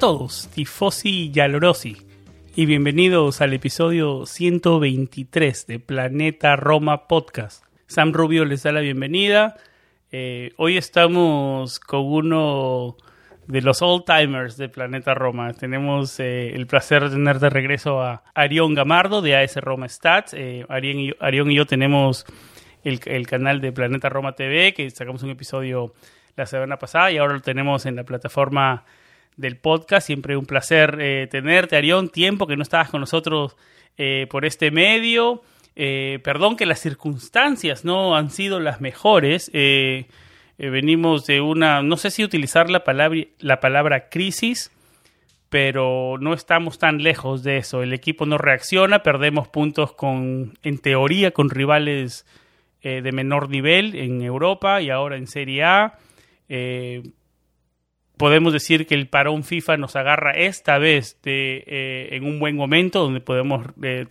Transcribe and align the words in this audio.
Todos, 0.00 0.48
tifosi 0.54 1.30
y 1.34 1.40
alorosi, 1.40 1.98
y 2.56 2.64
bienvenidos 2.64 3.42
al 3.42 3.52
episodio 3.52 4.24
123 4.24 5.66
de 5.66 5.78
Planeta 5.78 6.56
Roma 6.56 7.06
Podcast. 7.06 7.64
Sam 7.86 8.14
Rubio 8.14 8.46
les 8.46 8.62
da 8.62 8.72
la 8.72 8.80
bienvenida. 8.80 9.56
Eh, 10.10 10.52
hoy 10.56 10.78
estamos 10.78 11.78
con 11.80 12.06
uno 12.06 12.96
de 13.46 13.60
los 13.60 13.82
old 13.82 14.06
timers 14.06 14.56
de 14.56 14.70
Planeta 14.70 15.12
Roma. 15.12 15.52
Tenemos 15.52 16.18
eh, 16.18 16.54
el 16.54 16.66
placer 16.66 17.04
de 17.04 17.10
tener 17.10 17.38
de 17.38 17.50
regreso 17.50 18.00
a 18.00 18.22
Arión 18.32 18.72
Gamardo 18.72 19.20
de 19.20 19.36
AS 19.36 19.56
Roma 19.56 19.86
Stats. 19.86 20.32
Eh, 20.32 20.64
Arión, 20.70 21.50
y, 21.50 21.54
yo 21.54 21.66
tenemos 21.66 22.24
el, 22.84 23.00
el 23.04 23.26
canal 23.26 23.60
de 23.60 23.70
Planeta 23.70 24.08
Roma 24.08 24.32
TV, 24.32 24.72
que 24.72 24.88
sacamos 24.88 25.22
un 25.24 25.30
episodio 25.30 25.92
la 26.36 26.46
semana 26.46 26.78
pasada 26.78 27.12
y 27.12 27.18
ahora 27.18 27.34
lo 27.34 27.42
tenemos 27.42 27.84
en 27.84 27.96
la 27.96 28.04
plataforma 28.04 28.86
del 29.36 29.56
podcast. 29.56 30.06
Siempre 30.06 30.36
un 30.36 30.46
placer 30.46 30.98
eh, 31.00 31.28
tenerte, 31.30 31.76
Arión. 31.76 32.08
Tiempo 32.08 32.46
que 32.46 32.56
no 32.56 32.62
estabas 32.62 32.90
con 32.90 33.00
nosotros 33.00 33.56
eh, 33.96 34.26
por 34.30 34.44
este 34.44 34.70
medio. 34.70 35.42
Eh, 35.76 36.18
perdón 36.22 36.56
que 36.56 36.66
las 36.66 36.80
circunstancias 36.80 37.84
no 37.84 38.16
han 38.16 38.30
sido 38.30 38.60
las 38.60 38.80
mejores. 38.80 39.50
venimos 40.58 41.26
de 41.26 41.40
una, 41.40 41.82
no 41.82 41.96
sé 41.96 42.10
si 42.10 42.22
utilizar 42.22 42.68
la 42.70 42.84
palabra, 42.84 43.20
la 43.38 43.60
palabra 43.60 44.08
crisis, 44.10 44.70
pero 45.48 46.16
no 46.20 46.34
estamos 46.34 46.78
tan 46.78 47.02
lejos 47.02 47.42
de 47.42 47.56
eso. 47.56 47.82
El 47.82 47.92
equipo 47.92 48.26
no 48.26 48.36
reacciona, 48.36 49.02
perdemos 49.02 49.48
puntos 49.48 49.92
con, 49.92 50.58
en 50.62 50.78
teoría, 50.78 51.30
con 51.30 51.50
rivales 51.50 52.26
de 52.82 53.12
menor 53.12 53.50
nivel 53.50 53.94
en 53.94 54.22
Europa 54.22 54.80
y 54.80 54.88
ahora 54.88 55.16
en 55.16 55.26
Serie 55.26 55.64
A 55.64 55.98
podemos 58.20 58.52
decir 58.52 58.86
que 58.86 58.94
el 58.94 59.08
parón 59.08 59.44
FIFA 59.44 59.78
nos 59.78 59.96
agarra 59.96 60.32
esta 60.32 60.76
vez 60.76 61.18
de, 61.22 61.64
eh, 61.66 62.08
en 62.12 62.24
un 62.24 62.38
buen 62.38 62.54
momento 62.54 63.00
donde 63.00 63.20
podemos 63.20 63.66
eh, 63.82 64.04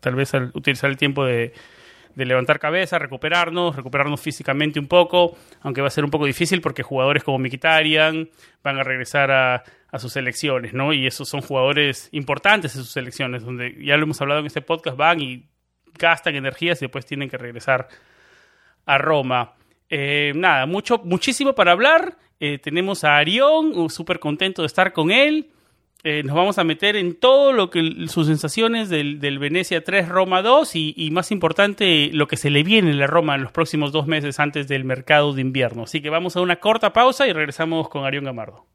tal 0.00 0.14
vez 0.14 0.34
utilizar 0.52 0.90
el 0.90 0.98
tiempo 0.98 1.24
de, 1.24 1.54
levantar 2.14 2.60
cabeza, 2.60 2.98
recuperarnos, 2.98 3.74
recuperarnos 3.74 4.20
físicamente 4.20 4.78
un 4.78 4.86
poco, 4.86 5.34
aunque 5.62 5.80
va 5.80 5.86
a 5.86 5.90
ser 5.90 6.04
un 6.04 6.10
poco 6.10 6.26
difícil 6.26 6.60
porque 6.60 6.82
jugadores 6.82 7.24
como 7.24 7.38
Mikitarian 7.38 8.28
van 8.62 8.78
a 8.78 8.82
regresar 8.82 9.30
a, 9.30 9.64
a 9.90 9.98
sus 9.98 10.12
selecciones, 10.12 10.74
¿no? 10.74 10.92
Y 10.92 11.06
esos 11.06 11.26
son 11.26 11.40
jugadores 11.40 12.10
importantes 12.12 12.76
en 12.76 12.82
sus 12.82 12.92
selecciones, 12.92 13.44
donde 13.44 13.82
ya 13.82 13.96
lo 13.96 14.02
hemos 14.02 14.20
hablado 14.20 14.40
en 14.40 14.46
este 14.46 14.60
podcast, 14.60 14.98
van 14.98 15.22
y 15.22 15.48
gastan 15.98 16.34
energías 16.34 16.82
y 16.82 16.84
después 16.84 17.06
tienen 17.06 17.30
que 17.30 17.38
regresar 17.38 17.88
a 18.84 18.98
Roma. 18.98 19.54
Eh, 19.88 20.32
nada, 20.36 20.66
mucho, 20.66 20.98
muchísimo 20.98 21.54
para 21.54 21.72
hablar. 21.72 22.18
Eh, 22.40 22.58
tenemos 22.58 23.04
a 23.04 23.16
Arión, 23.16 23.88
súper 23.90 24.18
contento 24.18 24.62
de 24.62 24.66
estar 24.66 24.92
con 24.92 25.10
él. 25.10 25.50
Eh, 26.02 26.22
nos 26.22 26.36
vamos 26.36 26.58
a 26.58 26.64
meter 26.64 26.96
en 26.96 27.14
todo 27.14 27.52
lo 27.52 27.70
que 27.70 28.06
sus 28.08 28.26
sensaciones 28.26 28.90
del, 28.90 29.38
Venecia 29.38 29.82
3 29.82 30.08
Roma 30.08 30.42
2 30.42 30.76
y, 30.76 30.94
y, 30.96 31.10
más 31.10 31.30
importante 31.30 32.10
lo 32.12 32.28
que 32.28 32.36
se 32.36 32.50
le 32.50 32.62
viene 32.62 32.90
a 32.90 32.94
la 32.94 33.06
Roma 33.06 33.36
en 33.36 33.42
los 33.42 33.52
próximos 33.52 33.90
dos 33.90 34.06
meses 34.06 34.38
antes 34.38 34.68
del 34.68 34.84
mercado 34.84 35.32
de 35.32 35.40
invierno. 35.40 35.84
Así 35.84 36.02
que 36.02 36.10
vamos 36.10 36.36
a 36.36 36.42
una 36.42 36.56
corta 36.56 36.92
pausa 36.92 37.26
y 37.26 37.32
regresamos 37.32 37.88
con 37.88 38.04
Arión 38.04 38.24
Gamardo. 38.24 38.66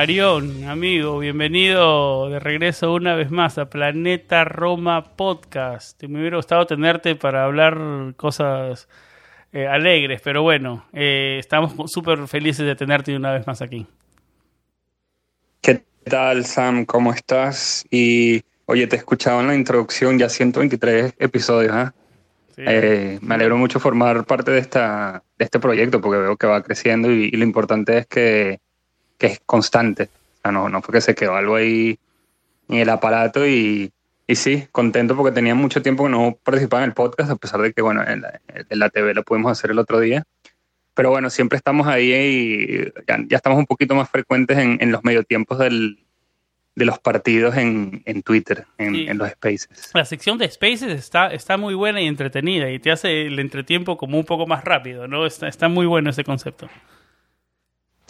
Arión, 0.00 0.64
amigo, 0.64 1.18
bienvenido 1.18 2.30
de 2.30 2.40
regreso 2.40 2.94
una 2.94 3.14
vez 3.14 3.30
más 3.30 3.58
a 3.58 3.68
Planeta 3.68 4.44
Roma 4.44 5.14
Podcast. 5.14 6.02
Me 6.04 6.20
hubiera 6.20 6.38
gustado 6.38 6.66
tenerte 6.66 7.16
para 7.16 7.44
hablar 7.44 8.14
cosas 8.16 8.88
eh, 9.52 9.66
alegres, 9.66 10.22
pero 10.24 10.42
bueno, 10.42 10.86
eh, 10.94 11.36
estamos 11.38 11.74
súper 11.92 12.26
felices 12.28 12.64
de 12.64 12.74
tenerte 12.76 13.14
una 13.14 13.30
vez 13.32 13.46
más 13.46 13.60
aquí. 13.60 13.86
¿Qué 15.60 15.84
tal, 16.04 16.46
Sam? 16.46 16.86
¿Cómo 16.86 17.12
estás? 17.12 17.84
Y 17.90 18.42
oye, 18.64 18.86
te 18.86 18.96
he 18.96 19.00
escuchado 19.00 19.42
en 19.42 19.48
la 19.48 19.54
introducción 19.54 20.18
ya 20.18 20.30
123 20.30 21.12
episodios, 21.18 21.74
¿ah? 21.74 21.92
¿eh? 22.56 23.18
me 23.20 23.34
alegro 23.34 23.58
mucho 23.58 23.78
formar 23.78 24.24
parte 24.24 24.50
de, 24.50 24.60
esta, 24.60 25.22
de 25.38 25.44
este 25.44 25.60
proyecto 25.60 26.00
porque 26.00 26.20
veo 26.20 26.38
que 26.38 26.46
va 26.46 26.62
creciendo 26.62 27.10
y 27.10 27.30
lo 27.32 27.44
importante 27.44 27.98
es 27.98 28.06
que 28.06 28.60
que 29.20 29.26
es 29.26 29.40
constante. 29.46 30.04
O 30.04 30.42
sea, 30.42 30.50
no, 30.50 30.68
no 30.68 30.82
fue 30.82 30.94
que 30.94 31.00
se 31.02 31.14
quedó 31.14 31.36
algo 31.36 31.54
ahí 31.54 31.98
en 32.68 32.78
el 32.78 32.88
aparato 32.88 33.46
y, 33.46 33.92
y 34.26 34.34
sí, 34.34 34.66
contento 34.72 35.14
porque 35.14 35.32
tenía 35.32 35.54
mucho 35.54 35.82
tiempo 35.82 36.04
que 36.04 36.10
no 36.10 36.36
participaba 36.42 36.82
en 36.82 36.88
el 36.88 36.94
podcast, 36.94 37.30
a 37.30 37.36
pesar 37.36 37.60
de 37.60 37.72
que, 37.72 37.82
bueno, 37.82 38.02
en 38.06 38.22
la, 38.70 38.88
TV 38.88 39.12
lo 39.14 39.22
pudimos 39.22 39.52
hacer 39.52 39.70
el 39.70 39.78
otro 39.78 40.00
día. 40.00 40.24
Pero 40.94 41.10
bueno, 41.10 41.30
siempre 41.30 41.56
estamos 41.56 41.86
ahí 41.86 42.12
y 42.12 42.92
ya, 43.06 43.36
estamos 43.36 43.58
un 43.58 43.66
poquito 43.66 43.94
más 43.94 44.08
frecuentes 44.08 44.58
en, 44.58 44.78
en 44.80 44.90
los 44.90 45.04
mediotiempos 45.04 45.58
del, 45.58 45.98
de 46.74 46.84
los 46.86 46.98
partidos 46.98 47.56
en, 47.56 48.02
en 48.06 48.22
Twitter, 48.22 48.64
en, 48.78 48.94
en, 48.94 49.18
los 49.18 49.28
Spaces. 49.30 49.90
La 49.92 50.04
sección 50.04 50.38
de 50.38 50.50
Spaces 50.50 50.92
está, 50.92 51.28
está 51.28 51.58
muy 51.58 51.74
buena 51.74 52.00
y 52.00 52.06
entretenida 52.06 52.70
y 52.70 52.78
te 52.78 52.90
hace 52.90 53.26
el 53.26 53.38
entretiempo 53.38 53.96
como 53.96 54.18
un 54.18 54.24
poco 54.24 54.46
más 54.46 54.64
rápido, 54.64 55.06
¿no? 55.06 55.26
Está, 55.26 55.48
está 55.48 55.68
muy 55.68 55.86
bueno 55.86 56.10
ese 56.10 56.24
concepto. 56.24 56.68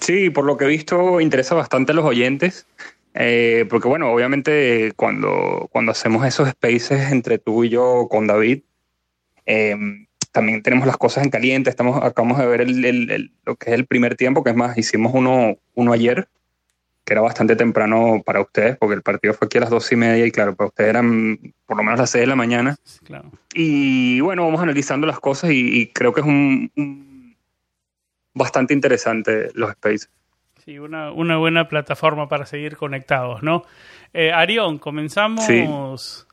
Sí, 0.01 0.31
por 0.31 0.45
lo 0.45 0.57
que 0.57 0.65
he 0.65 0.69
visto 0.69 1.21
interesa 1.21 1.55
bastante 1.55 1.93
a 1.93 1.95
los 1.95 2.05
oyentes, 2.05 2.67
eh, 3.15 3.67
porque 3.69 3.89
bueno, 3.89 4.13
obviamente 4.13 4.93
cuando, 4.97 5.69
cuando 5.73 5.93
hacemos 5.93 6.27
esos 6.27 6.49
spaces 6.49 7.13
entre 7.13 7.39
tú 7.39 7.65
y 7.65 7.69
yo 7.69 8.09
con 8.11 8.27
David, 8.27 8.63
eh, 9.47 9.77
también 10.33 10.63
tenemos 10.63 10.87
las 10.87 10.97
cosas 10.97 11.25
en 11.25 11.31
caliente, 11.31 11.71
estamos, 11.71 12.03
acabamos 12.03 12.39
de 12.39 12.47
ver 12.47 12.61
el, 12.61 13.33
lo 13.45 13.57
que 13.57 13.71
es 13.71 13.75
el 13.75 13.87
primer 13.87 14.17
tiempo, 14.17 14.45
que 14.45 14.51
es 14.51 14.57
más, 14.57 14.79
hicimos 14.79 15.13
uno, 15.13 15.57
uno 15.75 15.93
ayer, 15.93 16.29
que 17.05 17.15
era 17.15 17.21
bastante 17.21 17.57
temprano 17.57 18.23
para 18.25 18.41
ustedes, 18.41 18.77
porque 18.77 18.95
el 18.95 19.03
partido 19.03 19.35
fue 19.35 19.47
aquí 19.47 19.59
a 19.59 19.63
las 19.63 19.71
dos 19.71 19.91
y 19.91 19.97
media 19.97 20.25
y 20.25 20.31
claro, 20.31 20.55
para 20.55 20.69
ustedes 20.69 20.91
eran 20.91 21.39
por 21.67 21.77
lo 21.77 21.83
menos 21.83 21.99
las 21.99 22.11
seis 22.11 22.23
de 22.23 22.27
la 22.29 22.37
mañana. 22.37 22.77
Claro. 23.05 23.31
Y 23.53 24.21
bueno, 24.21 24.45
vamos 24.45 24.63
analizando 24.63 25.07
las 25.07 25.19
cosas 25.19 25.51
y, 25.53 25.91
creo 25.93 26.13
que 26.13 26.21
es 26.21 26.27
un 26.27 26.71
bastante 28.35 28.75
interesante 28.75 29.51
los 29.55 29.73
spaces. 29.73 30.11
Sí, 30.65 30.79
una, 30.79 31.11
una 31.13 31.39
buena 31.39 31.69
plataforma 31.69 32.29
para 32.29 32.47
seguir 32.47 32.77
conectados, 32.77 33.43
¿no? 33.43 33.65
Eh, 34.13 34.33
Arión, 34.33 34.79
comenzamos 34.79 36.27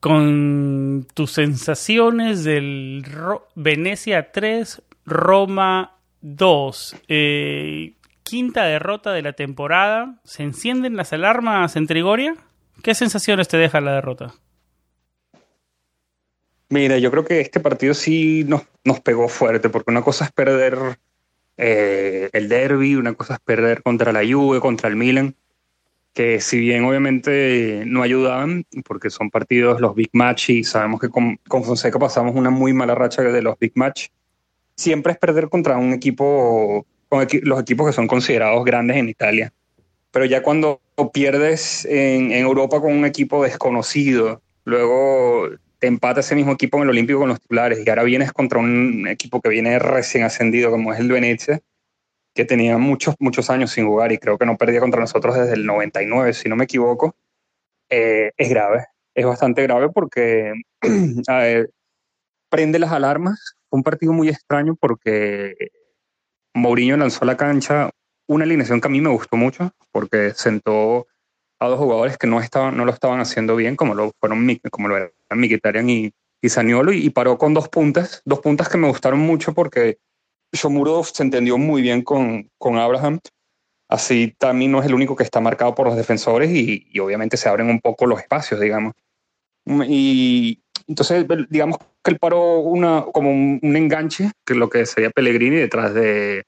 con 0.00 1.06
tus 1.14 1.32
sensaciones 1.32 2.44
del 2.44 3.04
Venecia 3.54 4.30
3, 4.32 4.82
Roma 5.04 5.96
2. 6.20 6.96
Eh, 7.08 7.94
quinta 8.22 8.64
derrota 8.64 9.12
de 9.12 9.22
la 9.22 9.32
temporada. 9.32 10.20
¿Se 10.24 10.42
encienden 10.42 10.96
las 10.96 11.12
alarmas 11.12 11.76
en 11.76 11.86
Trigoria? 11.86 12.34
¿Qué 12.82 12.94
sensaciones 12.94 13.48
te 13.48 13.56
deja 13.56 13.80
la 13.80 13.94
derrota? 13.94 14.34
Mira, 16.70 16.98
yo 16.98 17.10
creo 17.10 17.24
que 17.24 17.40
este 17.40 17.60
partido 17.60 17.94
sí 17.94 18.44
nos, 18.46 18.62
nos 18.84 19.00
pegó 19.00 19.28
fuerte, 19.28 19.70
porque 19.70 19.90
una 19.90 20.02
cosa 20.02 20.26
es 20.26 20.32
perder 20.32 20.98
eh, 21.56 22.28
el 22.32 22.48
derby, 22.48 22.94
una 22.94 23.14
cosa 23.14 23.34
es 23.34 23.40
perder 23.40 23.82
contra 23.82 24.12
la 24.12 24.20
Juve, 24.20 24.60
contra 24.60 24.88
el 24.88 24.96
Milan, 24.96 25.34
que 26.12 26.40
si 26.40 26.58
bien 26.58 26.84
obviamente 26.84 27.84
no 27.86 28.02
ayudaban, 28.02 28.66
porque 28.84 29.08
son 29.08 29.30
partidos 29.30 29.80
los 29.80 29.94
big 29.94 30.10
match 30.12 30.50
y 30.50 30.64
sabemos 30.64 31.00
que 31.00 31.08
con, 31.08 31.38
con 31.48 31.64
Fonseca 31.64 31.98
pasamos 31.98 32.34
una 32.34 32.50
muy 32.50 32.74
mala 32.74 32.94
racha 32.94 33.22
de 33.22 33.42
los 33.42 33.58
big 33.58 33.72
match, 33.74 34.08
siempre 34.76 35.12
es 35.12 35.18
perder 35.18 35.48
contra 35.48 35.78
un 35.78 35.94
equipo, 35.94 36.86
con 37.08 37.26
los 37.42 37.60
equipos 37.60 37.86
que 37.86 37.92
son 37.94 38.06
considerados 38.06 38.62
grandes 38.64 38.98
en 38.98 39.08
Italia. 39.08 39.52
Pero 40.10 40.26
ya 40.26 40.42
cuando 40.42 40.80
pierdes 41.14 41.86
en, 41.86 42.30
en 42.30 42.44
Europa 42.44 42.80
con 42.80 42.92
un 42.92 43.06
equipo 43.06 43.42
desconocido, 43.42 44.42
luego 44.64 45.48
te 45.78 45.86
empata 45.86 46.20
ese 46.20 46.34
mismo 46.34 46.52
equipo 46.52 46.76
en 46.78 46.84
el 46.84 46.90
Olímpico 46.90 47.20
con 47.20 47.28
los 47.28 47.40
titulares 47.40 47.80
y 47.84 47.88
ahora 47.88 48.02
vienes 48.02 48.32
contra 48.32 48.58
un 48.58 49.06
equipo 49.08 49.40
que 49.40 49.48
viene 49.48 49.78
recién 49.78 50.24
ascendido 50.24 50.70
como 50.70 50.92
es 50.92 50.98
el 50.98 51.10
Venecia, 51.10 51.60
que 52.34 52.44
tenía 52.44 52.78
muchos, 52.78 53.14
muchos 53.18 53.50
años 53.50 53.70
sin 53.70 53.86
jugar 53.86 54.12
y 54.12 54.18
creo 54.18 54.38
que 54.38 54.46
no 54.46 54.56
perdía 54.56 54.80
contra 54.80 55.00
nosotros 55.00 55.36
desde 55.36 55.54
el 55.54 55.66
99, 55.66 56.32
si 56.34 56.48
no 56.48 56.56
me 56.56 56.64
equivoco, 56.64 57.16
eh, 57.90 58.32
es 58.36 58.48
grave. 58.48 58.86
Es 59.14 59.24
bastante 59.26 59.62
grave 59.62 59.88
porque 59.88 60.52
prende 62.50 62.78
las 62.78 62.92
alarmas. 62.92 63.56
Un 63.70 63.82
partido 63.82 64.12
muy 64.12 64.28
extraño 64.28 64.76
porque 64.76 65.54
Mourinho 66.54 66.96
lanzó 66.96 67.24
a 67.24 67.26
la 67.26 67.36
cancha 67.36 67.90
una 68.26 68.44
alineación 68.44 68.80
que 68.80 68.88
a 68.88 68.90
mí 68.90 69.00
me 69.00 69.10
gustó 69.10 69.36
mucho 69.36 69.72
porque 69.90 70.32
sentó 70.34 71.06
a 71.60 71.68
dos 71.68 71.78
jugadores 71.78 72.18
que 72.18 72.26
no, 72.26 72.40
estaban, 72.40 72.76
no 72.76 72.84
lo 72.84 72.92
estaban 72.92 73.20
haciendo 73.20 73.56
bien, 73.56 73.76
como 73.76 73.94
lo 73.94 74.12
fueron 74.20 74.46
como 74.70 74.88
lo 74.88 74.96
eran 74.96 75.10
Mkhitaryan 75.30 75.90
y, 75.90 76.12
y 76.40 76.48
Saniolo, 76.48 76.92
y, 76.92 77.10
paró 77.10 77.36
con 77.38 77.54
dos 77.54 77.68
puntas, 77.68 78.22
dos 78.24 78.40
puntas 78.40 78.68
que 78.68 78.78
me 78.78 78.88
gustaron 78.88 79.20
mucho 79.20 79.54
porque 79.54 79.98
Shomuro 80.52 81.02
se 81.04 81.22
entendió 81.22 81.58
muy 81.58 81.82
bien 81.82 82.02
con, 82.02 82.50
con 82.58 82.78
Abraham. 82.78 83.18
Así 83.88 84.34
también 84.38 84.70
no 84.70 84.80
es 84.80 84.86
el 84.86 84.94
único 84.94 85.16
que 85.16 85.24
está 85.24 85.40
marcado 85.40 85.74
por 85.74 85.86
los 85.86 85.96
defensores 85.96 86.50
y, 86.50 86.98
obviamente 87.00 87.36
se 87.36 87.48
abren 87.48 87.70
un 87.70 87.80
poco 87.80 88.06
los 88.06 88.20
espacios, 88.20 88.60
digamos. 88.60 88.94
Y 89.66 90.62
entonces, 90.86 91.26
digamos 91.50 91.78
que 92.02 92.10
él 92.10 92.18
paró 92.18 92.60
una, 92.60 93.04
como 93.12 93.30
un, 93.30 93.60
enganche, 93.62 94.30
que 94.44 94.54
lo 94.54 94.68
que 94.68 94.86
sería 94.86 95.10
Pellegrini 95.10 95.56
detrás 95.56 95.92
de, 95.94 96.44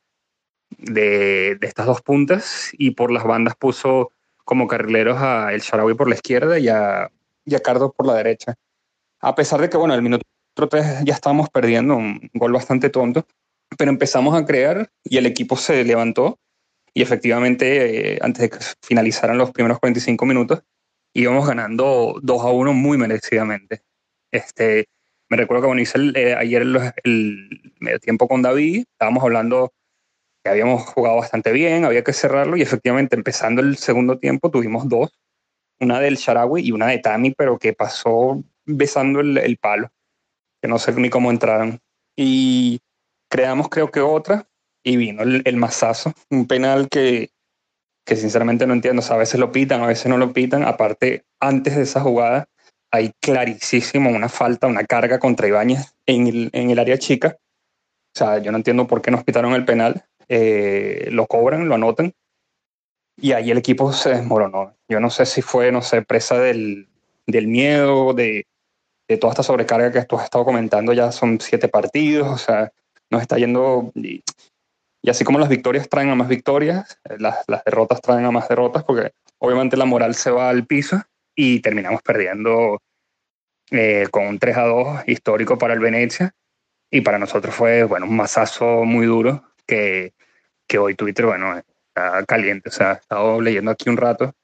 de, 0.79 1.57
de, 1.61 1.67
estas 1.67 1.87
dos 1.87 2.03
puntas, 2.03 2.71
y 2.75 2.93
por 2.93 3.11
las 3.11 3.25
bandas 3.25 3.57
puso 3.57 4.12
como 4.50 4.67
carrileros 4.67 5.17
a 5.20 5.52
El 5.52 5.61
Sharawi 5.61 5.94
por 5.94 6.08
la 6.08 6.17
izquierda 6.17 6.58
y 6.58 6.67
a, 6.67 7.08
y 7.44 7.56
por 7.56 8.05
la 8.05 8.14
derecha. 8.14 8.56
A 9.20 9.37
pesar 9.37 9.61
de 9.61 9.70
que, 9.70 9.76
bueno, 9.76 9.94
el 9.94 10.02
minuto 10.02 10.25
3 10.55 11.05
ya 11.05 11.14
estábamos 11.14 11.49
perdiendo 11.50 11.94
un 11.94 12.29
gol 12.35 12.52
bastante 12.52 12.91
tonto, 12.91 13.25
pero 13.79 13.93
empezamos 13.93 14.35
a 14.35 14.44
crear 14.44 14.91
y 15.05 15.19
el 15.19 15.26
equipo 15.26 15.56
se 15.56 15.85
levantó 15.85 16.41
y 16.93 17.00
efectivamente, 17.00 18.14
eh, 18.14 18.19
antes 18.23 18.43
de 18.43 18.50
que 18.50 18.58
finalizaran 18.82 19.38
los 19.38 19.52
primeros 19.52 19.79
45 19.79 20.26
minutos, 20.26 20.64
íbamos 21.14 21.47
ganando 21.47 22.19
2 22.20 22.43
a 22.43 22.50
1 22.50 22.73
muy 22.73 22.99
merecidamente. 22.99 23.82
Este, 24.32 24.88
me 25.29 25.37
recuerdo 25.37 25.62
que 25.62 25.69
bueno, 25.69 25.82
eh, 26.17 26.35
ayer 26.35 26.62
el, 26.62 26.76
el 27.05 27.73
medio 27.79 28.00
tiempo 28.00 28.26
con 28.26 28.43
David, 28.43 28.82
estábamos 28.91 29.23
hablando 29.23 29.73
que 30.43 30.51
habíamos 30.51 30.83
jugado 30.87 31.17
bastante 31.17 31.53
bien, 31.53 31.85
había 31.85 32.05
que 32.05 32.13
cerrarlo 32.13 32.57
y 32.57 32.63
efectivamente 32.63 33.17
empezando 33.17 33.61
el 33.61 33.77
segundo 33.77 34.19
tiempo 34.19 34.51
tuvimos 34.51 34.89
dos, 34.89 35.11
una 35.81 36.01
del 36.01 36.17
Sharawi 36.17 36.63
y 36.63 36.73
una 36.73 36.87
de 36.87 36.99
Tami, 36.99 37.33
pero 37.33 37.59
que 37.59 37.73
pasó 37.73 38.43
besando 38.65 39.21
el, 39.21 39.39
el 39.39 39.57
palo, 39.59 39.91
que 40.63 40.69
no 40.69 40.79
sé 40.79 40.93
ni 40.93 41.11
cómo 41.11 41.31
entraron. 41.31 41.81
Y 42.17 42.81
creamos 43.31 43.69
creo 43.69 43.91
que 43.91 44.01
otra 44.01 44.47
y 44.83 44.97
vino 44.97 45.23
el, 45.23 45.43
el 45.45 45.57
mazazo, 45.57 46.13
un 46.31 46.47
penal 46.47 46.89
que, 46.89 47.31
que 48.07 48.17
sinceramente 48.17 48.67
no 48.67 48.73
entiendo, 48.73 49.01
o 49.01 49.03
sea, 49.03 49.17
a 49.17 49.21
veces 49.21 49.41
lo 49.41 49.53
pitan, 49.53 49.83
a 49.83 49.87
veces 49.87 50.07
no 50.07 50.17
lo 50.17 50.33
pitan, 50.33 50.65
aparte 50.65 51.25
antes 51.39 51.77
de 51.77 51.83
esa 51.83 52.01
jugada 52.01 52.49
hay 52.91 53.13
clarísimo 53.21 54.11
una 54.11 54.29
falta, 54.29 54.67
una 54.67 54.85
carga 54.85 55.19
contra 55.19 55.47
Ibáñez 55.47 55.95
en 56.07 56.27
el, 56.27 56.51
en 56.53 56.71
el 56.71 56.79
área 56.79 56.99
chica. 56.99 57.37
O 57.39 58.19
sea, 58.19 58.39
yo 58.39 58.51
no 58.51 58.59
entiendo 58.59 58.89
por 58.89 59.01
qué 59.01 59.13
nos 59.13 59.23
pitaron 59.23 59.53
el 59.53 59.65
penal 59.65 60.05
eh, 60.31 61.09
lo 61.11 61.27
cobran, 61.27 61.69
lo 61.69 61.75
anotan, 61.75 62.15
y 63.17 63.32
ahí 63.32 63.50
el 63.50 63.59
equipo 63.59 63.93
se 63.93 64.11
desmoronó. 64.11 64.77
Yo 64.88 65.00
no 65.00 65.11
sé 65.11 65.27
si 65.27 65.43
fue, 65.43 65.73
no 65.73 65.82
sé, 65.82 66.03
presa 66.03 66.38
del, 66.38 66.88
del 67.27 67.49
miedo, 67.49 68.15
de, 68.15 68.47
de, 69.09 69.17
toda 69.17 69.32
esta 69.32 69.43
sobrecarga 69.43 69.91
que 69.91 70.05
tú 70.05 70.17
has 70.17 70.25
estado 70.25 70.44
comentando, 70.44 70.93
ya 70.93 71.11
son 71.11 71.41
siete 71.41 71.67
partidos, 71.67 72.29
o 72.29 72.38
sea, 72.38 72.73
nos 73.11 73.23
está 73.23 73.38
yendo... 73.38 73.91
Y, 73.97 74.23
y 75.03 75.11
así 75.11 75.25
como 75.25 75.41
las 75.41 75.49
victorias 75.49 75.88
traen 75.88 76.11
a 76.11 76.15
más 76.15 76.29
victorias, 76.29 76.99
las, 77.19 77.44
las 77.49 77.65
derrotas 77.65 78.00
traen 78.00 78.25
a 78.25 78.31
más 78.31 78.49
derrotas, 78.49 78.85
porque 78.85 79.12
obviamente 79.38 79.76
la 79.76 79.85
moral 79.85 80.15
se 80.15 80.31
va 80.31 80.49
al 80.49 80.65
piso 80.65 81.03
y 81.35 81.61
terminamos 81.61 82.03
perdiendo 82.03 82.79
eh, 83.73 84.06
con 84.12 84.26
un 84.26 84.38
3 84.38 84.56
a 84.59 84.62
2 84.62 85.09
histórico 85.09 85.59
para 85.59 85.75
el 85.75 85.81
Venecia. 85.81 86.35
Y 86.93 87.00
para 87.00 87.19
nosotros 87.19 87.55
fue, 87.55 87.85
bueno, 87.85 88.06
un 88.06 88.17
masazo 88.17 88.85
muy 88.85 89.06
duro 89.06 89.50
que, 89.71 90.79
hoy 90.79 90.95
Twitter, 90.95 91.27
bueno, 91.27 91.57
está 91.59 92.25
caliente, 92.27 92.69
o 92.69 92.73
sea, 92.73 92.93
he 92.93 92.97
estado 92.97 93.41
leyendo 93.41 93.71
aquí 93.71 93.89
un 93.89 93.97
rato 93.97 94.35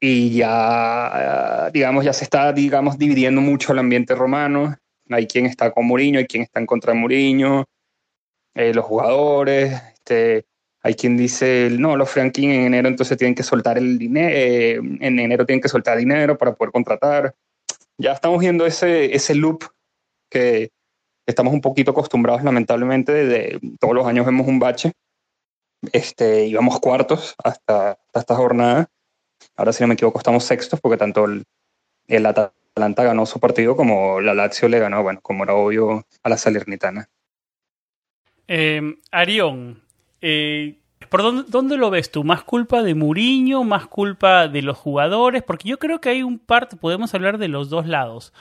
y 0.00 0.34
ya, 0.36 1.70
digamos, 1.72 2.04
ya 2.04 2.12
se 2.12 2.24
está, 2.24 2.52
digamos, 2.52 2.98
dividiendo 2.98 3.40
mucho 3.40 3.72
el 3.72 3.78
ambiente 3.78 4.14
romano. 4.14 4.76
Hay 5.08 5.26
quien 5.26 5.46
está 5.46 5.70
con 5.70 5.86
Mourinho, 5.86 6.18
hay 6.18 6.26
quien 6.26 6.42
está 6.42 6.60
en 6.60 6.66
contra 6.66 6.92
de 6.92 6.98
Mourinho, 6.98 7.64
eh, 8.54 8.74
los 8.74 8.84
jugadores, 8.84 9.72
este, 9.94 10.44
hay 10.82 10.94
quien 10.94 11.16
dice, 11.16 11.70
no, 11.70 11.96
los 11.96 12.10
Franklin 12.10 12.50
en 12.50 12.64
enero 12.66 12.88
entonces 12.88 13.16
tienen 13.16 13.34
que 13.34 13.42
soltar 13.42 13.78
el 13.78 13.98
dinero, 13.98 14.28
eh, 14.30 14.74
en 14.74 15.18
enero 15.18 15.46
tienen 15.46 15.62
que 15.62 15.70
soltar 15.70 15.96
dinero 15.96 16.36
para 16.36 16.54
poder 16.54 16.72
contratar. 16.72 17.34
Ya 17.96 18.12
estamos 18.12 18.40
viendo 18.40 18.66
ese, 18.66 19.14
ese 19.14 19.34
loop 19.34 19.64
que 20.30 20.70
estamos 21.26 21.52
un 21.52 21.60
poquito 21.60 21.92
acostumbrados, 21.92 22.42
lamentablemente, 22.42 23.12
de, 23.12 23.60
todos 23.80 23.94
los 23.94 24.06
años 24.06 24.26
vemos 24.26 24.46
un 24.46 24.58
bache 24.58 24.92
este, 25.92 26.46
íbamos 26.46 26.80
cuartos 26.80 27.34
hasta, 27.42 27.92
hasta 27.92 28.20
esta 28.20 28.34
jornada. 28.34 28.88
Ahora, 29.56 29.72
si 29.72 29.82
no 29.82 29.88
me 29.88 29.94
equivoco, 29.94 30.18
estamos 30.18 30.44
sextos 30.44 30.80
porque 30.80 30.96
tanto 30.96 31.24
el, 31.24 31.44
el 32.08 32.26
Atalanta 32.26 33.04
ganó 33.04 33.26
su 33.26 33.40
partido 33.40 33.76
como 33.76 34.20
la 34.20 34.34
Lazio 34.34 34.68
le 34.68 34.78
ganó, 34.78 35.02
bueno, 35.02 35.20
como 35.22 35.44
era 35.44 35.54
obvio, 35.54 36.06
a 36.22 36.28
la 36.28 36.36
Salernitana. 36.36 37.08
Eh, 38.46 38.96
Arión, 39.10 39.82
¿por 41.08 41.22
dónde, 41.22 41.44
dónde, 41.48 41.76
lo 41.76 41.90
ves 41.90 42.10
tú? 42.10 42.24
¿Más 42.24 42.42
culpa 42.42 42.82
de 42.82 42.94
Muriño? 42.94 43.64
¿Más 43.64 43.86
culpa 43.86 44.48
de 44.48 44.62
los 44.62 44.76
jugadores? 44.76 45.42
Porque 45.42 45.68
yo 45.68 45.78
creo 45.78 46.00
que 46.00 46.10
hay 46.10 46.22
un 46.22 46.38
par, 46.38 46.68
podemos 46.80 47.14
hablar 47.14 47.38
de 47.38 47.48
los 47.48 47.70
dos 47.70 47.86
lados. 47.86 48.32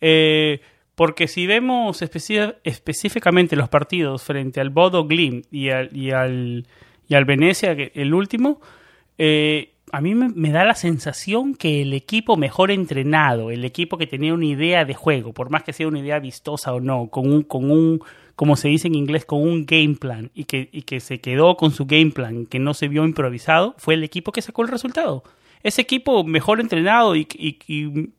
Eh, 0.00 0.60
porque 0.94 1.26
si 1.28 1.46
vemos 1.46 2.02
específicamente 2.02 3.56
los 3.56 3.68
partidos 3.68 4.22
frente 4.22 4.60
al 4.60 4.70
Bodo 4.70 5.06
Glim 5.06 5.42
y 5.50 5.70
al, 5.70 5.94
y 5.96 6.10
al, 6.12 6.66
y 7.08 7.14
al 7.14 7.24
Venecia, 7.24 7.72
el 7.72 8.14
último, 8.14 8.60
eh, 9.18 9.72
a 9.90 10.00
mí 10.00 10.14
me, 10.14 10.28
me, 10.28 10.50
da 10.50 10.64
la 10.64 10.74
sensación 10.74 11.54
que 11.54 11.82
el 11.82 11.92
equipo 11.92 12.36
mejor 12.36 12.70
entrenado, 12.70 13.50
el 13.50 13.64
equipo 13.64 13.98
que 13.98 14.06
tenía 14.06 14.34
una 14.34 14.46
idea 14.46 14.84
de 14.84 14.94
juego, 14.94 15.32
por 15.32 15.50
más 15.50 15.64
que 15.64 15.72
sea 15.72 15.88
una 15.88 15.98
idea 15.98 16.18
vistosa 16.18 16.72
o 16.72 16.80
no, 16.80 17.08
con 17.08 17.32
un, 17.32 17.42
con 17.42 17.70
un 17.70 18.00
como 18.36 18.56
se 18.56 18.68
dice 18.68 18.88
en 18.88 18.94
inglés, 18.96 19.24
con 19.24 19.40
un 19.40 19.64
game 19.64 19.94
plan 19.94 20.30
y 20.34 20.44
que, 20.44 20.68
y 20.72 20.82
que 20.82 21.00
se 21.00 21.20
quedó 21.20 21.56
con 21.56 21.70
su 21.70 21.86
game 21.86 22.10
plan, 22.10 22.46
que 22.46 22.58
no 22.58 22.74
se 22.74 22.88
vio 22.88 23.04
improvisado, 23.04 23.74
fue 23.78 23.94
el 23.94 24.02
equipo 24.02 24.32
que 24.32 24.42
sacó 24.42 24.62
el 24.62 24.68
resultado 24.68 25.22
ese 25.64 25.80
equipo 25.80 26.24
mejor 26.24 26.60
entrenado 26.60 27.16
y, 27.16 27.24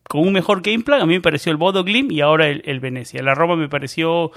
con 0.10 0.22
un 0.22 0.34
mejor 0.34 0.64
game 0.64 0.84
plan, 0.84 1.02
a 1.02 1.06
mí 1.06 1.14
me 1.14 1.22
pareció 1.22 1.52
el 1.52 1.58
Bodo 1.58 1.84
Glim 1.84 2.12
y 2.12 2.20
ahora 2.20 2.48
el, 2.48 2.80
Venecia. 2.80 3.22
La 3.22 3.36
Roma 3.36 3.56
me 3.56 3.70
pareció 3.70 4.32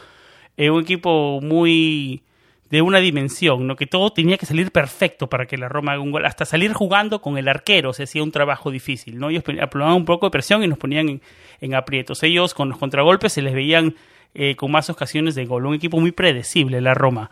eh, 0.58 0.68
un 0.68 0.82
equipo 0.82 1.40
muy 1.40 2.22
de 2.68 2.82
una 2.82 2.98
dimensión, 2.98 3.66
¿no? 3.66 3.76
que 3.76 3.86
todo 3.86 4.10
tenía 4.10 4.36
que 4.36 4.44
salir 4.44 4.70
perfecto 4.70 5.30
para 5.30 5.46
que 5.46 5.56
la 5.56 5.70
Roma 5.70 5.92
haga 5.92 6.02
un 6.02 6.10
gol, 6.10 6.26
hasta 6.26 6.44
salir 6.44 6.74
jugando 6.74 7.22
con 7.22 7.38
el 7.38 7.48
arquero 7.48 7.94
se 7.94 8.02
hacía 8.02 8.22
un 8.22 8.30
trabajo 8.30 8.70
difícil, 8.70 9.18
¿no? 9.18 9.30
Ellos 9.30 9.42
aprobaban 9.58 9.96
un 9.96 10.04
poco 10.04 10.26
de 10.26 10.30
presión 10.30 10.62
y 10.62 10.68
nos 10.68 10.76
ponían 10.76 11.22
en, 11.62 11.74
aprietos. 11.74 12.22
Ellos 12.22 12.52
con 12.52 12.68
los 12.68 12.76
contragolpes 12.76 13.32
se 13.32 13.40
les 13.40 13.54
veían 13.54 13.94
eh, 14.34 14.54
con 14.54 14.70
más 14.70 14.90
ocasiones 14.90 15.34
de 15.34 15.46
gol, 15.46 15.64
un 15.64 15.76
equipo 15.76 15.98
muy 15.98 16.12
predecible, 16.12 16.82
la 16.82 16.92
Roma. 16.92 17.30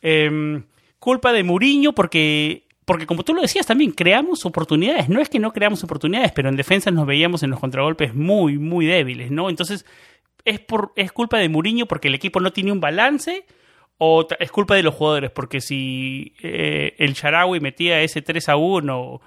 Eh, 0.00 0.62
culpa 0.98 1.34
de 1.34 1.42
Mourinho 1.44 1.92
porque 1.92 2.64
porque 2.88 3.04
como 3.04 3.22
tú 3.22 3.34
lo 3.34 3.42
decías 3.42 3.66
también, 3.66 3.90
creamos 3.90 4.46
oportunidades. 4.46 5.10
No 5.10 5.20
es 5.20 5.28
que 5.28 5.38
no 5.38 5.52
creamos 5.52 5.84
oportunidades, 5.84 6.32
pero 6.32 6.48
en 6.48 6.56
defensa 6.56 6.90
nos 6.90 7.06
veíamos 7.06 7.42
en 7.42 7.50
los 7.50 7.60
contragolpes 7.60 8.14
muy, 8.14 8.56
muy 8.56 8.86
débiles, 8.86 9.30
¿no? 9.30 9.50
Entonces, 9.50 9.84
¿es, 10.46 10.58
por, 10.58 10.92
es 10.96 11.12
culpa 11.12 11.36
de 11.36 11.50
Mourinho 11.50 11.84
porque 11.84 12.08
el 12.08 12.14
equipo 12.14 12.40
no 12.40 12.50
tiene 12.50 12.72
un 12.72 12.80
balance? 12.80 13.44
¿O 13.98 14.26
es 14.40 14.50
culpa 14.50 14.74
de 14.74 14.82
los 14.82 14.94
jugadores? 14.94 15.30
Porque 15.30 15.60
si 15.60 16.32
eh, 16.42 16.94
el 16.96 17.12
Sharawi 17.12 17.60
metía 17.60 18.00
ese 18.00 18.22
3 18.22 18.48
a 18.48 18.56
1 18.56 19.20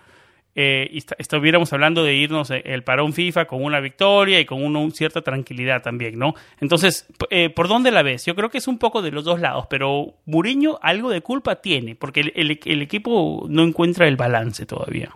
eh, 0.53 0.89
y 0.91 1.03
estuviéramos 1.17 1.71
hablando 1.71 2.03
de 2.03 2.13
irnos 2.13 2.51
eh, 2.51 2.61
el 2.65 2.83
parón 2.83 3.13
FIFA 3.13 3.45
con 3.45 3.63
una 3.63 3.79
victoria 3.79 4.39
y 4.39 4.45
con 4.45 4.63
una, 4.63 4.91
cierta 4.91 5.21
tranquilidad 5.21 5.81
también, 5.81 6.19
¿no? 6.19 6.33
Entonces, 6.59 7.07
eh, 7.29 7.49
¿por 7.49 7.69
dónde 7.69 7.91
la 7.91 8.03
ves? 8.03 8.25
Yo 8.25 8.35
creo 8.35 8.49
que 8.49 8.57
es 8.57 8.67
un 8.67 8.77
poco 8.77 9.01
de 9.01 9.11
los 9.11 9.23
dos 9.23 9.39
lados, 9.39 9.67
pero 9.69 10.15
Muriño 10.25 10.77
algo 10.81 11.09
de 11.09 11.21
culpa 11.21 11.61
tiene, 11.61 11.95
porque 11.95 12.31
el, 12.35 12.81
equipo 12.81 13.45
no 13.47 13.63
encuentra 13.63 14.07
el 14.07 14.17
balance 14.17 14.65
todavía. 14.65 15.11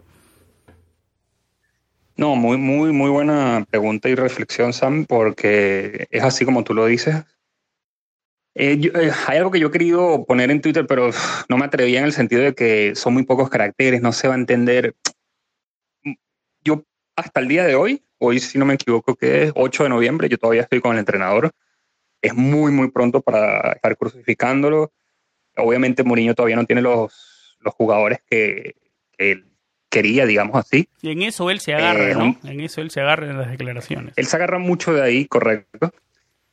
No, 2.15 2.37
muy, 2.37 2.55
muy, 2.55 2.93
muy 2.93 3.09
buena 3.09 3.65
pregunta 3.69 4.07
y 4.07 4.15
reflexión, 4.15 4.71
Sam, 4.71 5.05
porque 5.05 6.07
es 6.11 6.23
así 6.23 6.45
como 6.45 6.63
tú 6.63 6.73
lo 6.73 6.85
dices. 6.85 7.25
hay 8.55 9.37
algo 9.37 9.51
que 9.51 9.59
yo 9.59 9.67
he 9.67 9.71
querido 9.71 10.23
poner 10.23 10.49
en 10.49 10.61
Twitter, 10.61 10.87
pero 10.87 11.09
no 11.49 11.57
me 11.57 11.65
atrevía 11.65 11.99
en 11.99 12.05
el 12.05 12.13
sentido 12.13 12.41
de 12.41 12.55
que 12.55 12.95
son 12.95 13.15
muy 13.15 13.23
pocos 13.23 13.49
caracteres, 13.49 14.01
no 14.01 14.13
se 14.13 14.29
va 14.29 14.35
a 14.35 14.37
entender 14.37 14.95
hasta 17.15 17.39
el 17.39 17.47
día 17.47 17.65
de 17.65 17.75
hoy, 17.75 18.03
hoy 18.17 18.39
si 18.39 18.57
no 18.57 18.65
me 18.65 18.73
equivoco 18.73 19.15
que 19.15 19.43
es 19.43 19.51
8 19.55 19.83
de 19.83 19.89
noviembre, 19.89 20.29
yo 20.29 20.37
todavía 20.37 20.63
estoy 20.63 20.81
con 20.81 20.93
el 20.93 20.99
entrenador. 20.99 21.51
Es 22.21 22.33
muy, 22.33 22.71
muy 22.71 22.89
pronto 22.91 23.21
para 23.21 23.73
estar 23.73 23.95
crucificándolo. 23.97 24.91
Obviamente 25.57 26.03
Mourinho 26.03 26.33
todavía 26.33 26.55
no 26.55 26.65
tiene 26.65 26.81
los, 26.81 27.57
los 27.59 27.73
jugadores 27.73 28.19
que, 28.29 28.75
él 29.17 29.45
quería, 29.89 30.25
digamos 30.25 30.57
así. 30.57 30.89
Y 31.01 31.11
en 31.11 31.21
eso 31.21 31.49
él 31.49 31.59
se 31.61 31.73
agarra, 31.73 32.11
eh, 32.11 32.15
¿no? 32.15 32.37
En 32.43 32.59
eso 32.59 32.81
él 32.81 32.91
se 32.91 32.99
agarra 32.99 33.29
en 33.29 33.37
las 33.37 33.49
declaraciones. 33.49 34.13
Él 34.17 34.25
se 34.25 34.35
agarra 34.35 34.59
mucho 34.59 34.93
de 34.93 35.01
ahí, 35.01 35.25
correcto. 35.25 35.93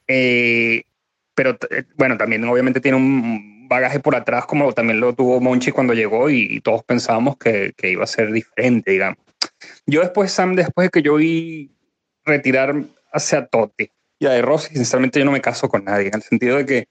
Eh, 0.06 0.84
pero 1.34 1.58
eh, 1.70 1.84
bueno, 1.96 2.16
también 2.16 2.44
obviamente 2.44 2.80
tiene 2.80 2.98
un 2.98 3.66
bagaje 3.68 3.98
por 3.98 4.14
atrás, 4.14 4.46
como 4.46 4.72
también 4.72 5.00
lo 5.00 5.14
tuvo 5.14 5.40
Monchi 5.40 5.72
cuando 5.72 5.94
llegó 5.94 6.30
y, 6.30 6.60
todos 6.60 6.84
pensábamos 6.84 7.36
que, 7.36 7.72
que, 7.76 7.90
iba 7.90 8.04
a 8.04 8.06
ser 8.06 8.30
diferente, 8.30 8.92
digamos. 8.92 9.18
Yo 9.86 10.00
después, 10.00 10.32
Sam, 10.32 10.54
después 10.54 10.86
de 10.86 10.90
que 10.90 11.02
yo 11.02 11.16
vi 11.16 11.74
retirar 12.24 12.74
hacia 13.12 13.46
Totti 13.46 13.90
y 14.18 14.26
a 14.26 14.30
De 14.30 14.42
Rossi, 14.42 14.74
sinceramente 14.74 15.18
yo 15.18 15.24
no 15.24 15.32
me 15.32 15.40
caso 15.40 15.68
con 15.68 15.84
nadie, 15.84 16.08
en 16.08 16.14
el 16.14 16.22
sentido 16.22 16.56
de 16.58 16.66
que 16.66 16.88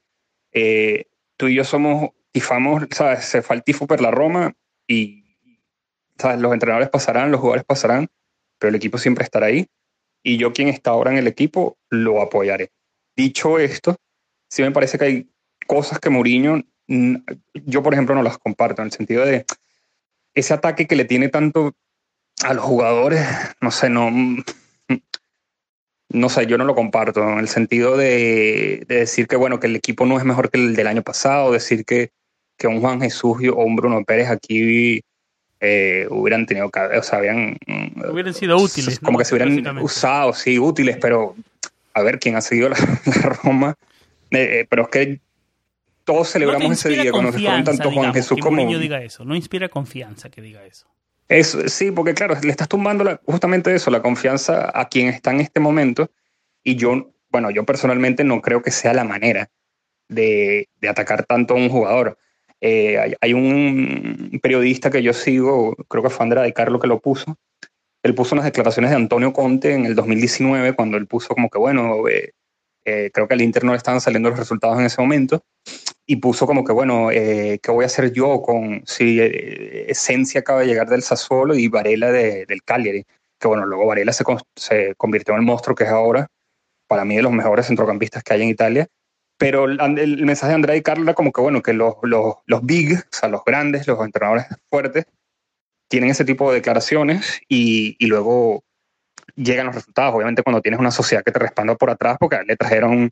eh, 0.52 1.06
tú 1.36 1.48
y 1.48 1.54
yo 1.54 1.64
somos 1.64 2.10
tifamos, 2.32 2.84
¿sabes? 2.90 3.24
Se 3.24 3.42
fue 3.42 3.56
el 3.56 3.62
tifo 3.62 3.86
por 3.86 4.00
la 4.00 4.10
Roma 4.10 4.54
y, 4.86 5.24
¿sabes? 6.18 6.40
Los 6.40 6.52
entrenadores 6.52 6.88
pasarán, 6.88 7.30
los 7.30 7.40
jugadores 7.40 7.64
pasarán, 7.64 8.08
pero 8.58 8.70
el 8.70 8.74
equipo 8.74 8.98
siempre 8.98 9.24
estará 9.24 9.46
ahí 9.46 9.66
y 10.22 10.38
yo 10.38 10.52
quien 10.52 10.68
está 10.68 10.90
ahora 10.90 11.10
en 11.10 11.18
el 11.18 11.26
equipo 11.26 11.78
lo 11.90 12.22
apoyaré. 12.22 12.70
Dicho 13.16 13.58
esto, 13.58 13.96
sí 14.48 14.62
me 14.62 14.70
parece 14.70 14.98
que 14.98 15.04
hay 15.04 15.30
cosas 15.66 15.98
que 15.98 16.10
Mourinho, 16.10 16.62
yo 16.86 17.82
por 17.82 17.92
ejemplo 17.92 18.14
no 18.14 18.22
las 18.22 18.38
comparto, 18.38 18.82
en 18.82 18.86
el 18.86 18.92
sentido 18.92 19.24
de 19.24 19.44
ese 20.34 20.54
ataque 20.54 20.86
que 20.86 20.96
le 20.96 21.04
tiene 21.04 21.28
tanto 21.28 21.74
a 22.44 22.54
los 22.54 22.64
jugadores, 22.64 23.26
no 23.60 23.70
sé, 23.70 23.88
no, 23.88 24.10
no 26.08 26.28
sé, 26.28 26.46
yo 26.46 26.58
no 26.58 26.64
lo 26.64 26.74
comparto, 26.74 27.22
en 27.22 27.38
el 27.38 27.48
sentido 27.48 27.96
de, 27.96 28.84
decir 28.88 29.26
que, 29.26 29.36
bueno, 29.36 29.60
que 29.60 29.66
el 29.66 29.76
equipo 29.76 30.06
no 30.06 30.18
es 30.18 30.24
mejor 30.24 30.50
que 30.50 30.58
el 30.58 30.76
del 30.76 30.86
año 30.86 31.02
pasado, 31.02 31.52
decir 31.52 31.84
que, 31.84 32.10
que 32.56 32.66
un 32.66 32.80
Juan 32.80 33.00
Jesús 33.00 33.38
o 33.54 33.64
un 33.64 33.76
Bruno 33.76 34.04
Pérez 34.04 34.28
aquí 34.28 35.02
eh, 35.60 36.06
hubieran 36.10 36.46
tenido, 36.46 36.66
o 36.68 37.02
sea, 37.02 37.18
habían... 37.18 37.56
Hubieran 38.10 38.34
sido 38.34 38.58
útiles. 38.58 38.98
Como 38.98 39.18
que 39.18 39.24
se 39.24 39.34
hubieran 39.34 39.78
usado, 39.78 40.32
sí, 40.32 40.58
útiles, 40.58 40.98
pero 41.00 41.34
a 41.94 42.02
ver 42.02 42.18
quién 42.18 42.36
ha 42.36 42.40
seguido 42.40 42.68
la, 42.68 42.76
Roma. 43.42 43.74
Eh, 44.30 44.60
eh, 44.60 44.66
pero 44.68 44.82
es 44.82 44.88
que 44.88 45.20
todos 46.04 46.30
celebramos 46.30 46.72
ese 46.72 46.88
día 46.88 47.12
cuando 47.12 47.32
se 47.32 47.38
fueron 47.38 47.64
tanto 47.64 47.90
Juan 47.90 48.12
Jesús 48.12 48.38
como... 48.40 48.66
diga 48.78 49.02
eso, 49.02 49.24
no 49.24 49.36
inspira 49.36 49.68
confianza 49.68 50.30
que 50.30 50.42
diga 50.42 50.64
eso 50.64 50.92
sí, 51.66 51.90
porque 51.90 52.14
claro, 52.14 52.34
le 52.42 52.50
estás 52.50 52.68
tumbando 52.68 53.18
justamente 53.24 53.74
eso, 53.74 53.90
la 53.90 54.02
confianza 54.02 54.70
a 54.74 54.88
quien 54.88 55.08
está 55.08 55.30
en 55.30 55.40
este 55.40 55.60
momento. 55.60 56.10
Y 56.62 56.76
yo, 56.76 57.12
bueno, 57.30 57.50
yo 57.50 57.64
personalmente 57.64 58.24
no 58.24 58.40
creo 58.40 58.62
que 58.62 58.70
sea 58.70 58.92
la 58.92 59.04
manera 59.04 59.50
de, 60.08 60.68
atacar 60.88 61.24
tanto 61.24 61.54
a 61.54 61.56
un 61.56 61.68
jugador. 61.68 62.18
Eh, 62.60 63.16
hay, 63.20 63.32
un 63.34 64.38
periodista 64.42 64.90
que 64.90 65.02
yo 65.02 65.12
sigo, 65.12 65.74
creo 65.88 66.02
que 66.02 66.10
fue 66.10 66.24
Andrea 66.24 66.42
de 66.42 66.52
Carlo 66.52 66.78
que 66.78 66.86
lo 66.86 67.00
puso. 67.00 67.36
Él 68.02 68.14
puso 68.14 68.34
unas 68.34 68.44
declaraciones 68.44 68.90
de 68.90 68.96
Antonio 68.96 69.32
Conte 69.32 69.74
en 69.74 69.86
el 69.86 69.94
2019, 69.94 70.74
cuando 70.74 70.96
él 70.96 71.06
puso 71.06 71.34
como 71.34 71.48
que, 71.48 71.58
bueno, 71.58 72.08
eh, 72.08 72.32
eh, 72.84 73.10
creo 73.12 73.28
que 73.28 73.34
al 73.34 73.42
Inter 73.42 73.64
no 73.64 73.72
le 73.72 73.78
estaban 73.78 74.00
saliendo 74.00 74.30
los 74.30 74.38
resultados 74.38 74.78
en 74.78 74.86
ese 74.86 75.00
momento 75.00 75.44
y 76.12 76.16
puso 76.16 76.46
como 76.46 76.62
que, 76.62 76.72
bueno, 76.74 77.10
eh, 77.10 77.58
¿qué 77.62 77.70
voy 77.70 77.84
a 77.84 77.86
hacer 77.86 78.12
yo 78.12 78.42
con 78.42 78.82
si 78.84 79.18
eh, 79.18 79.90
Esencia 79.90 80.40
acaba 80.40 80.60
de 80.60 80.66
llegar 80.66 80.86
del 80.90 81.00
Sassuolo 81.00 81.54
y 81.54 81.68
Varela 81.68 82.12
del 82.12 82.62
Cagliari? 82.64 83.06
Que 83.40 83.48
bueno, 83.48 83.64
luego 83.64 83.86
Varela 83.86 84.12
se, 84.12 84.22
se, 84.54 84.94
convirtió 84.96 85.32
en 85.32 85.40
el 85.40 85.46
monstruo 85.46 85.74
que 85.74 85.84
es 85.84 85.90
ahora, 85.90 86.26
para 86.86 87.06
mí 87.06 87.16
de 87.16 87.22
los 87.22 87.32
mejores 87.32 87.66
centrocampistas 87.66 88.22
que 88.22 88.34
hay 88.34 88.42
en 88.42 88.50
Italia. 88.50 88.88
Pero 89.38 89.64
el, 89.64 90.26
mensaje 90.26 90.50
de 90.50 90.56
Andrea 90.56 90.76
y 90.76 90.82
Carlos 90.82 91.04
era 91.04 91.14
como 91.14 91.32
que, 91.32 91.40
bueno, 91.40 91.62
que 91.62 91.72
los, 91.72 91.94
los, 92.02 92.34
los 92.44 92.62
big, 92.62 92.98
o 92.98 93.02
sea, 93.08 93.30
los 93.30 93.42
grandes, 93.42 93.86
los 93.86 93.98
entrenadores 94.04 94.44
fuertes, 94.68 95.06
tienen 95.88 96.10
ese 96.10 96.26
tipo 96.26 96.50
de 96.50 96.56
declaraciones 96.56 97.40
y, 97.48 97.96
y 97.98 98.06
luego 98.08 98.64
llegan 99.34 99.64
los 99.64 99.76
resultados. 99.76 100.14
Obviamente 100.14 100.42
cuando 100.42 100.60
tienes 100.60 100.78
una 100.78 100.90
sociedad 100.90 101.24
que 101.24 101.32
te 101.32 101.38
respalda 101.38 101.74
por 101.74 101.88
atrás, 101.88 102.18
porque 102.20 102.36
le 102.46 102.54
trajeron 102.54 103.10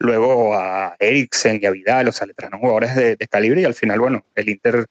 luego 0.00 0.54
a 0.54 0.96
Eriksen 0.98 1.60
y 1.62 1.66
a 1.66 1.70
Vidal, 1.70 2.08
o 2.08 2.12
sea, 2.12 2.26
le 2.26 2.34
trajeron 2.34 2.60
jugadores 2.60 2.96
de, 2.96 3.16
calibre 3.28 3.60
y 3.60 3.64
al 3.64 3.74
final, 3.74 4.00
bueno, 4.00 4.24
el 4.34 4.48
Inter 4.48 4.86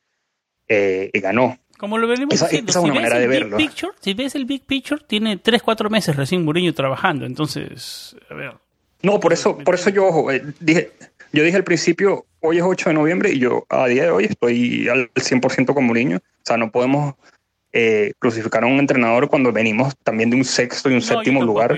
eh, 0.68 1.12
ganó. 1.16 1.58
Como 1.78 1.98
lo 1.98 2.08
venimos 2.08 2.36
esa, 2.36 2.46
diciendo, 2.46 2.70
esa 2.70 2.80
es 2.80 2.86
una 2.86 2.94
manera 2.94 3.20
de 3.20 3.28
verlo. 3.28 3.58
Picture, 3.58 3.94
si 4.00 4.14
ves 4.14 4.36
el 4.36 4.46
Big 4.46 4.66
Picture, 4.66 5.02
tiene 5.06 5.38
3, 5.38 5.62
4 5.62 5.90
meses 5.90 6.16
recién 6.16 6.46
Mourinho 6.46 6.74
trabajando, 6.74 7.26
entonces, 7.26 8.16
a 8.30 8.34
ver. 8.34 8.54
No, 9.02 9.20
por 9.20 9.34
eso, 9.34 9.58
por 9.58 9.76
eso 9.76 9.90
yo 9.90 10.30
eh, 10.30 10.44
dije, 10.60 10.92
yo 11.32 11.44
dije 11.44 11.58
al 11.58 11.64
principio, 11.64 12.26
hoy 12.42 12.58
es 12.58 12.64
8 12.64 12.90
de 12.90 12.94
noviembre 12.94 13.32
y 13.32 13.40
yo 13.40 13.66
a 13.70 13.88
día 13.88 14.04
de 14.04 14.12
hoy 14.12 14.26
estoy 14.26 14.90
al 14.90 15.12
100% 15.14 15.74
con 15.74 15.86
Mourinho. 15.86 16.18
O 16.18 16.22
sea, 16.44 16.58
no 16.58 16.72
podemos 16.72 17.16
eh, 17.72 18.14
crucificar 18.18 18.64
a 18.64 18.68
un 18.68 18.80
entrenador 18.80 19.30
cuando 19.30 19.52
venimos 19.52 19.96
también 19.98 20.32
de 20.32 20.38
un 20.38 20.44
sexto 20.44 20.90
y 20.90 20.96
un 20.96 21.02
séptimo 21.02 21.44
lugar. 21.44 21.78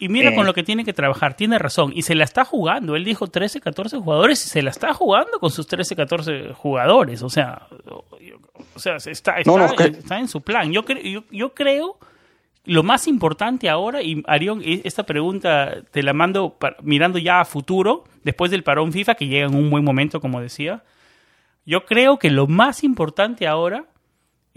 Y, 0.00 0.08
mira 0.08 0.34
con 0.34 0.42
eh, 0.42 0.46
lo 0.46 0.54
que 0.54 0.64
tiene 0.64 0.84
que 0.84 0.92
trabajar, 0.92 1.34
tiene 1.34 1.58
razón. 1.58 1.92
Y 1.94 2.02
se 2.02 2.16
la 2.16 2.24
está 2.24 2.44
jugando. 2.44 2.96
Él 2.96 3.04
dijo 3.04 3.28
13, 3.28 3.60
14 3.60 3.98
jugadores 3.98 4.44
y 4.44 4.48
se 4.48 4.62
la 4.62 4.70
está 4.70 4.92
jugando 4.94 5.38
con 5.38 5.50
sus 5.50 5.68
13, 5.68 5.94
14 5.94 6.54
jugadores. 6.54 7.22
O 7.22 7.30
sea, 7.30 7.68
o 8.74 8.78
sea 8.80 8.96
está, 8.96 9.38
está, 9.38 10.18
en 10.18 10.26
su 10.26 10.40
plan. 10.40 10.72
Yo, 10.72 10.84
yo, 11.04 11.22
yo 11.30 11.54
creo 11.54 11.98
lo 12.64 12.82
más 12.82 13.06
importante 13.06 13.68
ahora, 13.68 14.02
y 14.02 14.22
Arión, 14.26 14.60
e, 14.64 14.82
esta 14.84 15.04
pregunta 15.04 15.82
te 15.90 16.02
la 16.02 16.12
mando 16.12 16.58
mirando 16.82 17.18
ya 17.18 17.40
a 17.40 17.44
futuro, 17.44 18.04
después 18.24 18.50
del 18.50 18.62
parón 18.62 18.92
FIFA, 18.92 19.14
que 19.14 19.26
llega 19.26 19.46
en 19.46 19.54
un 19.54 19.70
buen 19.70 19.84
momento, 19.84 20.20
como 20.20 20.40
decía. 20.40 20.82
Yo 21.64 21.84
creo 21.84 22.18
que 22.18 22.30
lo 22.30 22.46
más 22.46 22.82
importante 22.82 23.46
ahora 23.46 23.84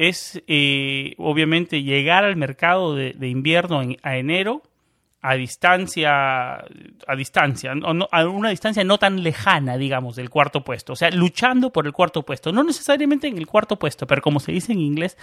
es 0.01 0.41
eh, 0.47 1.13
obviamente 1.19 1.83
llegar 1.83 2.23
al 2.23 2.35
mercado 2.35 2.95
de, 2.95 3.27
invierno 3.27 3.81
a 4.01 4.17
enero 4.17 4.63
a 5.23 5.35
distancia, 5.35 6.55
a 6.55 7.15
distancia, 7.15 7.73
a 7.73 8.27
una 8.27 8.49
distancia 8.49 8.83
no 8.83 8.97
tan 8.97 9.21
lejana, 9.21 9.77
digamos, 9.77 10.15
del 10.15 10.31
cuarto 10.31 10.63
puesto. 10.63 10.93
O 10.93 10.95
sea, 10.95 11.11
luchando 11.11 11.71
por 11.71 11.85
el 11.85 11.93
cuarto 11.93 12.23
puesto. 12.23 12.51
No 12.51 12.63
necesariamente 12.63 13.27
en 13.27 13.37
el 13.37 13.45
cuarto 13.45 13.77
puesto, 13.77 14.07
pero 14.07 14.23
como 14.23 14.39
se 14.39 14.51
dice 14.51 14.71
en 14.71 14.79
inglés, 14.79 15.15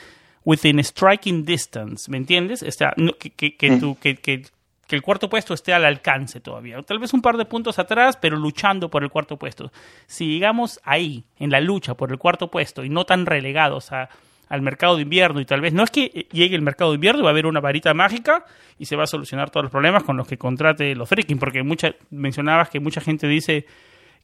within 0.45 0.79
striking 0.85 1.45
distance, 1.45 2.09
¿me 2.09 2.17
entiendes? 2.17 2.63
O 2.63 2.71
sea, 2.71 2.95
que, 3.19 3.31
que, 3.31 3.57
que, 3.57 4.15
que, 4.15 4.45
que 4.87 4.97
el 4.97 5.03
cuarto 5.03 5.29
puesto 5.29 5.53
esté 5.53 5.73
al 5.73 5.85
alcance 5.85 6.39
todavía. 6.39 6.81
Tal 6.83 7.01
vez 7.01 7.13
un 7.13 7.21
par 7.21 7.37
de 7.37 7.45
puntos 7.45 7.81
atrás, 7.81 8.17
pero 8.17 8.37
luchando 8.37 8.89
por 8.89 9.03
el 9.03 9.11
cuarto 9.11 9.37
puesto. 9.37 9.73
Si 10.07 10.27
llegamos 10.27 10.79
ahí, 10.85 11.25
en 11.41 11.51
la 11.51 11.61
lucha 11.61 11.95
por 11.95 12.13
el 12.13 12.19
cuarto 12.19 12.53
puesto, 12.53 12.85
y 12.85 12.89
no 12.89 13.05
tan 13.05 13.27
relegados 13.27 13.91
a 13.91 14.09
al 14.49 14.63
mercado 14.63 14.97
de 14.97 15.03
invierno 15.03 15.41
y 15.41 15.45
tal 15.45 15.61
vez 15.61 15.73
no 15.73 15.83
es 15.85 15.91
que 15.91 16.27
llegue 16.33 16.55
el 16.55 16.63
mercado 16.63 16.91
de 16.91 16.97
invierno 16.97 17.21
y 17.21 17.23
va 17.23 17.31
a 17.31 17.33
haber 17.33 17.47
una 17.47 17.61
varita 17.61 17.93
mágica 17.95 18.45
y 18.79 18.87
se 18.87 18.97
va 18.97 19.05
a 19.05 19.07
solucionar 19.07 19.51
todos 19.51 19.65
los 19.65 19.73
problemas 19.73 20.05
con 20.05 20.17
los 20.17 20.27
que 20.27 20.39
contrate 20.39 20.95
los 20.95 21.09
freaking, 21.09 21.39
porque 21.39 21.63
mucha, 21.63 21.95
mencionabas 22.11 22.71
que 22.71 22.81
mucha 22.81 23.01
gente 23.01 23.27
dice 23.27 23.67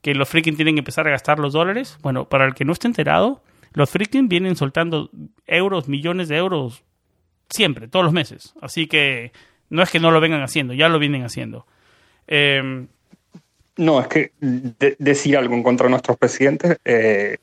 que 0.01 0.15
los 0.15 0.29
freaking 0.29 0.57
tienen 0.57 0.75
que 0.75 0.81
empezar 0.81 1.07
a 1.09 1.11
gastar 1.11 1.39
los 1.39 1.53
dólares. 1.53 1.99
Bueno, 2.03 2.29
para 2.29 2.47
el 2.47 2.55
que 2.55 2.65
no 2.65 2.73
esté 2.73 2.87
enterado, 2.87 3.43
los 3.73 3.91
freaking 3.91 4.29
vienen 4.29 4.57
soltando 4.57 5.11
euros, 5.47 5.89
millones 5.89 6.29
de 6.29 6.37
euros 6.37 6.85
siempre, 7.51 7.89
todos 7.89 8.05
los 8.05 8.13
meses. 8.13 8.55
Así 8.61 8.87
que 8.87 9.33
no 9.71 9.83
es 9.83 9.91
que 9.91 10.01
no 10.01 10.11
lo 10.11 10.21
vengan 10.21 10.43
haciendo, 10.43 10.75
ya 10.75 10.89
lo 10.89 10.99
vienen 10.99 11.25
haciendo. 11.25 11.67
Em, 12.27 12.87
no, 13.77 14.01
es 14.01 14.07
que 14.07 14.33
decir 14.99 15.37
algo 15.37 15.55
en 15.55 15.63
contra 15.63 15.87
de 15.87 15.91
nuestros 15.91 16.17
presidentes 16.17 16.79
eh, 16.85 17.39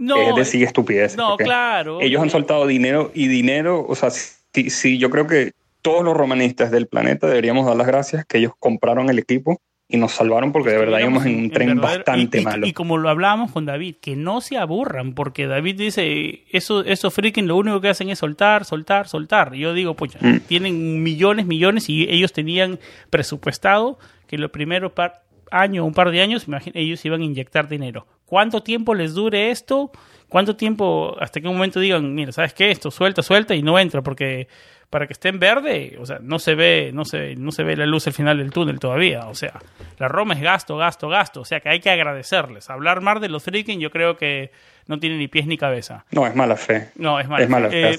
no, 0.00 0.30
es 0.30 0.34
decir 0.34 0.64
estupidez. 0.64 1.14
No, 1.14 1.36
claro. 1.36 2.00
Ellos 2.00 2.22
han 2.22 2.30
soltado 2.30 2.66
dinero 2.66 3.10
y 3.14 3.28
dinero, 3.28 3.84
o 3.86 3.94
sea, 3.94 4.08
sí, 4.10 4.98
yo 4.98 5.10
creo 5.10 5.26
que 5.26 5.52
todos 5.82 6.02
los 6.02 6.16
romanistas 6.16 6.70
del 6.70 6.86
planeta 6.86 7.26
deberíamos 7.26 7.66
dar 7.66 7.76
las 7.76 7.86
gracias 7.86 8.24
que 8.24 8.38
ellos 8.38 8.52
compraron 8.58 9.10
el 9.10 9.18
equipo 9.18 9.60
y 9.88 9.98
nos 9.98 10.12
salvaron 10.12 10.52
porque 10.52 10.70
de 10.70 10.78
verdad 10.78 11.00
íbamos 11.00 11.26
en 11.26 11.36
un 11.36 11.50
tren 11.50 11.78
bastante 11.78 12.40
malo. 12.40 12.66
Y 12.66 12.72
como 12.72 12.96
lo 12.96 13.10
hablábamos 13.10 13.52
con 13.52 13.66
David, 13.66 13.96
que 14.00 14.16
no 14.16 14.40
se 14.40 14.56
aburran, 14.56 15.12
porque 15.14 15.46
David 15.46 15.76
dice, 15.76 16.44
eso, 16.50 16.82
esos 16.82 17.12
freaking 17.12 17.46
lo 17.46 17.56
único 17.56 17.82
que 17.82 17.90
hacen 17.90 18.08
es 18.08 18.20
soltar, 18.20 18.64
soltar, 18.64 19.06
soltar. 19.06 19.54
Y 19.54 19.58
yo 19.58 19.74
digo, 19.74 19.94
pues 19.94 20.16
tienen 20.46 21.02
millones, 21.02 21.44
millones 21.44 21.90
y 21.90 22.08
ellos 22.08 22.32
tenían 22.32 22.78
presupuestado 23.10 23.98
que 24.28 24.38
lo 24.38 24.50
primero 24.50 24.94
par 24.94 25.24
año, 25.50 25.84
un 25.84 25.94
par 25.94 26.10
de 26.10 26.20
años, 26.20 26.46
ellos 26.74 27.04
iban 27.04 27.20
a 27.20 27.24
inyectar 27.24 27.68
dinero. 27.68 28.06
¿Cuánto 28.24 28.62
tiempo 28.62 28.94
les 28.94 29.14
dure 29.14 29.50
esto? 29.50 29.90
¿Cuánto 30.28 30.56
tiempo, 30.56 31.16
hasta 31.20 31.40
qué 31.40 31.48
momento 31.48 31.80
digan, 31.80 32.14
mira, 32.14 32.32
¿sabes 32.32 32.54
qué? 32.54 32.70
Esto 32.70 32.90
suelta, 32.90 33.22
suelta 33.22 33.54
y 33.54 33.62
no 33.62 33.78
entra, 33.78 34.02
porque 34.02 34.46
para 34.90 35.06
que 35.06 35.12
esté 35.12 35.28
en 35.28 35.38
verde, 35.38 35.96
o 36.00 36.06
sea, 36.06 36.18
no 36.20 36.40
se 36.40 36.56
ve, 36.56 36.90
no 36.92 37.04
se, 37.04 37.36
no 37.36 37.52
se 37.52 37.62
ve 37.62 37.76
la 37.76 37.86
luz 37.86 38.08
al 38.08 38.12
final 38.12 38.38
del 38.38 38.50
túnel 38.50 38.80
todavía. 38.80 39.28
O 39.28 39.34
sea, 39.34 39.60
la 39.98 40.08
Roma 40.08 40.34
es 40.34 40.40
gasto, 40.40 40.76
gasto, 40.76 41.08
gasto. 41.08 41.40
O 41.40 41.44
sea 41.44 41.60
que 41.60 41.68
hay 41.68 41.78
que 41.78 41.90
agradecerles. 41.90 42.68
Hablar 42.70 43.00
más 43.00 43.20
de 43.20 43.28
los 43.28 43.44
freaking 43.44 43.78
yo 43.78 43.90
creo 43.90 44.16
que 44.16 44.50
no 44.88 44.98
tiene 44.98 45.16
ni 45.16 45.28
pies 45.28 45.46
ni 45.46 45.56
cabeza. 45.56 46.04
No, 46.10 46.26
es 46.26 46.34
mala 46.34 46.56
fe. 46.56 46.90
No, 46.96 47.20
es 47.20 47.28
mala, 47.28 47.70
fe. 47.70 47.90
Eh, 47.92 47.98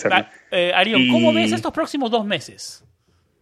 eh, 0.51 0.72
Arión, 0.75 1.08
¿cómo 1.10 1.31
ves 1.31 1.53
estos 1.53 1.72
próximos 1.72 2.12
dos 2.12 2.25
meses? 2.25 2.84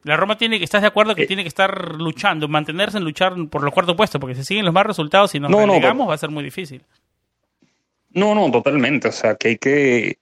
La 0.04 0.16
Roma 0.16 0.38
tiene 0.38 0.58
que, 0.58 0.64
¿estás 0.64 0.82
de 0.82 0.88
acuerdo 0.88 1.16
que 1.16 1.24
eh, 1.24 1.28
tiene 1.28 1.44
que 1.44 1.50
estar 1.50 1.96
luchando, 1.96 2.48
mantenerse 2.48 2.98
en 2.98 3.04
luchar 3.04 3.34
por 3.50 3.64
los 3.64 3.74
cuartos 3.74 3.96
puestos? 3.96 4.20
Porque 4.20 4.36
si 4.36 4.44
siguen 4.44 4.66
los 4.66 4.74
más 4.74 4.86
resultados 4.86 5.36
y 5.36 5.40
nos 5.40 5.52
no, 5.52 5.60
relegamos 5.60 6.10
va 6.10 6.14
a 6.14 6.18
ser 6.18 6.30
muy 6.30 6.44
difícil. 6.44 6.84
No, 8.12 8.34
no, 8.34 8.50
totalmente. 8.50 9.10
O 9.10 9.12
sea, 9.12 9.36
que 9.36 9.50
hay 9.50 9.58
que 9.58 10.20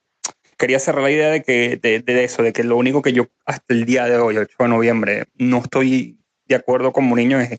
quería 0.58 0.80
cerrar 0.80 1.04
la 1.04 1.12
idea 1.12 1.30
de 1.30 1.44
que 1.44 1.78
de, 1.78 2.24
eso, 2.24 2.42
de 2.42 2.52
que 2.52 2.64
lo 2.64 2.78
único 2.78 3.02
que 3.02 3.14
yo 3.14 3.28
hasta 3.46 3.74
el 3.74 3.86
día 3.86 4.06
de 4.06 4.18
hoy, 4.18 4.38
8 4.38 4.56
de 4.60 4.68
noviembre, 4.68 5.26
no 5.36 5.60
estoy 5.60 6.18
de 6.48 6.56
acuerdo 6.56 6.92
con 6.92 7.06
Mourinho 7.06 7.40
es, 7.40 7.58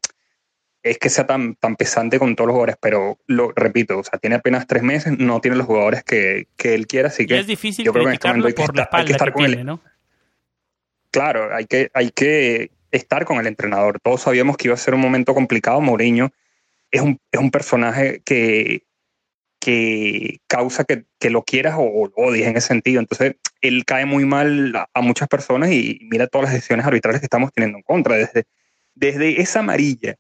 es 0.83 0.99
que 0.99 1.09
sea 1.09 1.27
tan, 1.27 1.55
tan 1.55 1.77
pesante 1.77 2.19
con 2.19 2.35
todos 2.35 2.49
los 2.49 2.55
jugadores, 2.55 2.77
pero 2.81 3.19
lo 3.27 3.53
repito, 3.55 3.99
o 3.99 4.05
sea, 4.05 4.19
tiene 4.19 4.37
apenas 4.37 4.67
tres 4.67 4.83
meses, 4.83 5.17
no 5.19 5.41
tiene 5.41 5.57
los 5.57 5.67
jugadores 5.67 6.03
que, 6.03 6.49
que 6.57 6.75
él 6.75 6.87
quiera, 6.87 7.09
así 7.09 7.27
que 7.27 7.39
es 7.39 7.47
difícil 7.47 7.85
yo 7.85 7.93
creo 7.93 8.05
que 8.05 8.11
en 8.11 8.15
este 8.15 8.53
por 8.53 8.77
la 8.77 8.83
espalda 8.83 8.99
hay 8.99 9.05
que 9.07 9.13
estar 9.13 9.33
con 9.33 9.45
él. 9.45 9.65
¿no? 9.65 9.81
Claro, 11.11 11.55
hay 11.55 11.67
que, 11.67 11.91
hay 11.95 12.11
que 12.11 12.71
estar 12.91 13.25
con 13.25 13.39
el 13.39 13.47
entrenador. 13.47 14.01
Todos 14.01 14.23
sabíamos 14.23 14.57
que 14.57 14.69
iba 14.69 14.75
a 14.75 14.79
ser 14.79 14.95
un 14.95 15.01
momento 15.01 15.35
complicado. 15.35 15.81
Mourinho 15.81 16.31
es 16.91 17.01
un, 17.01 17.19
es 17.33 17.41
un 17.41 17.51
personaje 17.51 18.23
que 18.25 18.83
que 19.61 20.41
causa 20.47 20.85
que, 20.85 21.05
que 21.19 21.31
lo 21.31 21.43
quieras 21.43 21.75
o, 21.79 22.07
lo 22.07 22.13
odies 22.17 22.47
en 22.47 22.57
ese 22.57 22.69
sentido. 22.69 23.01
Entonces, 23.01 23.37
él 23.61 23.85
cae 23.85 24.07
muy 24.07 24.25
mal 24.25 24.75
a, 24.93 25.01
muchas 25.03 25.29
personas 25.29 25.71
y 25.71 26.01
mira 26.11 26.27
todas 26.27 26.47
las 26.47 26.55
decisiones 26.55 26.87
arbitrales 26.87 27.21
que 27.21 27.27
estamos 27.27 27.51
teniendo 27.53 27.79
en 27.79 27.83
contra. 27.83 28.17
Desde, 28.17 28.45
desde 28.95 29.41
esa 29.41 29.61
amarilla 29.61 30.17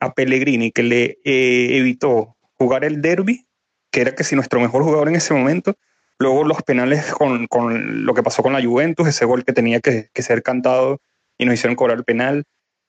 a 0.00 0.12
Pellegrini 0.12 0.72
que 0.72 0.82
le 0.82 1.18
eh, 1.24 1.78
evitó 1.78 2.36
jugar 2.54 2.84
el 2.84 3.00
derby, 3.00 3.46
que 3.90 4.02
era 4.02 4.14
que 4.14 4.24
si 4.24 4.36
nuestro 4.36 4.60
mejor 4.60 4.82
jugador 4.82 5.08
en 5.08 5.16
ese 5.16 5.34
momento, 5.34 5.76
luego 6.22 6.44
los 6.44 6.62
penales 6.62 7.12
con, 7.12 7.46
con 7.48 8.06
lo 8.06 8.14
que 8.14 8.22
pasó 8.22 8.42
con 8.42 8.52
la 8.52 8.62
Juventus, 8.62 9.08
ese 9.08 9.24
gol 9.24 9.44
que 9.44 9.52
tenía 9.52 9.80
que, 9.80 10.08
que 10.14 10.22
ser 10.22 10.42
cantado 10.42 11.00
y 11.36 11.44
nos 11.44 11.54
hicieron 11.54 11.76
cobrar 11.76 11.98
el 11.98 12.04
penal. 12.04 12.44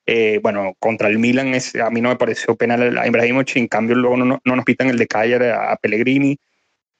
Eh, 0.06 0.38
bueno, 0.42 0.74
contra 0.78 1.08
el 1.08 1.18
Milan 1.18 1.54
es, 1.54 1.74
a 1.76 1.90
mí 1.90 2.00
no 2.00 2.10
me 2.10 2.16
pareció 2.16 2.56
penal 2.56 2.96
a 2.98 3.06
Ibrahimovic, 3.06 3.56
en 3.56 3.68
cambio 3.68 3.96
luego 3.96 4.16
no, 4.16 4.40
no, 4.42 4.56
nos 4.56 4.64
pitan 4.64 4.88
el 4.88 4.98
de 4.98 5.06
Cayer 5.06 5.42
a, 5.52 5.76
Pellegrini. 5.76 6.38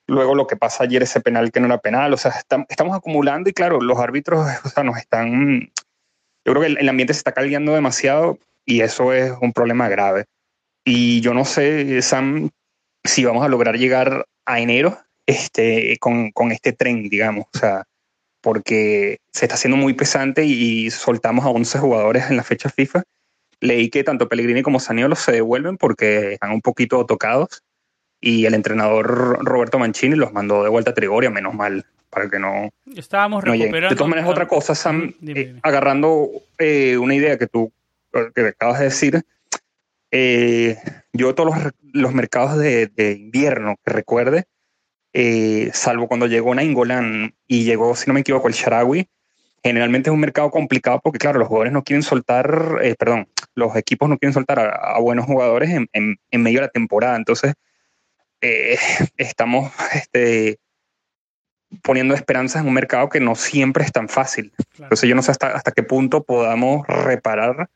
Luego 0.07 0.35
lo 0.35 0.47
que 0.47 0.57
pasa 0.57 0.85
ayer, 0.85 1.03
ese 1.03 1.21
penal 1.21 1.51
que 1.51 1.61
no 1.61 1.67
era 1.67 1.79
penal, 1.79 2.13
o 2.13 2.17
sea, 2.17 2.33
estamos 2.69 2.97
acumulando 2.97 3.49
y 3.49 3.55
claro, 3.55 3.81
los 3.81 3.99
árbitros 3.99 4.47
o 4.65 4.69
sea, 4.69 4.83
nos 4.83 4.99
están, 4.99 5.71
yo 6.45 6.53
creo 6.53 6.61
que 6.61 6.67
el, 6.67 6.89
ambiente 6.89 7.15
se 7.15 7.19
está 7.19 7.33
caldeando 7.33 7.75
demasiado 7.75 8.39
y 8.67 8.81
eso 8.81 9.13
es 9.13 9.33
un 9.41 9.53
problema 9.53 9.89
grave. 9.89 10.27
Y 10.85 11.23
yo 11.23 11.33
no 11.33 11.47
sé, 11.47 12.03
Sam, 12.03 12.51
si 13.05 13.25
vamos 13.25 13.45
a 13.45 13.49
lograr 13.49 13.79
llegar 13.79 14.27
a 14.45 14.61
enero 14.61 14.99
este, 15.27 15.97
con, 15.99 16.31
con 16.33 16.53
este 16.53 16.73
tren, 16.73 17.09
digamos, 17.09 17.47
o 17.55 17.59
sea, 17.59 17.85
porque 18.41 19.19
se 19.33 19.47
está 19.47 19.55
haciendo 19.55 19.77
muy 19.77 19.95
pesante 19.95 20.45
y 20.45 20.91
soltamos 20.91 21.45
a 21.45 21.49
11 21.49 21.79
jugadores 21.79 22.31
en 22.31 22.37
la 22.37 22.43
fecha 22.43 22.69
FIFA. 22.69 23.03
Leí 23.61 23.89
que 23.89 24.05
tanto 24.05 24.29
Pellegrini 24.29 24.63
como 24.63 24.81
Saniolo 24.81 25.17
se 25.17 25.33
devuelven 25.33 25.79
porque 25.79 26.35
están 26.35 26.53
un 26.53 26.61
poquito 26.61 27.07
tocados 27.07 27.63
y 28.21 28.47
el 28.47 28.55
entrenador 28.55 29.45
Roberto 29.45 29.79
Mancini 29.79 30.17
los 30.17 30.33
mandó 30.33 30.63
de 30.63 30.71
vuelta 30.71 30.91
a 30.91 30.95
Trigoria, 30.95 31.31
menos 31.31 31.55
mal, 31.55 31.85
para 32.11 32.29
que 32.29 32.39
no... 32.39 32.71
Estábamos 32.97 33.45
recuperando... 33.45 33.89
de 33.91 33.97
todas 33.97 34.11
maneras, 34.11 34.31
otra 34.31 34.49
cosa, 34.49 34.75
Sam, 34.75 35.15
eh, 35.27 35.59
agarrando 35.63 36.31
eh, 36.59 36.97
una 36.97 37.15
idea 37.15 37.39
que 37.39 37.47
tú 37.47 37.73
que 38.35 38.49
acabas 38.49 38.79
de 38.79 38.85
decir, 38.85 39.23
eh, 40.11 40.79
yo 41.13 41.35
todos 41.35 41.55
los, 41.55 41.73
los 41.93 42.15
mercados 42.15 42.57
de, 42.59 42.87
de, 42.87 43.13
invierno 43.13 43.77
que 43.85 43.93
recuerde, 43.93 44.45
eh, 45.17 45.71
salvo 45.73 46.09
cuando 46.09 46.27
llegó 46.27 46.55
Nainggolan 46.55 47.35
y 47.47 47.63
llegó, 47.63 47.95
si 47.95 48.09
no 48.09 48.15
me 48.15 48.21
equivoco, 48.21 48.49
el 48.49 48.55
Sharawi, 48.55 49.09
generalmente 49.63 50.11
es 50.11 50.15
un 50.15 50.19
mercado 50.21 50.51
complicado 50.51 51.01
porque, 51.03 51.21
claro, 51.21 51.39
los 51.39 51.47
jugadores 51.47 51.73
no 51.73 51.85
quieren 51.85 52.03
soltar, 52.03 52.79
eh, 52.83 52.97
perdón, 52.99 53.29
los 53.55 53.77
equipos 53.77 54.09
no 54.09 54.19
quieren 54.19 54.35
soltar 54.35 54.59
a, 54.59 54.99
buenos 54.99 55.25
jugadores 55.27 55.71
en, 55.71 55.89
en, 55.93 56.43
medio 56.43 56.59
de 56.59 56.67
la 56.67 56.69
temporada. 56.69 57.17
Entonces, 57.17 57.55
eh, 58.41 58.77
estamos 59.17 59.73
este, 59.95 60.59
poniendo 61.85 62.15
esperanzas 62.15 62.63
en 62.63 62.69
un 62.69 62.75
mercado 62.75 63.09
que 63.09 63.21
no 63.21 63.37
siempre 63.37 63.85
es 63.85 63.93
tan 63.93 64.09
fácil. 64.09 64.53
Entonces, 64.81 65.09
yo 65.09 65.15
no 65.15 65.23
sé 65.23 65.31
hasta, 65.31 65.53
hasta 65.53 65.71
qué 65.71 65.85
punto 65.85 66.25
podamos 66.25 66.85
reparar 66.89 67.71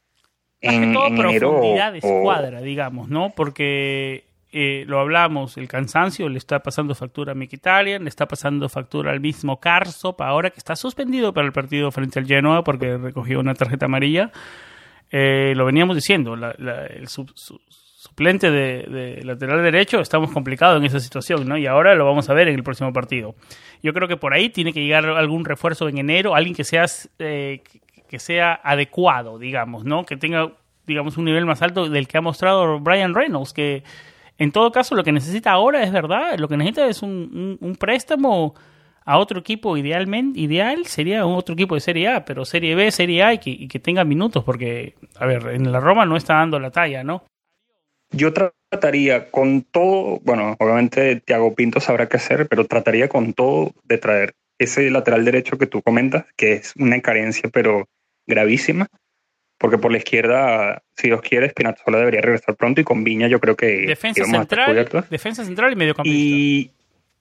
en, 0.61 0.97
en 0.97 0.97
enero. 0.97 1.53
Profundidad 1.53 1.93
de 1.93 1.99
escuadra, 1.99 2.61
digamos, 2.63 3.09
¿no? 3.09 3.31
Porque 3.31 4.28
eh, 4.51 4.85
lo 4.87 4.99
hablamos, 4.99 5.59
el 5.59 5.69
cansancio 5.69 6.29
le 6.29 6.39
está 6.39 6.61
pasando 6.61 6.95
factura 6.95 7.33
a 7.33 7.35
Mkhitaryan, 7.35 8.05
le 8.05 8.09
está 8.09 8.27
pasando 8.27 8.69
factura 8.71 9.13
al 9.13 9.21
mismo 9.21 9.61
Karsop, 9.61 10.19
ahora 10.23 10.49
que 10.49 10.59
está 10.59 10.75
suspendido 10.75 11.35
para 11.35 11.47
el 11.47 11.53
partido 11.53 11.91
frente 11.91 12.19
al 12.19 12.27
Genoa 12.27 12.65
porque 12.65 12.97
recogió 12.97 13.41
una 13.41 13.55
tarjeta 13.55 13.87
amarilla. 13.87 14.31
Eh, 15.11 15.53
lo 15.55 15.67
veníamos 15.67 15.97
diciendo, 15.97 16.35
el 16.35 17.09
suplente 17.09 18.51
de, 18.51 19.21
lateral 19.23 19.63
derecho, 19.63 20.01
estamos 20.01 20.31
complicados 20.31 20.79
en 20.79 20.87
esa 20.87 21.01
situación, 21.01 21.47
¿no? 21.47 21.59
Y 21.59 21.67
ahora 21.67 21.95
lo 21.95 22.07
vamos 22.07 22.31
a 22.31 22.35
ver 22.35 22.49
en 22.49 22.55
el 22.55 22.63
próximo 22.63 22.91
partido. 22.93 23.35
Yo 23.83 23.93
creo 23.93 24.09
que 24.09 24.17
por 24.17 24.33
ahí 24.33 24.49
tiene 24.49 24.73
que 24.73 24.81
llegar 24.81 25.05
algún 25.05 25.45
refuerzo 25.45 25.91
en 25.91 25.99
enero, 25.99 26.35
alguien 26.35 26.55
que 26.55 26.65
sea, 26.65 26.87
eh, 27.19 27.63
que 28.09 28.19
sea 28.19 28.59
adecuado, 28.65 29.39
digamos, 29.39 29.85
¿no? 29.85 30.07
Que 30.07 30.17
tenga, 30.17 30.53
digamos, 30.87 31.19
un 31.19 31.27
nivel 31.27 31.45
más 31.45 31.61
alto 31.61 31.91
del 31.91 32.09
que 32.09 32.17
ha 32.17 32.23
mostrado 32.23 32.81
Brian 32.81 33.15
Reynolds, 33.15 33.53
que 33.53 33.83
en 34.39 34.53
todo 34.53 34.71
caso, 34.71 34.95
lo 34.95 35.03
que 35.03 35.13
necesita 35.13 35.51
ahora 35.51 35.83
es 35.83 35.93
verdad, 35.93 36.39
lo 36.39 36.49
que 36.49 36.57
necesita 36.57 36.87
es 36.87 37.03
un, 37.03 37.59
un, 37.61 37.77
préstamo 37.77 38.55
a 39.05 39.19
otro 39.19 39.41
equipo 39.41 39.77
idealmente, 39.77 40.39
ideal 40.39 40.87
sería 40.87 41.27
un 41.27 41.35
otro 41.35 41.55
equipo 41.55 41.75
de 41.75 41.81
Serie 41.81 42.09
A, 42.09 42.25
pero 42.25 42.45
Serie 42.45 42.77
B, 42.77 42.91
Serie 42.93 43.25
A 43.25 43.35
y 43.35 43.39
que, 43.39 43.51
y 43.51 43.67
que 43.67 43.81
tenga 43.81 44.05
minutos, 44.05 44.45
porque, 44.45 44.95
a 45.17 45.27
ver, 45.27 45.49
en 45.49 45.73
la 45.73 45.81
Roma 45.81 46.07
no 46.07 46.17
está 46.17 46.35
dando 46.35 46.61
la 46.61 46.71
talla, 46.71 47.03
¿no? 47.03 47.25
Yo 48.13 48.33
trataría 48.33 49.31
con 49.31 49.63
todo, 49.63 50.21
bueno, 50.23 50.57
obviamente 50.61 51.21
Thiago 51.21 51.55
Pinto 51.55 51.81
sabrá 51.81 52.09
qué 52.09 52.17
hacer, 52.17 52.47
pero 52.49 52.65
trataría 52.65 53.09
con 53.09 53.35
todo 53.35 53.73
de 53.85 53.99
traer 53.99 54.35
ese 54.59 54.89
lateral 54.91 55.25
derecho 55.25 55.59
que 55.59 55.67
tú 55.67 55.83
comentas, 55.83 56.27
que 56.37 56.53
es 56.53 56.75
una 56.77 57.01
carencia, 57.01 57.51
pero 57.53 57.89
gravísima 58.27 58.87
porque 59.59 59.79
por 59.79 59.91
la 59.91 59.99
izquierda, 59.99 60.83
si 60.97 61.09
Dios 61.09 61.21
quiere, 61.21 61.51
Spinazzola 61.51 61.99
debería 61.99 62.21
regresar 62.21 62.55
pronto 62.57 62.81
y 62.81 62.85
con 62.85 63.05
Viña 63.05 63.27
yo 63.27 63.41
creo 63.41 63.57
que 63.57 63.87
defensa 63.87 64.25
central, 64.25 65.07
defensa 65.11 65.45
central 65.45 65.73
y 65.73 65.77
mediocampista. 65.77 66.17
Y, 66.17 66.71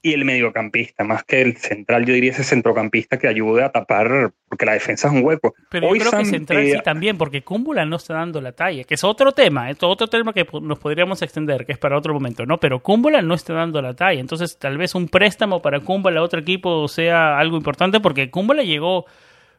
y, 0.04 0.14
el 0.14 0.24
mediocampista, 0.24 1.04
más 1.04 1.24
que 1.24 1.42
el 1.42 1.58
central, 1.58 2.06
yo 2.06 2.14
diría 2.14 2.32
ese 2.32 2.44
centrocampista 2.44 3.18
que 3.18 3.28
ayude 3.28 3.64
a 3.64 3.72
tapar, 3.72 4.32
porque 4.48 4.66
la 4.68 4.74
defensa 4.74 5.08
es 5.08 5.14
un 5.16 5.26
hueco. 5.26 5.56
Pero 5.72 5.94
yo 5.96 6.00
creo 6.00 6.20
que 6.20 6.26
central 6.26 6.66
sí 6.68 6.78
también, 6.84 7.18
porque 7.18 7.42
Cúmbula 7.42 7.86
no 7.86 7.96
está 7.96 8.14
dando 8.14 8.40
la 8.40 8.52
talla, 8.52 8.84
que 8.84 8.94
es 8.94 9.04
otro 9.04 9.32
tema, 9.32 9.72
es 9.72 9.82
otro 9.82 10.08
tema 10.08 10.32
que 10.32 10.46
nos 10.62 10.78
podríamos 10.78 11.22
extender, 11.24 11.66
que 11.66 11.72
es 11.72 11.80
para 11.80 11.98
otro 11.98 12.14
momento, 12.14 12.46
¿no? 12.46 12.60
Pero 12.60 12.84
Cúmbula 12.84 13.24
no 13.24 13.34
está 13.34 13.54
dando 13.54 13.82
la 13.82 13.96
talla, 13.96 14.20
entonces 14.20 14.60
tal 14.60 14.78
vez 14.78 14.94
un 14.94 15.08
préstamo 15.08 15.60
para 15.64 15.80
Cúmbula 15.80 16.20
a 16.20 16.24
otro 16.24 16.40
equipo 16.40 16.88
sea 16.88 17.40
algo 17.40 17.58
importante, 17.58 18.00
porque 18.00 18.30
Cúmbula 18.30 18.62
llegó 18.62 19.08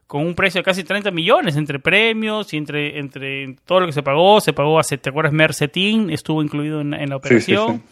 con 0.09 0.27
un 0.27 0.35
precio 0.35 0.61
de 0.61 0.65
casi 0.65 0.85
30 0.85 1.11
millones 1.11 1.55
entre 1.57 1.79
premios 1.79 2.53
y 2.55 2.57
entre, 2.57 2.99
entre 2.99 3.55
todo 3.67 3.81
lo 3.81 3.87
que 3.87 3.93
se 3.93 4.03
pagó. 4.03 4.41
Se 4.41 4.55
pagó, 4.55 4.79
hace, 4.81 4.97
¿te 4.97 5.11
acuerdas? 5.11 5.35
Mercetín 5.35 6.11
estuvo 6.11 6.43
incluido 6.43 6.81
en, 6.81 7.11
la 7.11 7.17
operación. 7.17 7.83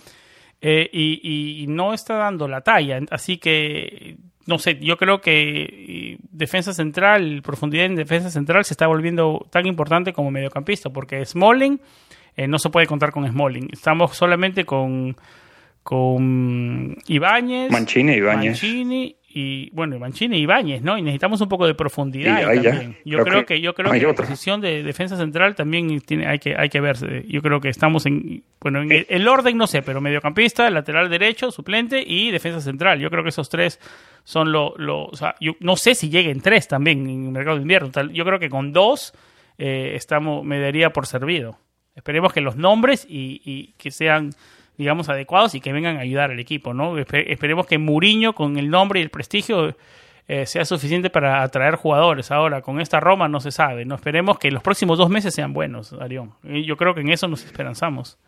Eh, 0.62 0.88
y, 0.90 1.66
no 1.68 1.92
está 1.92 2.14
dando 2.14 2.48
la 2.48 2.62
talla. 2.62 3.00
Así 3.11 3.37
que, 3.37 4.16
no 4.46 4.59
sé, 4.59 4.79
yo 4.81 4.96
creo 4.96 5.20
que 5.20 6.16
defensa 6.31 6.72
central, 6.72 7.42
profundidad 7.42 7.85
en 7.85 7.96
defensa 7.96 8.31
central 8.31 8.64
se 8.64 8.72
está 8.72 8.87
volviendo 8.87 9.46
tan 9.50 9.66
importante 9.66 10.14
como 10.14 10.31
mediocampista, 10.31 10.88
porque 10.88 11.22
Smalling 11.22 11.79
eh, 12.35 12.48
no 12.48 12.59
se 12.59 12.70
puede 12.70 12.87
contar 12.87 13.12
con 13.12 13.31
Smalling. 13.31 13.68
Estamos 13.70 14.16
solamente 14.16 14.64
con, 14.64 15.16
con 15.83 16.96
Ibáñez, 17.09 17.70
Mancini, 17.70 18.14
Ibáñez. 18.14 18.52
Mancini 18.52 19.16
y 19.38 19.68
bueno, 19.75 19.99
Mancini 19.99 20.38
y 20.38 20.40
Ibáñez, 20.44 20.81
¿no? 20.81 20.96
Y 20.96 21.03
necesitamos 21.03 21.42
un 21.42 21.49
poco 21.51 21.66
de 21.66 21.75
profundidad 21.75 22.40
también. 22.42 22.96
Yo 23.05 23.18
creo, 23.18 23.44
que, 23.44 23.61
yo 23.61 23.75
creo 23.75 23.92
que 23.92 24.01
la 24.01 24.14
posición 24.14 24.62
de 24.62 24.83
defensa 24.83 25.18
central 25.18 25.55
también 25.55 26.01
tiene, 26.01 26.27
hay 26.27 26.38
que 26.38 26.57
hay 26.57 26.70
que 26.70 26.81
verse. 26.81 27.22
Yo 27.29 27.42
creo 27.42 27.61
que 27.61 27.68
estamos 27.68 28.07
en 28.07 28.44
bueno, 28.62 28.81
en 28.81 29.05
el, 29.07 29.29
orden 29.29 29.59
no 29.59 29.66
sé, 29.66 29.83
pero 29.83 30.01
mediocampista, 30.01 30.70
lateral 30.70 31.11
derecho, 31.11 31.51
suplente 31.51 32.03
y 32.03 32.31
defensa 32.31 32.62
central. 32.62 32.99
Yo 32.99 33.11
creo 33.11 33.22
que 33.22 33.29
esos 33.29 33.51
tres 33.51 33.79
son 34.25 34.53
lo, 34.53 34.72
lo 34.79 35.05
o 35.05 35.14
sea, 35.16 35.35
yo 35.38 35.53
no 35.61 35.77
sé 35.77 35.94
si 35.94 36.09
lleguen 36.09 36.40
tres 36.40 36.66
también 36.66 37.07
en 37.07 37.27
el 37.27 37.33
mercado 37.33 37.57
de 37.57 37.62
invierno. 37.62 37.90
Yo 38.14 38.25
creo 38.25 38.38
que 38.38 38.49
con 38.49 38.72
dos 38.72 39.12
eh, 39.59 39.92
estamos 39.96 40.46
me 40.46 40.59
daría 40.61 40.94
por 40.94 41.07
servido. 41.07 41.59
Esperemos 41.94 42.33
que 42.33 42.40
los 42.40 42.57
nombres 42.57 43.07
y, 43.07 43.42
y 43.44 43.75
que 43.77 43.90
sean 43.90 44.31
digamos, 44.79 45.09
adecuados 45.09 45.55
y 45.55 45.61
que 45.61 45.73
vengan 45.73 45.97
a 45.97 46.01
ayudar 46.01 46.31
al 46.31 46.41
equipo, 46.41 46.75
¿no? 46.75 46.99
esperemos 46.99 47.67
que 47.67 47.79
Muriño, 47.79 48.35
con 48.35 48.59
el 48.59 48.71
nombre 48.71 49.01
y 49.01 49.03
el 49.03 49.11
prestigio, 49.11 49.75
eh, 50.29 50.45
sea 50.47 50.65
suficiente 50.65 51.09
para 51.09 51.43
atraer 51.43 51.77
jugadores. 51.77 52.33
Ahora, 52.33 52.61
con 52.61 52.81
esta 52.81 52.99
Roma 52.99 53.29
no 53.29 53.39
se 53.41 53.53
sabe, 53.53 53.85
¿no? 53.85 53.95
Esperemos 53.95 54.41
que 54.41 54.51
los 54.51 54.61
próximos 54.61 54.99
dos 54.99 55.09
meses 55.09 55.33
sean 55.33 55.53
buenos, 55.53 55.93
Arión. 55.93 56.35
Yo 56.43 56.77
creo 56.77 56.95
que 56.95 57.03
en 57.03 57.11
eso 57.11 57.29
nos 57.29 57.45
esperanzamos. 57.45 58.19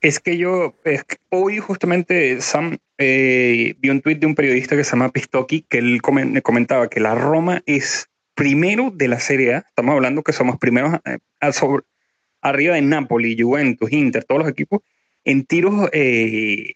Es 0.00 0.20
que 0.20 0.36
yo, 0.36 0.74
hoy 1.30 1.58
justamente 1.58 2.40
Sam 2.40 2.78
eh, 2.98 3.74
vi 3.78 3.90
un 3.90 4.00
tuit 4.00 4.20
de 4.20 4.26
un 4.26 4.34
periodista 4.34 4.76
que 4.76 4.84
se 4.84 4.92
llama 4.92 5.10
Pistoki, 5.10 5.62
que 5.62 5.78
él 5.78 6.00
comentaba 6.02 6.88
que 6.88 7.00
la 7.00 7.14
Roma 7.14 7.62
es 7.66 8.08
primero 8.34 8.92
de 8.94 9.08
la 9.08 9.18
Serie 9.18 9.54
A, 9.54 9.58
estamos 9.58 9.94
hablando 9.94 10.22
que 10.22 10.32
somos 10.32 10.58
primeros 10.58 10.94
eh, 11.04 11.18
arriba 12.42 12.74
de 12.74 12.82
Napoli, 12.82 13.40
Juventus, 13.40 13.90
Inter, 13.90 14.24
todos 14.24 14.42
los 14.42 14.50
equipos, 14.50 14.82
en 15.24 15.44
tiros 15.44 15.88
eh, 15.92 16.74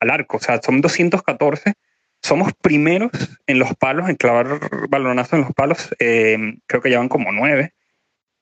al 0.00 0.10
arco, 0.10 0.38
o 0.38 0.40
sea, 0.40 0.60
son 0.62 0.80
214. 0.80 1.74
Somos 2.22 2.52
primeros 2.60 3.10
en 3.46 3.58
los 3.58 3.74
palos, 3.76 4.08
en 4.08 4.16
clavar 4.16 4.88
balonazos 4.88 5.34
en 5.34 5.40
los 5.40 5.52
palos, 5.52 5.88
eh, 6.00 6.58
creo 6.66 6.82
que 6.82 6.90
llevan 6.90 7.08
como 7.08 7.32
nueve. 7.32 7.72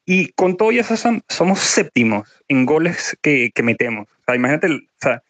Y 0.04 0.32
con 0.32 0.56
todo 0.56 0.70
eso 0.70 0.96
somos 1.28 1.58
séptimos 1.60 2.28
en 2.48 2.64
goles 2.64 3.16
que, 3.20 3.52
metemos. 3.62 4.08
O 4.08 4.24
sea, 4.26 4.34
imagínate, 4.34 4.68
o 4.72 4.80
sea, 5.00 5.22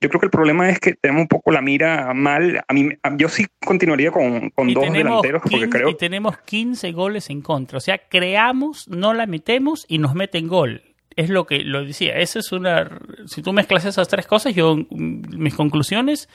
yo 0.00 0.08
creo 0.08 0.20
que 0.20 0.26
el 0.26 0.30
problema 0.30 0.68
es 0.68 0.80
que 0.80 0.94
tenemos 0.94 1.22
un 1.22 1.28
poco 1.28 1.52
la 1.52 1.60
mira 1.60 2.12
mal. 2.14 2.64
A 2.66 2.72
mí, 2.72 2.88
yo 3.18 3.28
sí 3.28 3.46
continuaría 3.64 4.10
con, 4.10 4.50
con 4.50 4.72
dos 4.72 4.90
delanteros 4.90 5.42
porque 5.42 5.68
creo. 5.68 5.90
Y 5.90 5.96
tenemos 5.96 6.38
15 6.38 6.92
goles 6.92 7.30
en 7.30 7.42
contra. 7.42 7.78
O 7.78 7.80
sea, 7.80 7.98
creamos, 8.08 8.88
no 8.88 9.12
la 9.14 9.26
metemos 9.26 9.84
y 9.86 9.98
nos 9.98 10.14
meten 10.14 10.48
gol 10.48 10.82
es 11.16 11.30
lo 11.30 11.46
que 11.46 11.60
lo 11.60 11.84
decía. 11.84 12.18
Esa 12.18 12.38
es 12.38 12.52
una. 12.52 13.00
Si 13.26 13.42
tú 13.42 13.52
mezclas 13.52 13.84
esas 13.84 14.08
tres 14.08 14.26
cosas, 14.26 14.54
yo 14.54 14.76
mis 14.90 15.54
conclusiones, 15.54 16.28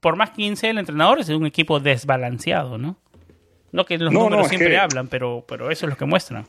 por 0.00 0.16
más 0.16 0.30
que 0.30 0.54
sea 0.56 0.70
el 0.70 0.78
entrenador, 0.78 1.20
es 1.20 1.28
un 1.28 1.46
equipo 1.46 1.80
desbalanceado, 1.80 2.78
¿no? 2.78 2.98
No 3.72 3.84
que 3.84 3.98
los 3.98 4.12
números 4.12 4.48
siempre 4.48 4.78
hablan, 4.78 5.08
pero, 5.08 5.44
pero 5.48 5.70
eso 5.70 5.86
es 5.86 5.90
lo 5.90 5.96
que 5.96 6.04
muestran. 6.04 6.46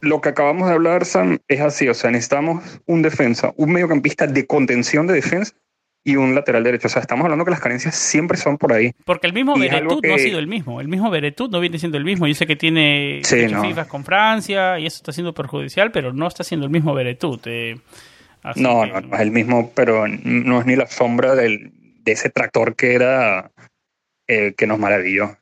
Lo 0.00 0.20
que 0.20 0.28
acabamos 0.30 0.68
de 0.68 0.74
hablar, 0.74 1.04
Sam, 1.04 1.38
es 1.48 1.60
así. 1.60 1.88
O 1.88 1.94
sea, 1.94 2.10
necesitamos 2.10 2.80
un 2.86 3.02
defensa, 3.02 3.52
un 3.56 3.72
mediocampista 3.72 4.26
de 4.26 4.46
contención 4.46 5.06
de 5.06 5.14
defensa 5.14 5.54
y 6.02 6.16
un 6.16 6.34
lateral 6.34 6.64
derecho. 6.64 6.88
O 6.88 6.90
sea, 6.90 7.02
estamos 7.02 7.24
hablando 7.24 7.44
que 7.44 7.50
las 7.50 7.60
carencias 7.60 7.94
siempre 7.94 8.38
son 8.38 8.58
por 8.58 8.72
ahí. 8.72 8.92
Porque 9.04 9.26
el 9.26 9.32
mismo 9.32 9.56
Beretut 9.58 10.04
no 10.04 10.14
ha 10.14 10.18
sido 10.18 10.38
el 10.38 10.46
mismo. 10.46 10.80
El 10.80 10.88
mismo 10.88 11.10
Beretut 11.10 11.50
no 11.50 11.60
viene 11.60 11.78
siendo 11.78 11.98
el 11.98 12.04
mismo. 12.04 12.26
Yo 12.26 12.34
sé 12.34 12.46
que 12.46 12.56
tiene 12.56 13.20
sí, 13.24 13.46
con 13.88 14.04
Francia 14.04 14.78
y 14.78 14.86
eso 14.86 14.96
está 14.96 15.12
siendo 15.12 15.34
perjudicial, 15.34 15.92
pero 15.92 16.12
no 16.12 16.26
está 16.26 16.44
siendo 16.44 16.66
el 16.66 16.72
mismo 16.72 16.94
Beretut. 16.94 17.46
Eh, 17.46 17.78
no, 18.56 18.86
no, 18.86 19.00
no 19.00 19.14
es 19.14 19.20
el 19.20 19.30
mismo, 19.30 19.72
pero 19.74 20.06
no 20.08 20.60
es 20.60 20.66
ni 20.66 20.76
la 20.76 20.86
sombra 20.86 21.34
del, 21.34 21.72
de 22.02 22.12
ese 22.12 22.30
tractor 22.30 22.74
que 22.74 22.94
era 22.94 23.52
eh, 24.26 24.54
que 24.56 24.66
nos 24.66 24.78
maravilló. 24.78 25.36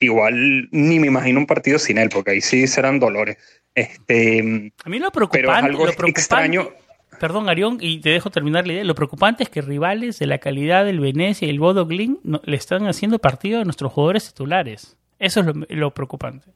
Igual 0.00 0.68
ni 0.72 0.98
me 0.98 1.06
imagino 1.06 1.38
un 1.38 1.46
partido 1.46 1.78
sin 1.78 1.98
él, 1.98 2.08
porque 2.08 2.32
ahí 2.32 2.40
sí 2.40 2.66
serán 2.66 2.98
dolores. 2.98 3.38
Este, 3.74 4.72
a 4.84 4.88
mí 4.88 4.98
lo 4.98 5.10
preocupante, 5.10 5.46
pero 5.46 5.52
algo 5.52 5.86
lo 5.86 5.92
preocupante, 5.92 6.20
extraño 6.20 6.70
Perdón, 7.18 7.48
Arión, 7.48 7.78
y 7.80 8.00
te 8.00 8.10
dejo 8.10 8.30
terminar 8.30 8.66
la 8.66 8.74
idea. 8.74 8.84
Lo 8.84 8.94
preocupante 8.94 9.42
es 9.42 9.48
que 9.48 9.60
rivales 9.60 10.18
de 10.18 10.26
la 10.26 10.38
calidad 10.38 10.84
del 10.84 11.00
Venecia 11.00 11.46
y 11.46 11.50
el 11.50 11.60
Bodo 11.60 11.86
Glin 11.86 12.18
le 12.22 12.56
están 12.56 12.86
haciendo 12.86 13.18
partido 13.18 13.60
a 13.60 13.64
nuestros 13.64 13.92
jugadores 13.92 14.28
titulares. 14.28 14.96
Eso 15.18 15.40
es 15.40 15.76
lo, 15.76 15.92
preocupante. 15.92 16.50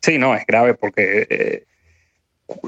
Sí, 0.00 0.18
no, 0.18 0.34
es 0.34 0.46
grave 0.46 0.74
porque 0.74 1.26
eh, 1.28 1.64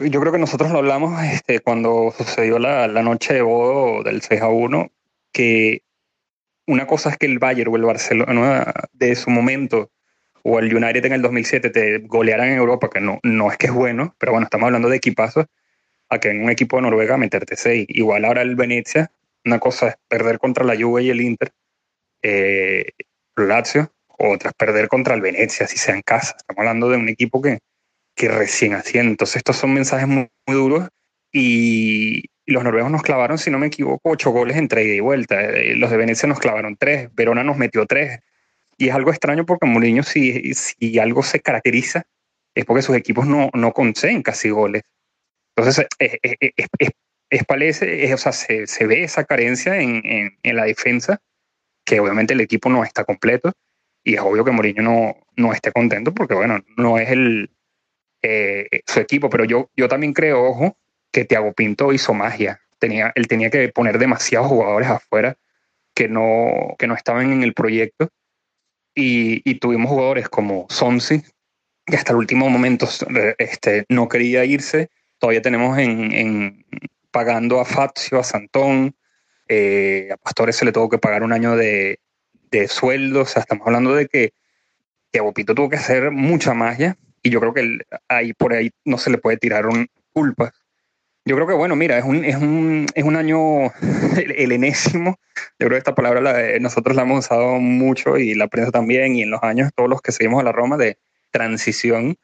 yo 0.08 0.20
creo 0.20 0.32
que 0.32 0.38
nosotros 0.38 0.70
lo 0.70 0.78
hablamos 0.78 1.22
este, 1.24 1.60
cuando 1.60 2.12
sucedió 2.16 2.58
la, 2.58 2.88
noche 2.88 3.34
de 3.34 3.42
Bodo 3.42 4.02
del 4.02 4.22
6 4.22 4.42
a 4.42 4.48
1, 4.48 4.90
que 5.32 5.82
una 6.66 6.86
cosa 6.86 7.10
es 7.10 7.16
que 7.16 7.26
el 7.26 7.38
Bayern 7.38 7.72
o 7.72 7.76
el 7.76 7.84
Barcelona 7.84 8.72
de 8.92 9.14
su 9.16 9.30
momento 9.30 9.90
o 10.42 10.58
el 10.58 10.74
United 10.74 11.04
en 11.06 11.12
el 11.12 11.22
2007 11.22 11.70
te 11.70 11.98
golearan 11.98 12.48
en 12.48 12.58
Europa, 12.58 12.90
que 12.90 13.00
no, 13.00 13.18
no 13.22 13.50
es 13.50 13.56
que 13.56 13.66
es 13.66 13.72
bueno, 13.72 14.14
pero 14.18 14.32
bueno, 14.32 14.44
estamos 14.44 14.66
hablando 14.66 14.88
de 14.88 14.96
equipazos 14.96 15.46
a 16.12 16.20
que 16.20 16.28
en 16.28 16.42
un 16.42 16.50
equipo 16.50 16.76
de 16.76 16.82
Noruega 16.82 17.16
meterte 17.16 17.56
seis. 17.56 17.86
Igual 17.88 18.26
ahora 18.26 18.42
el 18.42 18.54
Venecia, 18.54 19.10
una 19.46 19.58
cosa 19.58 19.88
es 19.88 19.94
perder 20.08 20.38
contra 20.38 20.62
la 20.62 20.76
Juve 20.78 21.04
y 21.04 21.10
el 21.10 21.22
Inter, 21.22 21.52
eh, 22.20 22.84
Lazio, 23.34 23.90
otra 24.18 24.50
es 24.50 24.54
perder 24.54 24.88
contra 24.88 25.14
el 25.14 25.22
Venecia, 25.22 25.66
si 25.66 25.78
sea 25.78 25.94
en 25.94 26.02
casa. 26.02 26.36
Estamos 26.36 26.60
hablando 26.60 26.90
de 26.90 26.98
un 26.98 27.08
equipo 27.08 27.40
que, 27.40 27.60
que 28.14 28.28
recién 28.28 28.74
hacía. 28.74 29.00
Entonces 29.00 29.36
estos 29.36 29.56
son 29.56 29.72
mensajes 29.72 30.06
muy, 30.06 30.28
duros 30.46 30.88
y, 31.32 32.24
los 32.44 32.64
noruegos 32.64 32.90
nos 32.90 33.02
clavaron, 33.02 33.38
si 33.38 33.50
no 33.50 33.58
me 33.58 33.68
equivoco, 33.68 34.10
ocho 34.10 34.30
goles 34.32 34.56
entre 34.56 34.84
ida 34.84 34.94
y 34.94 35.00
vuelta. 35.00 35.40
Eh, 35.40 35.76
los 35.76 35.90
de 35.90 35.96
Venecia 35.96 36.28
nos 36.28 36.40
clavaron 36.40 36.76
tres, 36.76 37.08
Verona 37.14 37.42
nos 37.42 37.56
metió 37.56 37.86
tres. 37.86 38.20
Y 38.76 38.88
es 38.88 38.94
algo 38.94 39.10
extraño 39.10 39.46
porque 39.46 39.66
Mourinho, 39.66 40.02
si, 40.02 40.52
si 40.52 40.98
algo 40.98 41.22
se 41.22 41.40
caracteriza, 41.40 42.02
es 42.54 42.66
porque 42.66 42.82
sus 42.82 42.96
equipos 42.96 43.26
no, 43.26 43.48
no 43.54 43.72
conceden 43.72 44.22
casi 44.22 44.50
goles. 44.50 44.82
Entonces, 45.56 45.86
es, 45.98 46.18
es, 47.30 48.12
o 48.12 48.16
sea, 48.18 48.32
se, 48.32 48.86
ve 48.86 49.04
esa 49.04 49.24
carencia 49.24 49.80
en, 49.80 50.02
en, 50.42 50.56
la 50.56 50.64
defensa, 50.64 51.20
que 51.84 52.00
obviamente 52.00 52.34
el 52.34 52.40
equipo 52.40 52.68
no 52.68 52.84
está 52.84 53.04
completo, 53.04 53.52
y 54.04 54.14
es 54.14 54.20
obvio 54.20 54.44
que 54.44 54.50
Mourinho 54.50 54.82
no, 54.82 55.16
no 55.36 55.52
esté 55.52 55.72
contento 55.72 56.12
porque, 56.12 56.34
bueno, 56.34 56.60
no 56.76 56.98
es 56.98 57.10
el, 57.10 57.50
eh, 58.22 58.82
su 58.86 59.00
equipo, 59.00 59.28
pero 59.30 59.44
yo, 59.44 59.70
yo 59.76 59.88
también 59.88 60.12
creo, 60.12 60.44
ojo, 60.44 60.76
que 61.12 61.24
Thiago 61.24 61.52
Pinto 61.52 61.92
hizo 61.92 62.14
magia. 62.14 62.60
Tenía, 62.78 63.12
él 63.14 63.28
tenía 63.28 63.50
que 63.50 63.68
poner 63.68 63.98
demasiados 63.98 64.48
jugadores 64.48 64.88
afuera 64.88 65.36
que 65.94 66.08
no, 66.08 66.74
que 66.78 66.86
no 66.86 66.94
estaban 66.94 67.32
en 67.32 67.42
el 67.42 67.54
proyecto. 67.54 68.08
Y, 68.94 69.48
y 69.48 69.56
tuvimos 69.56 69.90
jugadores 69.90 70.28
como 70.28 70.66
Sonsi, 70.68 71.22
que 71.86 71.96
hasta 71.96 72.12
el 72.12 72.18
último 72.18 72.48
momento 72.48 72.88
este, 73.38 73.84
no 73.88 74.08
quería 74.08 74.44
irse, 74.44 74.90
todavía 75.22 75.40
tenemos 75.40 75.78
en, 75.78 76.66
pagando 77.12 77.60
a 77.60 77.64
Fazio, 77.64 78.18
a 78.18 78.24
Santón, 78.24 78.96
eh, 79.46 80.08
a 80.12 80.16
Pastores 80.16 80.56
se 80.56 80.64
le 80.64 80.72
tuvo 80.72 80.88
que 80.88 80.98
pagar 80.98 81.22
un 81.22 81.32
año 81.32 81.54
de, 81.54 82.00
de 82.50 82.66
sueldo, 82.66 83.20
o 83.20 83.24
sea, 83.24 83.42
estamos 83.42 83.64
hablando 83.64 83.94
de 83.94 84.08
que, 84.08 84.32
que 85.12 85.20
Agopito 85.20 85.54
tuvo 85.54 85.70
que 85.70 85.76
hacer 85.76 86.10
mucha 86.10 86.54
magia. 86.54 86.96
Y 87.22 87.30
yo 87.30 87.38
creo 87.38 87.54
que 87.54 87.78
ahí 88.08 88.32
por 88.32 88.52
ahí 88.52 88.72
no 88.84 88.98
se 88.98 89.10
le 89.10 89.18
puede 89.18 89.36
tirar 89.36 89.68
un, 89.68 89.86
culpa. 90.12 90.52
Yo 91.24 91.36
creo 91.36 91.46
que, 91.46 91.54
bueno, 91.54 91.76
mira, 91.76 91.98
es 91.98 92.04
un, 92.04 92.24
es 92.24 92.34
un, 92.34 92.86
es 92.92 93.04
un 93.04 93.14
año, 93.14 93.66
el, 94.16 94.50
enésimo, 94.50 95.20
yo 95.60 95.68
creo 95.68 95.70
que 95.70 95.78
esta 95.78 95.94
palabra 95.94 96.20
la, 96.20 96.58
nosotros 96.58 96.96
la 96.96 97.02
hemos 97.02 97.26
usado 97.26 97.60
mucho 97.60 98.18
y 98.18 98.34
la 98.34 98.48
prensa 98.48 98.72
también, 98.72 99.14
y 99.14 99.22
en 99.22 99.30
los 99.30 99.40
años 99.44 99.70
todos 99.76 99.88
los 99.88 100.02
que 100.02 100.10
seguimos 100.10 100.40
a 100.40 100.44
la 100.44 100.50
Roma 100.50 100.76
de 100.78 100.98
transición, 101.30 102.16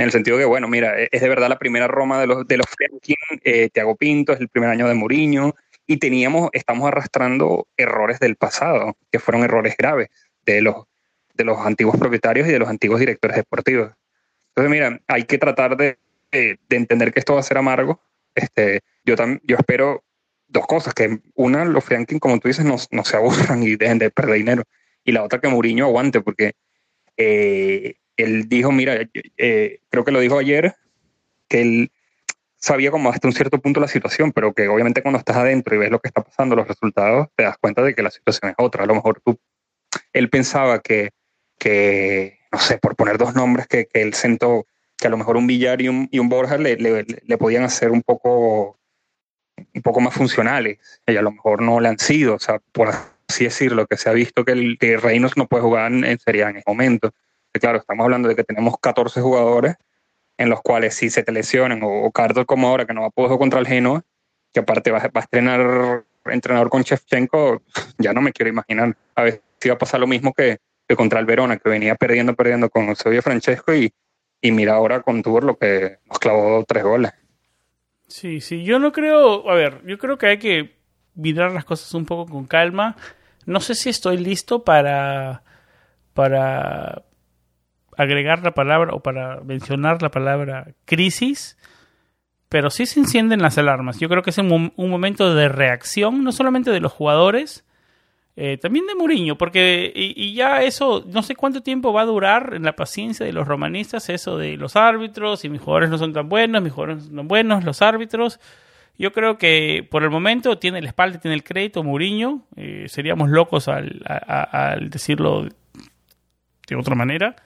en 0.00 0.06
el 0.06 0.12
sentido 0.12 0.38
que, 0.38 0.46
bueno, 0.46 0.66
mira, 0.66 0.98
e-, 0.98 1.08
es 1.12 1.20
de 1.20 1.28
verdad 1.28 1.48
la 1.48 1.58
primera 1.58 1.86
Roma 1.86 2.20
de 2.20 2.26
los, 2.26 2.46
de 2.46 2.56
los 2.56 2.66
Franklin, 2.66 3.16
eh, 3.44 3.68
Thiago 3.70 3.96
Pinto, 3.96 4.32
es 4.32 4.40
el 4.40 4.48
primer 4.48 4.70
año 4.70 4.88
de 4.88 4.94
Mourinho, 4.94 5.54
y 5.86 5.98
teníamos, 5.98 6.50
estamos 6.52 6.88
arrastrando 6.88 7.66
errores 7.76 8.18
del 8.18 8.36
pasado, 8.36 8.96
que 9.12 9.18
fueron 9.18 9.42
errores 9.44 9.74
graves 9.76 10.08
de 10.46 10.62
los, 10.62 10.86
de 11.34 11.44
los 11.44 11.58
antiguos 11.58 11.98
propietarios 11.98 12.48
y 12.48 12.52
de 12.52 12.58
los 12.58 12.68
antiguos 12.68 13.00
directores 13.00 13.36
deportivos. 13.36 13.92
Entonces, 14.48 14.70
mira, 14.70 15.00
hay 15.06 15.24
que 15.24 15.36
tratar 15.36 15.76
de, 15.76 15.98
de, 16.30 16.58
entender 16.70 17.12
que 17.12 17.18
esto 17.18 17.34
va 17.34 17.40
a 17.40 17.44
ser 17.44 17.58
amargo. 17.58 18.00
Este, 18.34 18.80
yo, 19.04 19.16
tam, 19.16 19.40
yo 19.42 19.56
espero 19.56 20.02
dos 20.48 20.66
cosas, 20.66 20.94
que 20.94 21.18
una, 21.34 21.64
los 21.64 21.84
Franklin, 21.84 22.20
como 22.20 22.38
tú 22.38 22.48
dices, 22.48 22.64
no, 22.64 22.76
no 22.90 23.04
se 23.04 23.16
aburran 23.16 23.62
y 23.62 23.76
dejen 23.76 23.98
de 23.98 24.10
perder 24.10 24.36
dinero, 24.36 24.62
y 25.04 25.12
la 25.12 25.22
otra, 25.22 25.40
que 25.40 25.48
Mourinho 25.48 25.86
aguante, 25.86 26.20
porque 26.20 26.52
eh, 27.16 27.96
él 28.22 28.48
dijo, 28.48 28.72
mira, 28.72 28.98
eh, 29.36 29.80
creo 29.88 30.04
que 30.04 30.12
lo 30.12 30.20
dijo 30.20 30.38
ayer, 30.38 30.74
que 31.48 31.60
él 31.60 31.92
sabía 32.56 32.90
como 32.90 33.10
hasta 33.10 33.26
un 33.26 33.32
cierto 33.32 33.58
punto 33.58 33.80
la 33.80 33.88
situación, 33.88 34.32
pero 34.32 34.52
que 34.52 34.68
obviamente 34.68 35.02
cuando 35.02 35.18
estás 35.18 35.36
adentro 35.36 35.74
y 35.74 35.78
ves 35.78 35.90
lo 35.90 36.00
que 36.00 36.08
está 36.08 36.22
pasando, 36.22 36.56
los 36.56 36.68
resultados, 36.68 37.28
te 37.34 37.44
das 37.44 37.56
cuenta 37.58 37.82
de 37.82 37.94
que 37.94 38.02
la 38.02 38.10
situación 38.10 38.50
es 38.50 38.56
otra. 38.58 38.84
A 38.84 38.86
lo 38.86 38.94
mejor 38.94 39.20
tú, 39.24 39.38
él 40.12 40.28
pensaba 40.28 40.80
que, 40.80 41.10
que 41.58 42.38
no 42.52 42.58
sé, 42.58 42.78
por 42.78 42.96
poner 42.96 43.18
dos 43.18 43.34
nombres 43.34 43.66
que, 43.66 43.86
que 43.86 44.02
él 44.02 44.14
sentó, 44.14 44.66
que 44.96 45.06
a 45.06 45.10
lo 45.10 45.16
mejor 45.16 45.36
un 45.36 45.46
Villar 45.46 45.80
y 45.80 45.88
un, 45.88 46.08
y 46.10 46.18
un 46.18 46.28
Borja 46.28 46.58
le, 46.58 46.76
le, 46.76 47.04
le, 47.04 47.38
podían 47.38 47.64
hacer 47.64 47.90
un 47.90 48.02
poco, 48.02 48.78
un 49.74 49.82
poco 49.82 50.00
más 50.00 50.14
funcionales, 50.14 50.78
y 51.06 51.16
a 51.16 51.22
lo 51.22 51.32
mejor 51.32 51.62
no 51.62 51.80
le 51.80 51.88
han 51.88 51.98
sido, 51.98 52.34
o 52.34 52.38
sea, 52.38 52.60
por 52.72 52.90
así 53.28 53.44
decirlo, 53.44 53.86
que 53.86 53.96
se 53.96 54.10
ha 54.10 54.12
visto 54.12 54.44
que, 54.44 54.52
el, 54.52 54.78
que 54.78 54.96
Reynolds 54.96 55.36
no 55.36 55.46
puede 55.46 55.62
jugar 55.62 55.92
en, 55.92 56.18
Serie 56.18 56.44
A 56.44 56.50
en 56.50 56.58
este 56.58 56.70
momento. 56.70 57.12
Claro, 57.58 57.78
estamos 57.78 58.04
hablando 58.04 58.28
de 58.28 58.36
que 58.36 58.44
tenemos 58.44 58.74
14 58.80 59.20
jugadores 59.20 59.76
en 60.38 60.48
los 60.48 60.62
cuales 60.62 60.94
si 60.94 61.10
se 61.10 61.22
te 61.22 61.32
lesionan, 61.32 61.80
o, 61.82 62.10
Carlos 62.12 62.46
como 62.46 62.68
ahora, 62.68 62.86
que 62.86 62.94
no 62.94 63.02
va 63.02 63.08
a 63.08 63.10
poder 63.10 63.36
contra 63.38 63.60
el 63.60 63.66
Genoa, 63.66 64.02
que 64.52 64.60
aparte 64.60 64.90
va, 64.90 64.98
a 64.98 65.18
estrenar 65.18 66.04
entrenador 66.26 66.70
con 66.70 66.82
Shevchenko, 66.82 67.62
ya 67.98 68.12
no 68.12 68.20
me 68.20 68.32
quiero 68.32 68.50
imaginar. 68.50 68.96
A 69.14 69.22
ver 69.22 69.42
si 69.60 69.68
va 69.68 69.74
a 69.74 69.78
pasar 69.78 70.00
lo 70.00 70.06
mismo 70.06 70.32
que, 70.32 70.58
contra 70.96 71.20
el 71.20 71.26
Verona, 71.26 71.56
que 71.56 71.68
venía 71.68 71.94
perdiendo, 71.94 72.34
perdiendo 72.34 72.68
con 72.68 72.88
Eusebio 72.88 73.22
Francesco 73.22 73.74
y, 73.74 73.92
y 74.40 74.50
mira 74.50 74.74
ahora 74.74 75.02
con 75.02 75.22
Tour 75.22 75.44
lo 75.44 75.56
que 75.56 75.98
nos 76.06 76.18
clavó 76.18 76.64
tres 76.66 76.82
goles. 76.82 77.12
Sí, 78.08 78.40
sí, 78.40 78.64
yo 78.64 78.80
no 78.80 78.90
creo, 78.90 79.48
a 79.48 79.54
ver, 79.54 79.82
yo 79.86 79.98
creo 79.98 80.18
que 80.18 80.26
hay 80.26 80.38
que 80.38 80.74
mirar 81.14 81.52
las 81.52 81.64
cosas 81.64 81.94
un 81.94 82.06
poco 82.06 82.32
con 82.32 82.46
calma. 82.46 82.96
No 83.46 83.60
sé 83.60 83.74
si 83.74 83.88
estoy 83.88 84.16
listo 84.16 84.64
para 84.64 85.44
para 86.14 87.04
agregar 88.02 88.42
la 88.42 88.52
palabra 88.52 88.94
o 88.94 89.00
para 89.00 89.40
mencionar 89.40 90.02
la 90.02 90.10
palabra 90.10 90.74
crisis, 90.84 91.56
pero 92.48 92.70
sí 92.70 92.86
se 92.86 93.00
encienden 93.00 93.42
las 93.42 93.58
alarmas. 93.58 93.98
Yo 94.00 94.08
creo 94.08 94.22
que 94.22 94.30
es 94.30 94.38
un, 94.38 94.72
un 94.74 94.90
momento 94.90 95.34
de 95.34 95.48
reacción, 95.48 96.24
no 96.24 96.32
solamente 96.32 96.70
de 96.70 96.80
los 96.80 96.92
jugadores, 96.92 97.64
eh, 98.36 98.56
también 98.56 98.86
de 98.86 98.94
Mourinho, 98.94 99.36
porque 99.36 99.92
y, 99.94 100.32
ya 100.32 100.62
eso, 100.62 101.04
no 101.06 101.22
sé 101.22 101.36
cuánto 101.36 101.62
tiempo 101.62 101.92
va 101.92 102.02
a 102.02 102.06
durar 102.06 102.54
en 102.54 102.62
la 102.62 102.74
paciencia 102.74 103.26
de 103.26 103.34
los 103.34 103.46
romanistas, 103.46 104.08
eso 104.08 104.38
de 104.38 104.56
los 104.56 104.76
árbitros, 104.76 105.44
y 105.44 105.50
mis 105.50 105.60
jugadores 105.60 105.90
no 105.90 105.98
son 105.98 106.12
tan 106.12 106.28
buenos, 106.28 106.62
mis 106.62 106.72
jugadores 106.72 107.10
no 107.10 107.18
son 107.18 107.28
buenos, 107.28 107.64
los 107.64 107.82
árbitros. 107.82 108.40
Yo 108.96 109.12
creo 109.12 109.36
que 109.36 109.86
por 109.90 110.04
el 110.04 110.10
momento 110.10 110.58
tiene 110.58 110.80
la 110.80 110.88
espalda, 110.88 111.20
tiene 111.20 111.34
el 111.34 111.44
crédito 111.44 111.82
Mourinho. 111.82 112.46
Eh, 112.56 112.86
seríamos 112.88 113.30
locos 113.30 113.68
al, 113.68 114.02
al 114.06 114.90
decirlo 114.90 115.46
de 116.66 116.76
otra 116.76 116.94
manera. 116.94 117.36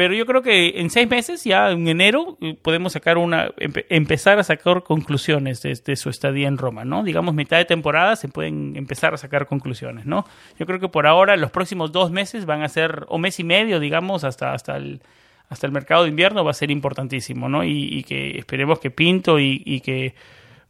Pero 0.00 0.14
yo 0.14 0.24
creo 0.24 0.40
que 0.40 0.80
en 0.80 0.88
seis 0.88 1.06
meses, 1.10 1.44
ya 1.44 1.72
en 1.72 1.86
enero, 1.86 2.38
podemos 2.62 2.94
sacar 2.94 3.18
una, 3.18 3.50
empezar 3.90 4.38
a 4.38 4.42
sacar 4.42 4.82
conclusiones 4.82 5.60
desde 5.60 5.94
su 5.94 6.08
estadía 6.08 6.48
en 6.48 6.56
Roma, 6.56 6.86
¿no? 6.86 7.02
Digamos, 7.02 7.34
mitad 7.34 7.58
de 7.58 7.66
temporada 7.66 8.16
se 8.16 8.28
pueden 8.28 8.76
empezar 8.76 9.12
a 9.12 9.18
sacar 9.18 9.44
conclusiones, 9.44 10.06
¿no? 10.06 10.24
Yo 10.58 10.64
creo 10.64 10.80
que 10.80 10.88
por 10.88 11.06
ahora, 11.06 11.36
los 11.36 11.50
próximos 11.50 11.92
dos 11.92 12.10
meses 12.10 12.46
van 12.46 12.62
a 12.62 12.70
ser, 12.70 13.04
o 13.08 13.18
mes 13.18 13.38
y 13.40 13.44
medio, 13.44 13.78
digamos, 13.78 14.24
hasta, 14.24 14.54
hasta 14.54 14.78
el, 14.78 15.02
hasta 15.50 15.66
el 15.66 15.72
mercado 15.74 16.04
de 16.04 16.08
invierno 16.08 16.44
va 16.44 16.52
a 16.52 16.54
ser 16.54 16.70
importantísimo, 16.70 17.50
¿no? 17.50 17.62
Y, 17.62 18.02
que 18.04 18.38
esperemos 18.38 18.78
que 18.78 18.90
Pinto 18.90 19.38
y, 19.38 19.82
que 19.84 20.14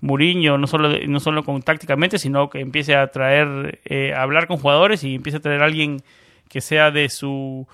Muriño, 0.01 0.59
no 0.59 0.66
solo, 0.66 0.88
no 1.07 1.21
solo 1.21 1.45
con, 1.45 1.62
tácticamente, 1.62 2.19
sino 2.19 2.51
que 2.51 2.59
empiece 2.59 2.97
a 2.97 3.07
traer, 3.12 3.79
eh, 3.85 4.12
a 4.12 4.23
hablar 4.23 4.49
con 4.49 4.57
jugadores 4.57 5.05
y 5.05 5.14
empiece 5.14 5.38
a 5.38 5.40
traer 5.40 5.62
a 5.62 5.66
alguien 5.66 6.03
que 6.49 6.61
sea 6.61 6.90
de 6.90 7.09
su 7.09 7.69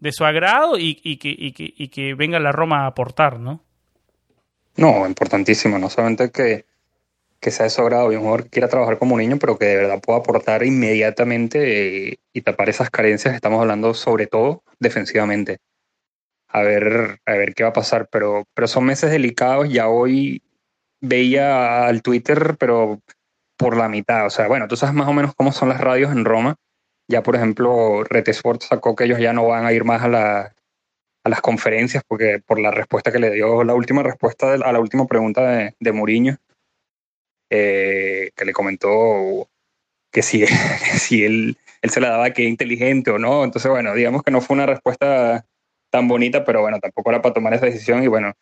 de 0.00 0.12
su 0.12 0.24
agrado 0.24 0.76
y, 0.78 0.94
que, 1.18 1.90
que, 1.90 2.14
venga 2.14 2.40
la 2.40 2.52
Roma 2.52 2.84
a 2.84 2.86
aportar, 2.86 3.38
¿no? 3.38 3.62
No, 4.76 5.06
importantísimo, 5.06 5.78
no 5.78 5.90
solamente 5.90 6.30
que, 6.30 6.64
sea 7.50 7.64
de 7.64 7.70
su 7.70 7.82
agrado 7.82 8.10
y 8.10 8.16
un 8.16 8.22
jugador 8.22 8.44
que 8.44 8.50
quiera 8.50 8.68
trabajar 8.68 8.98
como 8.98 9.18
niño, 9.18 9.38
pero 9.38 9.58
que 9.58 9.66
de 9.66 9.76
verdad 9.76 10.00
pueda 10.00 10.18
aportar 10.18 10.64
inmediatamente 10.64 12.08
eh, 12.12 12.18
y 12.32 12.40
tapar 12.40 12.70
esas 12.70 12.90
carencias. 12.90 13.34
Estamos 13.34 13.60
hablando 13.60 13.94
sobre 13.94 14.26
todo 14.26 14.62
defensivamente. 14.78 15.58
A 16.48 16.62
ver, 16.62 17.20
a 17.26 17.32
ver 17.34 17.54
qué 17.54 17.62
va 17.62 17.70
a 17.70 17.74
pasar, 17.74 18.08
pero, 18.10 18.44
pero 18.54 18.66
son 18.66 18.84
meses 18.84 19.10
delicados. 19.10 19.68
Ya 19.70 19.88
hoy 19.88 20.42
veía 21.00 21.86
al 21.86 22.02
Twitter, 22.02 22.56
pero 22.58 23.00
por 23.56 23.76
la 23.76 23.88
mitad. 23.88 24.26
O 24.26 24.30
sea, 24.30 24.48
bueno, 24.48 24.66
tú 24.66 24.76
sabes 24.76 24.94
más 24.94 25.08
o 25.08 25.12
menos 25.12 25.34
cómo 25.34 25.52
son 25.52 25.68
las 25.68 25.80
radios 25.80 26.10
en 26.12 26.24
Roma 26.24 26.56
ya, 27.10 27.22
por 27.22 27.36
ejemplo, 27.36 28.04
Retesport 28.04 28.62
sacó 28.62 28.94
que 28.94 29.04
ellos 29.04 29.18
ya 29.18 29.32
no 29.32 29.46
van 29.48 29.66
a 29.66 29.72
ir 29.72 29.84
más 29.84 30.02
a, 30.02 30.08
la, 30.08 30.54
a 31.24 31.28
las 31.28 31.40
conferencias 31.40 32.04
porque 32.06 32.40
por 32.44 32.60
la 32.60 32.70
respuesta 32.70 33.10
que 33.10 33.18
le 33.18 33.32
dio, 33.32 33.64
la 33.64 33.74
última 33.74 34.02
respuesta 34.02 34.54
a 34.54 34.72
la 34.72 34.80
última 34.80 35.06
pregunta 35.06 35.42
de, 35.42 35.74
de 35.80 35.92
Mourinho, 35.92 36.36
eh, 37.50 38.30
que 38.36 38.44
le 38.44 38.52
comentó 38.52 39.48
que 40.12 40.22
si, 40.22 40.46
si 40.98 41.24
él, 41.24 41.58
él 41.82 41.90
se 41.90 42.00
la 42.00 42.10
daba 42.10 42.30
que 42.30 42.44
inteligente 42.44 43.10
o 43.10 43.18
no. 43.18 43.44
Entonces, 43.44 43.70
bueno, 43.70 43.92
digamos 43.94 44.22
que 44.22 44.30
no 44.30 44.40
fue 44.40 44.54
una 44.54 44.66
respuesta 44.66 45.44
tan 45.90 46.06
bonita, 46.06 46.44
pero 46.44 46.60
bueno, 46.60 46.78
tampoco 46.78 47.10
era 47.10 47.22
para 47.22 47.34
tomar 47.34 47.54
esa 47.54 47.66
decisión 47.66 48.04
y 48.04 48.06
bueno, 48.06 48.34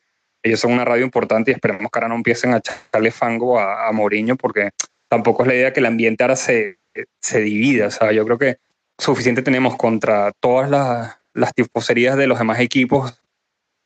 ellos 0.42 0.60
son 0.60 0.72
una 0.72 0.84
radio 0.84 1.04
importante 1.04 1.50
y 1.50 1.54
esperemos 1.54 1.90
que 1.90 1.98
ahora 1.98 2.08
no 2.08 2.16
empiecen 2.16 2.52
a 2.52 2.58
echarle 2.58 3.10
fango 3.10 3.58
a, 3.58 3.88
a 3.88 3.92
Mourinho 3.92 4.36
porque 4.36 4.70
tampoco 5.08 5.42
es 5.42 5.48
la 5.48 5.54
idea 5.54 5.72
que 5.72 5.80
el 5.80 5.86
ambiente 5.86 6.22
ahora 6.22 6.36
se, 6.36 6.77
se 7.20 7.40
divide. 7.40 7.84
O 7.84 7.90
sea, 7.90 8.12
yo 8.12 8.24
creo 8.24 8.38
que 8.38 8.58
suficiente 8.98 9.42
tenemos 9.42 9.76
contra 9.76 10.32
todas 10.40 10.70
las, 10.70 11.16
las 11.34 11.54
tifoserías 11.54 12.16
de 12.16 12.26
los 12.26 12.38
demás 12.38 12.60
equipos 12.60 13.20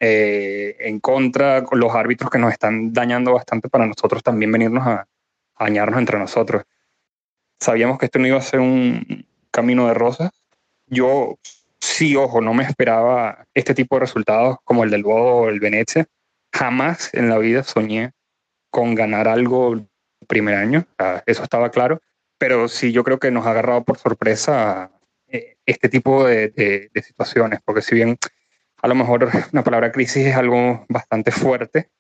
eh, 0.01 0.77
en 0.81 0.99
contra 0.99 1.63
con 1.63 1.79
los 1.79 1.95
árbitros 1.95 2.29
que 2.29 2.39
nos 2.39 2.53
están 2.53 2.93
dañando 2.93 3.35
bastante 3.35 3.69
para 3.69 3.87
nosotros 3.87 4.23
también 4.23 4.51
venirnos 4.51 4.85
a, 4.87 5.07
dañarnos 5.61 6.01
entre 6.01 6.19
nosotros. 6.19 6.65
Sabíamos 7.61 7.99
que 7.99 8.07
esto 8.07 8.19
no 8.19 8.27
iba 8.27 8.39
a 8.39 8.43
ser 8.43 8.59
un 8.59 9.25
camino 9.53 9.87
de 9.87 9.95
rosas. 9.95 10.33
Yo 10.87 11.39
sí, 11.79 12.17
ojo, 12.17 12.41
no 12.41 12.53
me 12.53 12.65
esperaba 12.65 13.47
este 13.55 13.75
tipo 13.75 13.95
de 13.95 14.01
resultados 14.01 14.57
como 14.65 14.83
el 14.83 14.91
del 14.91 15.05
Bodo 15.05 15.37
o 15.37 15.49
el 15.49 15.61
Venecia. 15.61 16.07
Jamás 16.53 17.15
en 17.15 17.29
la 17.29 17.39
vida 17.39 17.63
soñé 17.63 18.11
con 18.71 18.97
ganar 18.97 19.29
algo 19.29 19.75
el 19.75 19.87
primer 20.27 20.57
año. 20.57 20.85
eso 21.27 21.45
estaba 21.45 21.71
claro 21.71 22.01
pero 22.43 22.67
sí 22.67 22.91
yo 22.91 23.05
creo 23.05 23.21
que 23.21 23.31
nos 23.31 23.47
ha 23.47 23.53
agarrado 23.53 23.85
por 23.85 23.99
sorpresa 23.99 24.91
eh, 25.29 25.59
este 25.65 25.89
tipo 25.89 26.27
de, 26.27 26.91
situaciones, 27.05 27.61
porque 27.65 27.83
si 27.83 27.95
bien 27.95 28.19
a 28.79 28.89
lo 28.89 28.97
mejor 28.97 29.31
una 29.53 29.63
palabra 29.63 29.93
crisis 29.93 30.27
es 30.27 30.35
algo 30.35 30.85
bastante 30.89 31.31
fuerte, 31.31 31.91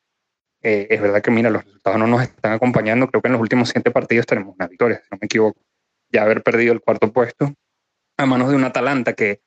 eh, 0.60 0.88
es 0.90 1.00
verdad 1.00 1.22
que 1.22 1.30
mira, 1.30 1.48
los 1.48 1.64
resultados 1.64 1.96
no 2.00 2.08
nos 2.08 2.22
están 2.22 2.54
acompañando, 2.54 3.06
creo 3.06 3.22
que 3.22 3.28
en 3.28 3.34
los 3.34 3.40
últimos 3.40 3.68
siete 3.68 3.92
partidos 3.92 4.26
tenemos 4.26 4.56
una 4.56 4.66
victoria, 4.66 4.98
si 4.98 5.06
no 5.12 5.18
me 5.20 5.26
equivoco, 5.26 5.60
ya 6.10 6.22
haber 6.22 6.42
perdido 6.42 6.72
el 6.72 6.80
cuarto 6.80 7.12
puesto 7.12 7.54
a 8.16 8.26
manos 8.26 8.50
de 8.50 8.56
un 8.56 8.64
Atalanta 8.64 9.12
que, 9.12 9.42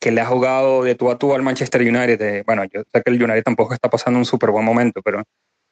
que 0.00 0.10
le 0.10 0.22
ha 0.22 0.26
jugado 0.26 0.84
de 0.84 0.94
tú 0.94 1.10
a 1.10 1.18
tú 1.18 1.34
al 1.34 1.42
Manchester 1.42 1.82
United, 1.82 2.46
bueno, 2.46 2.64
yo 2.64 2.80
sé 2.90 3.02
que 3.02 3.10
el 3.10 3.22
United 3.22 3.42
tampoco 3.42 3.74
está 3.74 3.90
pasando 3.90 4.18
un 4.18 4.24
súper 4.24 4.52
buen 4.52 4.64
momento, 4.64 5.02
pero, 5.02 5.22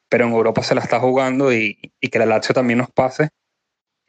pero 0.09 0.25
en 0.25 0.31
Europa 0.31 0.61
se 0.61 0.75
la 0.75 0.81
está 0.81 0.99
jugando 0.99 1.51
y, 1.51 1.91
y 1.99 2.09
que 2.09 2.19
la 2.19 2.27
Lazio 2.27 2.53
también 2.53 2.77
nos 2.77 2.91
pase, 2.91 3.29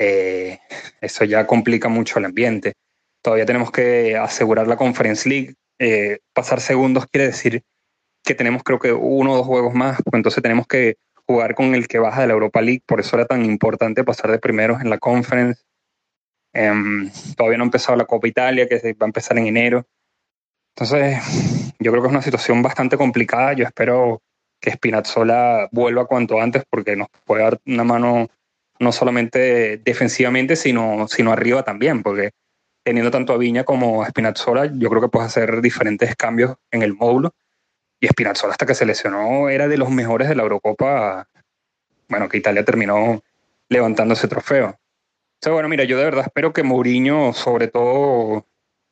eh, 0.00 0.58
eso 1.00 1.24
ya 1.24 1.46
complica 1.46 1.88
mucho 1.88 2.18
el 2.18 2.24
ambiente. 2.24 2.72
Todavía 3.22 3.46
tenemos 3.46 3.70
que 3.70 4.16
asegurar 4.16 4.66
la 4.66 4.76
Conference 4.76 5.28
League. 5.28 5.54
Eh, 5.78 6.18
pasar 6.32 6.60
segundos 6.60 7.06
quiere 7.06 7.28
decir 7.28 7.62
que 8.24 8.34
tenemos 8.34 8.62
creo 8.62 8.78
que 8.78 8.92
uno 8.92 9.32
o 9.32 9.36
dos 9.36 9.46
juegos 9.46 9.74
más, 9.74 10.00
pues 10.02 10.18
entonces 10.18 10.42
tenemos 10.42 10.66
que 10.66 10.96
jugar 11.26 11.54
con 11.54 11.74
el 11.74 11.86
que 11.86 11.98
baja 11.98 12.22
de 12.22 12.26
la 12.26 12.32
Europa 12.32 12.60
League, 12.60 12.82
por 12.84 13.00
eso 13.00 13.16
era 13.16 13.24
tan 13.24 13.44
importante 13.44 14.04
pasar 14.04 14.30
de 14.30 14.38
primeros 14.38 14.80
en 14.80 14.90
la 14.90 14.98
Conference. 14.98 15.62
Em, 16.52 17.10
todavía 17.36 17.58
no 17.58 17.64
ha 17.64 17.66
empezado 17.66 17.96
la 17.96 18.04
Copa 18.04 18.26
Italia, 18.26 18.66
que 18.66 18.94
va 18.94 19.04
a 19.04 19.06
empezar 19.06 19.38
en 19.38 19.46
enero. 19.46 19.86
Entonces, 20.74 21.18
yo 21.78 21.92
creo 21.92 22.02
que 22.02 22.08
es 22.08 22.12
una 22.12 22.22
situación 22.22 22.62
bastante 22.62 22.96
complicada. 22.96 23.52
Yo 23.52 23.64
espero 23.64 24.22
que 24.60 24.72
Spinazzola 24.72 25.68
vuelva 25.72 26.06
cuanto 26.06 26.40
antes 26.40 26.64
porque 26.68 26.96
nos 26.96 27.08
puede 27.24 27.44
dar 27.44 27.60
una 27.66 27.84
mano 27.84 28.28
no 28.80 28.92
solamente 28.92 29.76
defensivamente, 29.84 30.56
sino, 30.56 31.06
sino 31.06 31.32
arriba 31.32 31.62
también, 31.62 32.02
porque 32.02 32.30
teniendo 32.82 33.10
tanto 33.10 33.34
a 33.34 33.36
Viña 33.36 33.62
como 33.62 34.02
a 34.02 34.08
Spinazzola, 34.08 34.72
yo 34.74 34.88
creo 34.88 35.02
que 35.02 35.08
puedes 35.08 35.28
hacer 35.28 35.60
diferentes 35.60 36.16
cambios 36.16 36.56
en 36.70 36.82
el 36.82 36.94
módulo. 36.94 37.34
Y 38.00 38.08
Spinazzola 38.08 38.52
hasta 38.52 38.64
que 38.64 38.74
se 38.74 38.86
lesionó 38.86 39.50
era 39.50 39.68
de 39.68 39.76
los 39.76 39.90
mejores 39.90 40.30
de 40.30 40.34
la 40.34 40.42
Eurocopa, 40.42 41.28
bueno, 42.08 42.28
que 42.30 42.38
Italia 42.38 42.64
terminó 42.64 43.22
levantando 43.68 44.14
ese 44.14 44.28
trofeo. 44.28 44.78
Entonces, 45.34 45.52
bueno, 45.52 45.68
mira, 45.68 45.84
yo 45.84 45.98
de 45.98 46.04
verdad 46.04 46.24
espero 46.26 46.54
que 46.54 46.62
Mourinho, 46.62 47.34
sobre 47.34 47.68
todo, 47.68 48.46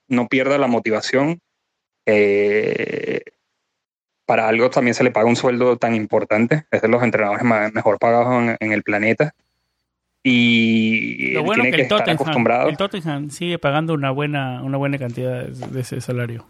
no 0.07 0.29
pierda 0.29 0.59
la 0.59 0.67
motivación. 0.67 1.41
Eh, 2.05 3.23
para 4.27 4.49
algo 4.49 4.69
también 4.69 4.95
se 4.95 5.05
le 5.05 5.11
paga 5.11 5.27
un 5.27 5.37
sueldo 5.37 5.79
tan 5.79 5.95
importante, 5.95 6.67
es 6.71 6.83
de 6.83 6.89
los 6.89 7.03
entrenadores 7.03 7.73
mejor 7.73 7.99
pagados 7.99 8.57
en 8.61 8.73
el 8.73 8.83
planeta 8.83 9.35
y 10.23 11.33
Lo 11.33 11.45
bueno 11.45 11.63
tiene 11.63 11.77
que, 11.77 11.83
el, 11.83 11.89
Tottenham, 11.89 12.17
acostumbrado. 12.17 12.69
el 12.69 12.77
Tottenham 12.77 13.31
sigue 13.31 13.59
pagando 13.59 13.95
una 13.95 14.11
buena, 14.11 14.63
una 14.63 14.77
buena 14.77 14.99
cantidad 14.99 15.45
de, 15.47 15.81
ese 15.81 16.01
salario. 16.01 16.47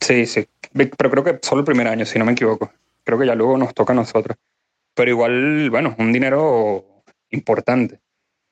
Sí, 0.00 0.26
sí, 0.26 0.46
pero 0.96 1.10
creo 1.10 1.24
que 1.24 1.38
solo 1.42 1.60
el 1.60 1.66
primer 1.66 1.88
año, 1.88 2.04
si 2.04 2.18
no 2.18 2.24
me 2.24 2.32
equivoco. 2.32 2.72
Creo 3.04 3.18
que 3.18 3.26
ya 3.26 3.34
luego 3.34 3.56
nos 3.56 3.74
toca 3.74 3.92
a 3.92 3.96
nosotros. 3.96 4.36
Pero 4.94 5.10
igual, 5.10 5.70
bueno, 5.70 5.94
un 5.98 6.12
dinero 6.12 6.84
importante. 7.30 8.00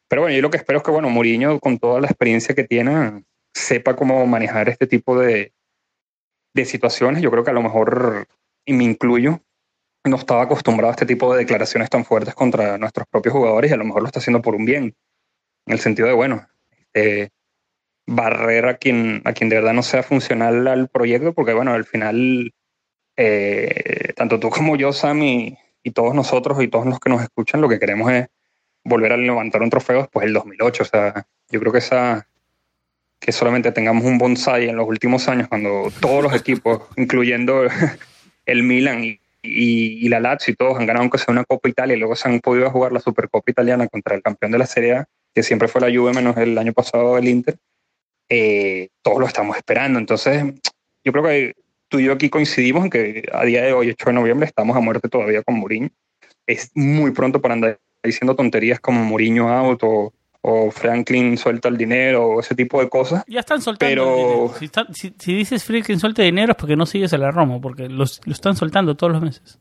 Pero 0.09 0.23
bueno, 0.23 0.35
yo 0.35 0.43
lo 0.43 0.51
que 0.51 0.57
espero 0.57 0.79
es 0.79 0.85
que, 0.85 0.91
bueno, 0.91 1.11
Mourinho, 1.11 1.61
con 1.61 1.79
toda 1.79 2.01
la 2.01 2.07
experiencia 2.07 2.55
que 2.55 2.65
tiene, 2.65 3.25
sepa 3.53 3.95
cómo 3.95 4.27
manejar 4.27 4.69
este 4.69 4.87
tipo 4.87 5.19
de, 5.19 5.53
de 6.55 6.65
situaciones. 6.65 7.23
Yo 7.23 7.31
creo 7.31 7.45
que 7.45 7.51
a 7.51 7.55
lo 7.55 7.63
mejor, 7.63 8.27
y 8.65 8.73
me 8.73 8.85
incluyo, 8.85 9.41
no 10.09 10.17
estaba 10.17 10.43
acostumbrado 10.43 10.91
a 10.91 10.95
este 10.95 11.07
tipo 11.07 11.33
de 11.33 11.41
declaraciones 11.41 11.91
tan 11.91 12.05
fuertes 12.05 12.35
contra 12.35 12.79
nuestros 12.79 13.07
propios 13.09 13.35
jugadores 13.35 13.71
y 13.71 13.75
a 13.75 13.77
lo 13.77 13.85
mejor 13.85 14.03
lo 14.03 14.09
está 14.09 14.21
haciendo 14.21 14.43
por 14.43 14.55
un 14.55 14.65
bien, 14.65 14.95
en 15.67 15.73
el 15.73 15.79
sentido 15.79 16.09
de, 16.09 16.15
bueno, 16.15 16.47
este, 16.93 17.31
barrer 18.07 18.67
a 18.67 18.79
quien, 18.79 19.21
a 19.25 19.33
quien 19.35 19.51
de 19.51 19.57
verdad 19.57 19.75
no 19.75 19.83
sea 19.83 20.03
funcional 20.03 20.67
al 20.67 20.89
proyecto, 20.89 21.35
porque 21.35 21.53
bueno, 21.53 21.75
al 21.75 21.85
final, 21.85 22.55
eh, 23.17 24.13
tanto 24.17 24.41
tú 24.41 24.49
como 24.49 24.77
yo, 24.77 24.93
Sam, 24.93 25.23
y, 25.23 25.59
todos 25.95 26.15
nosotros 26.15 26.63
y 26.63 26.69
todos 26.69 26.85
los 26.85 27.01
que 27.01 27.09
nos 27.09 27.23
escuchan, 27.23 27.63
lo 27.63 27.69
que 27.71 27.79
queremos 27.79 28.13
es 28.13 28.27
volver 28.85 29.15
a 29.15 29.17
levantar 29.17 29.63
un 29.63 29.71
trofeo 29.71 30.01
después 30.01 30.23
del 30.23 30.35
2008. 30.35 30.83
O 30.83 30.87
sea, 30.87 31.27
yo 31.49 31.61
creo 31.61 31.73
que 31.73 31.79
esa 31.79 32.29
que 33.19 33.33
solamente 33.33 33.73
tengamos 33.73 34.05
un 34.05 34.19
bonsai 34.19 34.69
en 34.69 34.77
los 34.77 34.87
últimos 34.87 35.29
años, 35.29 35.49
cuando 35.49 35.91
todos 35.99 36.23
los 36.23 36.35
equipos, 36.35 36.83
incluyendo 36.99 37.63
el 38.45 38.63
Milan 38.63 39.03
y, 39.03 39.21
y, 39.43 40.09
la 40.09 40.21
Lazio 40.21 40.53
y 40.53 40.57
todos 40.57 40.79
han 40.79 40.87
ganado 40.87 41.03
aunque 41.03 41.19
sea 41.19 41.33
una 41.33 41.45
Copa 41.45 41.69
Italia 41.69 41.97
y 41.97 41.99
luego 41.99 42.17
se 42.17 42.29
han 42.29 42.41
podido 42.41 42.71
jugar 42.71 42.93
la 42.93 43.01
Supercopa 43.01 43.51
Italiana 43.51 43.87
contra 43.89 44.17
el 44.17 44.23
campeón 44.23 44.53
de 44.53 44.59
la 44.59 44.67
Serie 44.67 44.95
A, 44.95 45.07
que 45.35 45.43
siempre 45.43 45.69
fue 45.69 45.81
la 45.81 45.97
Juve 45.97 46.13
menos 46.13 46.37
el 46.37 46.57
año 46.59 46.73
pasado 46.73 47.19
el 47.19 47.29
Inter, 47.29 47.57
eh, 48.29 48.89
todos 49.03 49.19
lo 49.21 49.27
estamos 49.27 49.57
esperando. 49.57 49.99
Entonces, 49.99 50.43
yo 51.05 51.13
creo 51.13 51.25
que 51.25 51.55
tú 51.89 51.99
y 51.99 52.05
yo 52.05 52.13
aquí 52.13 52.29
coincidimos 52.29 52.85
en 52.85 52.91
que 52.91 53.29
a 53.33 53.45
día 53.45 53.63
de 53.63 53.73
hoy, 53.73 53.91
8 53.91 54.07
de 54.07 54.13
noviembre, 54.13 54.47
estamos 54.47 54.77
a 54.77 54.81
muerte 54.81 55.09
todavía 55.09 55.43
con 55.43 55.59
Mourinho. 55.59 55.89
Es 56.47 56.71
muy 56.75 57.11
pronto 57.13 57.41
para 57.41 57.55
andar 57.55 57.79
diciendo 58.03 58.37
tonterías 58.37 58.81
como 58.81 59.05
Mourinho 59.05 59.49
out 59.49 59.81
o, 59.83 60.13
Franklin 60.71 61.37
suelta 61.39 61.69
el 61.69 61.77
dinero 61.77 62.27
o 62.27 62.41
ese 62.41 62.55
tipo 62.55 62.81
de 62.81 62.89
cosas. 62.89 63.25
Ya 63.27 63.41
están 63.41 63.61
soltando 63.61 64.53
pero... 64.61 64.85
Si, 64.93 65.15
si, 65.19 65.35
dices 65.35 65.65
Franklin 65.65 65.99
suelta 65.99 66.23
dinero 66.23 66.53
es 66.53 66.57
porque 66.57 66.77
no 66.77 66.87
sigues 66.87 67.13
a 67.13 67.19
la 67.19 67.31
Roma, 67.31 67.61
porque 67.61 67.89
lo 67.89 68.05
están 68.05 68.57
soltando 68.57 68.97
todos 68.97 69.13
los 69.13 69.23
meses. 69.23 69.59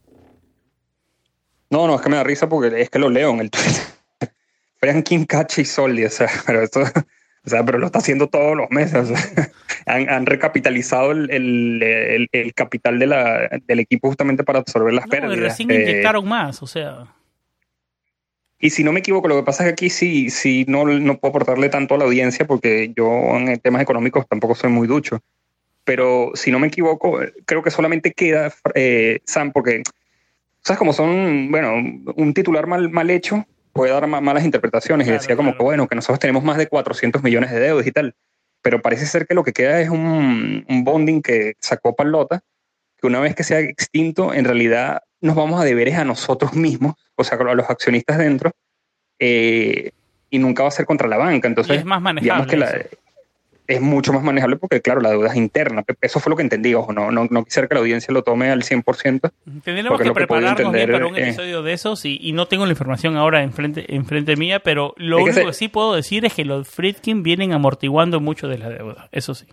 No, 1.70 1.88
no, 1.88 1.96
es 1.96 2.02
que 2.02 2.10
me 2.10 2.18
da 2.18 2.24
risa 2.24 2.48
porque 2.48 2.82
es 2.82 2.90
que 2.90 3.00
lo 3.00 3.10
leo 3.10 3.32
en 3.32 3.40
el 3.42 3.52
Twitter. 3.52 3.84
Franklin, 4.80 5.26
Cachi 5.26 5.62
y 5.62 5.66
Soldi, 5.66 6.06
o 6.06 6.10
sea, 6.10 6.30
pero 6.46 6.62
esto 6.62 6.82
o 7.46 7.50
sea, 7.50 7.64
pero 7.66 7.78
lo 7.78 7.88
está 7.88 8.00
haciendo 8.00 8.28
todos 8.28 8.56
los 8.56 8.70
meses. 8.70 9.10
han, 9.86 10.26
recapitalizado 10.26 11.12
el, 11.12 12.30
capital 12.56 13.00
de 13.00 13.08
la, 13.08 13.50
del 13.66 13.80
equipo 13.80 14.10
justamente 14.10 14.44
para 14.44 14.60
absorber 14.60 14.94
las 14.94 15.08
pérdidas. 15.08 15.38
Y 15.38 15.40
recién 15.40 15.72
inyectaron 15.72 16.26
eh, 16.26 16.30
más, 16.30 16.62
o 16.62 16.68
sea. 16.68 17.06
Y 18.60 18.72
si 18.72 18.84
no 18.84 18.92
me 18.92 19.00
equivoco, 19.00 19.28
lo 19.28 19.36
que 19.36 19.44
pasa 19.44 19.64
es 19.64 19.68
que 19.68 19.74
aquí 19.74 19.90
sí, 19.90 20.30
sí 20.30 20.66
no, 20.68 20.86
no 20.86 21.20
puedo 21.20 21.30
aportarle 21.30 21.70
tanto 21.70 21.96
a 21.96 21.98
la 21.98 22.06
audiencia 22.06 22.48
porque 22.48 22.92
yo 22.96 23.08
en 23.38 23.60
temas 23.60 23.82
económicos 23.82 24.28
tampoco 24.28 24.56
soy 24.56 24.72
muy 24.72 24.88
ducho. 24.88 25.20
Pero 25.84 26.32
si 26.34 26.52
no 26.52 26.60
me 26.60 26.68
equivoco, 26.68 27.20
creo 27.46 27.64
que 27.64 27.72
solamente 27.72 28.12
queda 28.12 28.52
eh, 28.74 29.20
Sam, 29.26 29.52
porque, 29.52 29.84
¿sabes 30.64 30.80
cómo 30.80 30.92
son? 30.92 31.52
Bueno, 31.52 31.76
un 32.16 32.34
titular 32.34 32.68
mal, 32.68 32.90
mal 32.90 33.10
hecho 33.10 33.46
puede 33.78 33.94
dar 33.94 34.08
malas 34.08 34.44
interpretaciones 34.44 35.08
y 35.08 35.12
decía 35.12 35.36
como 35.36 35.56
que 35.56 35.62
bueno, 35.64 35.88
que 35.88 35.96
nosotros 35.96 36.18
tenemos 36.18 36.44
más 36.44 36.58
de 36.58 36.68
400 36.68 37.22
millones 37.22 37.52
de 37.52 37.60
deudas 37.60 37.86
y 37.86 37.92
tal, 37.92 38.16
pero 38.64 38.82
parece 38.82 39.06
ser 39.06 39.28
que 39.28 39.36
lo 39.36 39.44
que 39.44 39.54
queda 39.54 39.80
es 39.80 39.90
un, 39.90 40.66
un 40.68 40.84
bonding 40.84 41.22
que 41.22 41.54
sacó 41.60 41.96
Palota, 41.96 42.42
que 43.00 43.06
una 43.06 43.20
vez 43.20 43.36
que 43.36 43.44
sea 43.44 43.60
extinto, 43.60 44.34
en 44.34 44.46
realidad 44.46 45.04
nos 45.22 45.36
vamos 45.36 45.60
a 45.60 45.64
deber 45.64 45.94
a 45.94 46.04
nosotros 46.04 46.54
mismos, 46.54 46.96
o 47.16 47.24
sea, 47.24 47.38
a 47.38 47.56
los 47.56 47.70
accionistas 47.70 48.18
dentro, 48.18 48.52
eh, 49.20 49.92
y 50.30 50.40
nunca 50.40 50.64
va 50.64 50.70
a 50.70 50.72
ser 50.72 50.86
contra 50.86 51.08
la 51.08 51.18
banca. 51.18 51.48
Entonces, 51.48 51.78
es 51.78 51.86
más 51.86 52.02
manejable. 52.02 52.48
Que 52.48 52.58
la, 52.58 52.86
es 53.68 53.82
mucho 53.82 54.14
más 54.14 54.24
manejable 54.24 54.56
porque, 54.56 54.82
claro, 54.82 55.02
la 55.02 55.10
deuda 55.10 55.30
es 55.30 55.36
interna. 55.36 55.84
Eso 56.02 56.20
fue 56.20 56.30
lo 56.30 56.36
que 56.36 56.44
entendí, 56.44 56.74
ojo, 56.74 56.94
no, 56.94 57.12
no, 57.12 57.28
no 57.30 57.44
quisiera 57.44 57.68
que 57.68 57.74
la 57.74 57.82
audiencia 57.82 58.14
lo 58.14 58.24
tome 58.24 58.50
al 58.50 58.64
100%. 58.64 59.32
Tendríamos 59.64 60.02
que 60.02 60.12
prepararnos 60.12 60.72
bien 60.72 60.92
para 60.92 61.08
un 61.08 61.18
episodio 61.18 61.62
de 61.62 61.74
esos 61.74 62.06
y, 62.06 62.32
no 62.38 62.48
tengo 62.48 62.66
la 62.66 62.72
información 62.72 63.18
ahora 63.18 63.44
enfrente, 63.44 63.94
enfrente 63.96 64.36
mía, 64.36 64.60
pero 64.60 64.94
lo 64.98 65.24
único 65.24 65.48
que, 65.48 65.54
sí 65.54 65.68
puedo 65.68 65.96
decir 65.96 66.24
es 66.24 66.34
que 66.34 66.46
los 66.46 66.68
Friedkin 66.68 67.24
vienen 67.24 67.52
amortiguando 67.52 68.20
mucho 68.20 68.48
de 68.48 68.58
la 68.58 68.70
deuda, 68.70 69.10
eso 69.12 69.34
sí. 69.36 69.48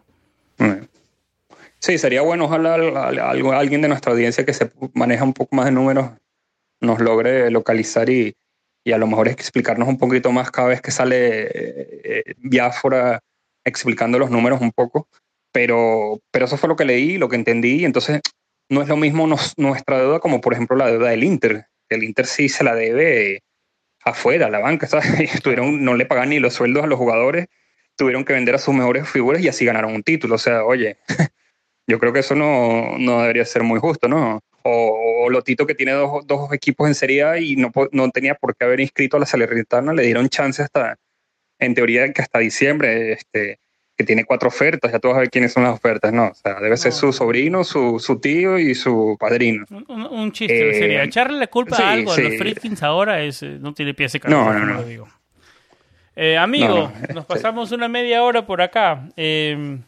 Sí, 1.84 1.98
sería 1.98 2.22
bueno, 2.22 2.46
ojalá 2.46 2.76
alguien 3.58 3.82
de 3.82 3.88
nuestra 3.88 4.12
audiencia 4.12 4.46
que 4.46 4.54
se 4.54 4.70
maneja 4.94 5.22
un 5.22 5.34
poco 5.34 5.54
más 5.54 5.66
de 5.66 5.72
números 5.72 6.12
nos 6.80 6.98
logre 6.98 7.50
localizar 7.50 8.08
y, 8.08 8.34
y 8.84 8.92
a 8.92 8.96
lo 8.96 9.06
mejor 9.06 9.28
explicarnos 9.28 9.86
un 9.86 9.98
poquito 9.98 10.32
más 10.32 10.50
cada 10.50 10.68
vez 10.68 10.80
que 10.80 10.90
sale 10.90 11.42
eh, 11.42 12.24
eh 12.24 13.18
explicando 13.66 14.18
los 14.18 14.30
números 14.30 14.62
un 14.62 14.72
poco, 14.72 15.08
pero, 15.52 16.22
pero 16.30 16.46
eso 16.46 16.56
fue 16.56 16.70
lo 16.70 16.76
que 16.76 16.86
leí, 16.86 17.18
lo 17.18 17.28
que 17.28 17.36
entendí, 17.36 17.84
entonces 17.84 18.22
no 18.70 18.80
es 18.80 18.88
lo 18.88 18.96
mismo 18.96 19.26
nuestra 19.58 19.98
deuda 19.98 20.20
como 20.20 20.40
por 20.40 20.54
ejemplo 20.54 20.78
la 20.78 20.86
deuda 20.86 21.10
del 21.10 21.22
Inter. 21.22 21.66
El 21.90 22.02
Inter 22.02 22.24
sí 22.24 22.48
se 22.48 22.64
la 22.64 22.74
debe 22.74 23.42
afuera, 24.02 24.46
a 24.46 24.50
la 24.50 24.60
banca, 24.60 24.86
¿sabes? 24.86 25.06
no 25.62 25.96
le 25.96 26.06
pagan 26.06 26.30
ni 26.30 26.38
los 26.38 26.54
sueldos 26.54 26.84
a 26.84 26.86
los 26.86 26.98
jugadores, 26.98 27.48
tuvieron 27.94 28.24
que 28.24 28.32
vender 28.32 28.54
a 28.54 28.58
sus 28.58 28.74
mejores 28.74 29.06
figuras 29.06 29.42
y 29.42 29.48
así 29.48 29.66
ganaron 29.66 29.94
un 29.94 30.02
título. 30.02 30.36
O 30.36 30.38
sea, 30.38 30.64
oye, 30.64 30.96
yo 31.86 31.98
creo 31.98 32.12
que 32.12 32.20
eso 32.20 32.34
no, 32.34 32.98
no 32.98 33.20
debería 33.20 33.44
ser 33.44 33.62
muy 33.62 33.78
justo, 33.78 34.08
¿no? 34.08 34.40
O, 34.62 35.28
Lotito 35.30 35.66
que 35.66 35.74
tiene 35.74 35.92
dos, 35.92 36.26
dos, 36.26 36.52
equipos 36.52 36.86
en 36.86 36.94
Serie 36.94 37.24
A 37.24 37.38
y 37.38 37.56
no, 37.56 37.72
no 37.92 38.10
tenía 38.10 38.34
por 38.34 38.54
qué 38.54 38.64
haber 38.64 38.80
inscrito 38.80 39.16
a 39.16 39.20
la 39.20 39.26
Salernitana, 39.26 39.92
le 39.92 40.02
dieron 40.02 40.28
chance 40.28 40.62
hasta, 40.62 40.96
en 41.58 41.74
teoría 41.74 42.10
que 42.12 42.22
hasta 42.22 42.38
diciembre, 42.38 43.12
este, 43.12 43.58
que 43.96 44.04
tiene 44.04 44.24
cuatro 44.24 44.48
ofertas, 44.48 44.92
ya 44.92 44.98
todos 44.98 45.14
saben 45.14 45.30
quiénes 45.30 45.52
son 45.52 45.64
las 45.64 45.74
ofertas, 45.74 46.12
no, 46.12 46.28
o 46.28 46.34
sea, 46.34 46.60
debe 46.60 46.76
ser 46.76 46.92
su 46.92 47.12
sobrino, 47.12 47.64
su, 47.64 47.98
su, 47.98 48.20
tío 48.20 48.58
y 48.58 48.74
su 48.74 49.16
padrino. 49.18 49.64
Un, 49.88 50.32
chiste, 50.32 50.70
eh, 50.70 50.74
sería 50.74 51.04
echarle 51.04 51.38
la 51.38 51.46
culpa 51.46 51.76
a 51.76 51.92
algo 51.92 52.12
a 52.12 52.18
los 52.18 52.36
Friedkins 52.36 52.82
ahora 52.82 53.22
es, 53.22 53.42
eh, 53.42 53.58
no 53.60 53.72
tiene 53.72 53.94
pies 53.94 54.12
de 54.12 54.20
cabeza, 54.20 54.40
no, 54.40 54.58
no, 54.58 54.66
no. 54.66 54.82
Digo. 54.82 55.08
Eh, 56.16 56.36
amigo, 56.36 56.92
nos 56.92 57.08
este 57.08 57.22
pasamos 57.26 57.72
una 57.72 57.88
media 57.88 58.22
hora 58.22 58.46
por 58.46 58.62
acá. 58.62 59.08
Eh, 59.16 59.78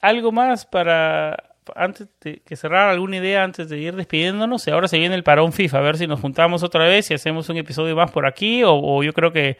¿Algo 0.00 0.32
más 0.32 0.66
para 0.66 1.36
antes 1.76 2.08
de 2.20 2.40
que 2.40 2.56
cerrar 2.56 2.88
alguna 2.88 3.18
idea 3.18 3.44
antes 3.44 3.68
de 3.68 3.78
ir 3.78 3.94
despidiéndonos? 3.94 4.66
Ahora 4.68 4.88
se 4.88 4.98
viene 4.98 5.14
el 5.14 5.22
parón 5.22 5.52
FIFA, 5.52 5.78
a 5.78 5.82
ver 5.82 5.98
si 5.98 6.06
nos 6.06 6.20
juntamos 6.20 6.62
otra 6.62 6.84
vez 6.84 7.10
y 7.10 7.14
hacemos 7.14 7.48
un 7.48 7.58
episodio 7.58 7.94
más 7.96 8.10
por 8.10 8.26
aquí 8.26 8.62
o 8.64 9.02
yo 9.02 9.12
creo 9.12 9.32
que 9.32 9.58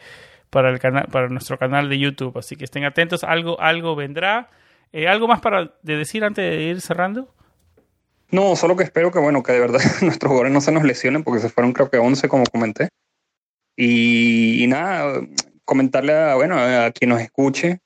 para, 0.50 0.70
el 0.70 0.78
canal, 0.78 1.06
para 1.10 1.28
nuestro 1.28 1.58
canal 1.58 1.88
de 1.88 1.98
YouTube. 1.98 2.36
Así 2.36 2.56
que 2.56 2.64
estén 2.64 2.84
atentos, 2.84 3.24
algo, 3.24 3.58
algo 3.60 3.96
vendrá. 3.96 4.50
Eh, 4.92 5.08
¿Algo 5.08 5.28
más 5.28 5.40
para 5.40 5.72
de 5.82 5.96
decir 5.96 6.24
antes 6.24 6.44
de 6.44 6.62
ir 6.62 6.80
cerrando? 6.80 7.32
No, 8.30 8.56
solo 8.56 8.76
que 8.76 8.84
espero 8.84 9.10
que, 9.10 9.20
bueno, 9.20 9.42
que 9.42 9.52
de 9.52 9.60
verdad 9.60 9.80
nuestros 10.02 10.28
jugadores 10.28 10.52
no 10.52 10.60
se 10.60 10.72
nos 10.72 10.82
lesionen 10.82 11.22
porque 11.22 11.40
se 11.40 11.48
fueron 11.48 11.72
creo 11.72 11.88
que 11.88 11.98
11 11.98 12.28
como 12.28 12.44
comenté. 12.44 12.88
Y, 13.76 14.66
nada, 14.68 15.20
comentarle 15.64 16.12
a, 16.12 16.34
bueno, 16.34 16.58
a 16.58 16.90
quien 16.90 17.10
nos 17.10 17.20
escuche 17.20 17.80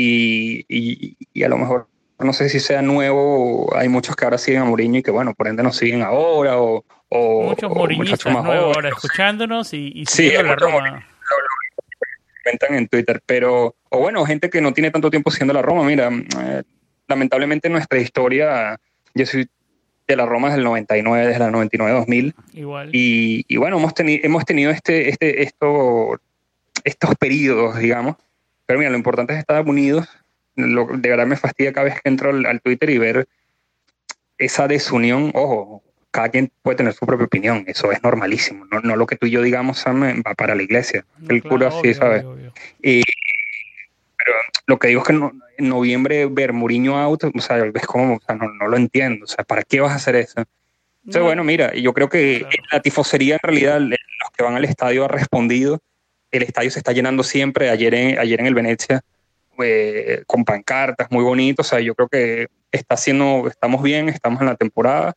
y, 0.00 1.16
y, 1.34 1.42
a 1.42 1.48
lo 1.48 1.58
mejor 1.58 1.88
no 2.18 2.32
sé 2.32 2.48
si 2.48 2.60
sea 2.60 2.82
nuevo, 2.82 3.74
hay 3.74 3.88
muchos 3.88 4.14
que 4.14 4.24
ahora 4.24 4.38
siguen 4.38 4.62
a 4.62 4.64
Mourinho 4.66 4.98
y 4.98 5.02
que 5.02 5.10
bueno, 5.10 5.34
por 5.34 5.48
ende 5.48 5.62
nos 5.62 5.76
siguen 5.76 6.02
ahora 6.02 6.58
o, 6.58 6.84
muchos 7.10 7.74
moriñistas 7.74 8.32
nuevos 8.32 8.76
ahora 8.76 8.88
escuchándonos 8.90 9.72
y, 9.74 9.92
y 9.94 10.06
siguiendo 10.06 10.44
la 10.44 10.56
Roma 10.56 11.06
comentan 12.44 12.74
en 12.74 12.88
Twitter, 12.88 13.20
pero, 13.26 13.74
o 13.88 13.98
bueno, 13.98 14.24
gente 14.24 14.50
que 14.50 14.60
no 14.60 14.72
tiene 14.72 14.90
tanto 14.90 15.10
tiempo 15.10 15.30
siendo 15.30 15.54
la 15.54 15.62
Roma, 15.62 15.84
mira, 15.84 16.10
eh, 16.10 16.62
lamentablemente 17.08 17.68
nuestra 17.68 17.98
historia, 17.98 18.78
yo 19.14 19.26
soy 19.26 19.48
de 20.06 20.16
la 20.16 20.26
Roma 20.26 20.48
desde 20.48 20.58
el 20.58 20.64
99, 20.64 21.26
desde 21.26 21.44
el 21.44 21.52
99-2000. 21.52 22.34
Igual. 22.54 22.90
Y, 22.92 23.44
y, 23.48 23.56
bueno, 23.56 23.78
hemos, 23.78 23.94
tenido 23.94 24.24
hemos 24.24 24.44
tenido 24.44 24.70
este, 24.70 25.08
este, 25.10 25.42
esto, 25.42 26.20
estos 26.84 27.14
periodos, 27.16 27.78
digamos, 27.78 28.16
pero 28.70 28.78
mira, 28.78 28.92
lo 28.92 28.98
importante 28.98 29.32
es 29.32 29.40
estar 29.40 29.66
unidos. 29.66 30.06
Lo, 30.54 30.86
de 30.86 31.08
verdad 31.08 31.26
me 31.26 31.34
fastidia 31.34 31.72
cada 31.72 31.86
vez 31.86 31.94
que 32.00 32.08
entro 32.08 32.30
al 32.30 32.60
Twitter 32.60 32.88
y 32.90 32.98
ver 32.98 33.26
esa 34.38 34.68
desunión, 34.68 35.32
ojo, 35.34 35.82
cada 36.12 36.28
quien 36.28 36.52
puede 36.62 36.76
tener 36.76 36.92
su 36.92 37.04
propia 37.04 37.26
opinión, 37.26 37.64
eso 37.66 37.90
es 37.90 38.00
normalísimo, 38.04 38.66
no, 38.66 38.78
no 38.78 38.94
lo 38.94 39.06
que 39.06 39.16
tú 39.16 39.26
y 39.26 39.32
yo 39.32 39.42
digamos 39.42 39.84
va 39.84 40.34
para 40.36 40.54
la 40.54 40.62
iglesia, 40.62 41.04
el 41.28 41.42
cura 41.42 41.72
sí, 41.82 41.94
¿sabes? 41.94 42.24
Y, 42.80 43.02
pero 44.16 44.34
lo 44.68 44.78
que 44.78 44.86
digo 44.86 45.00
es 45.00 45.08
que 45.08 45.14
en 45.14 45.68
noviembre 45.68 46.26
ver 46.26 46.52
Mourinho 46.52 46.96
out, 46.96 47.24
o 47.24 47.40
sea, 47.40 47.58
es 47.58 47.86
como, 47.88 48.18
o 48.18 48.20
sea, 48.24 48.36
no, 48.36 48.54
no, 48.54 48.68
lo 48.68 48.76
entiendo, 48.76 49.24
o 49.24 49.28
sea, 49.28 49.42
¿para 49.42 49.64
qué 49.64 49.80
vas 49.80 49.90
a 49.90 49.96
hacer 49.96 50.14
eso? 50.14 50.44
Entonces, 51.00 51.22
bueno, 51.22 51.42
mira, 51.42 51.74
yo 51.74 51.92
creo 51.92 52.08
que 52.08 52.46
la 52.70 52.80
tifosería 52.80 53.34
en 53.34 53.40
realidad, 53.42 53.80
los 53.80 53.98
que 54.32 54.44
van 54.44 54.54
al 54.54 54.64
estadio 54.64 55.06
ha 55.06 55.08
respondido, 55.08 55.80
el 56.30 56.42
estadio 56.42 56.70
se 56.70 56.78
está 56.78 56.92
llenando 56.92 57.22
siempre, 57.22 57.70
ayer 57.70 57.94
en, 57.94 58.18
ayer 58.18 58.40
en 58.40 58.46
el 58.46 58.54
Venecia, 58.54 59.02
eh, 59.62 60.22
con 60.26 60.44
pancartas 60.44 61.10
muy 61.10 61.24
bonitos, 61.24 61.66
o 61.66 61.70
sea, 61.70 61.80
yo 61.80 61.94
creo 61.94 62.08
que 62.08 62.48
está 62.72 62.94
haciendo, 62.94 63.46
estamos 63.48 63.82
bien, 63.82 64.08
estamos 64.08 64.40
en 64.40 64.46
la 64.46 64.54
temporada, 64.54 65.14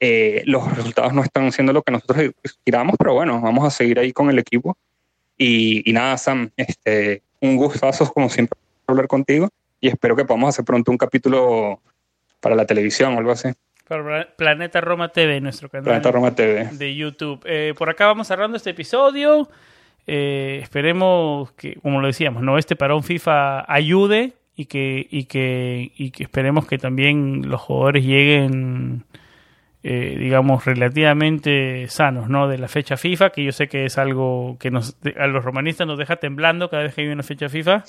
eh, 0.00 0.42
los 0.46 0.76
resultados 0.76 1.12
no 1.12 1.22
están 1.22 1.50
siendo 1.52 1.72
lo 1.72 1.82
que 1.82 1.92
nosotros 1.92 2.30
esperamos, 2.42 2.96
pero 2.98 3.14
bueno, 3.14 3.40
vamos 3.40 3.66
a 3.66 3.70
seguir 3.70 3.98
ahí 3.98 4.12
con 4.12 4.30
el 4.30 4.38
equipo. 4.38 4.76
Y, 5.38 5.82
nada, 5.92 6.16
Sam, 6.16 6.50
este, 6.56 7.22
un 7.40 7.56
gustazo 7.56 8.10
como 8.12 8.28
siempre 8.28 8.58
hablar 8.86 9.06
contigo 9.06 9.48
y 9.80 9.88
espero 9.88 10.16
que 10.16 10.24
podamos 10.24 10.50
hacer 10.50 10.64
pronto 10.64 10.90
un 10.90 10.98
capítulo 10.98 11.80
para 12.40 12.54
la 12.54 12.66
televisión 12.66 13.14
o 13.14 13.18
algo 13.18 13.32
así. 13.32 13.48
Planeta 14.36 14.80
Roma 14.80 15.10
TV, 15.10 15.40
nuestro 15.40 15.68
canal 15.68 15.84
Planeta 15.84 16.10
Roma 16.10 16.34
TV. 16.34 16.70
de 16.72 16.94
YouTube. 16.94 17.40
Eh, 17.44 17.72
por 17.76 17.88
acá 17.88 18.06
vamos 18.06 18.26
cerrando 18.26 18.56
este 18.56 18.70
episodio. 18.70 19.48
Eh, 20.06 20.60
esperemos 20.62 21.52
que, 21.52 21.76
como 21.76 22.00
lo 22.00 22.06
decíamos, 22.06 22.42
no 22.42 22.58
este 22.58 22.76
parón 22.76 23.02
FIFA 23.02 23.70
ayude 23.72 24.34
y 24.56 24.66
que, 24.66 25.06
y 25.10 25.24
que, 25.24 25.92
y 25.96 26.10
que 26.10 26.22
esperemos 26.24 26.66
que 26.66 26.78
también 26.78 27.48
los 27.48 27.60
jugadores 27.60 28.04
lleguen, 28.04 29.04
eh, 29.82 30.16
digamos, 30.18 30.64
relativamente 30.64 31.86
sanos, 31.88 32.28
¿no? 32.28 32.48
De 32.48 32.56
la 32.56 32.66
fecha 32.66 32.96
FIFA, 32.96 33.30
que 33.30 33.44
yo 33.44 33.52
sé 33.52 33.68
que 33.68 33.84
es 33.84 33.98
algo 33.98 34.56
que 34.58 34.70
nos, 34.70 34.96
a 35.18 35.26
los 35.26 35.44
romanistas 35.44 35.86
nos 35.86 35.98
deja 35.98 36.16
temblando 36.16 36.70
cada 36.70 36.84
vez 36.84 36.94
que 36.94 37.02
hay 37.02 37.08
una 37.08 37.22
fecha 37.22 37.48
FIFA. 37.48 37.84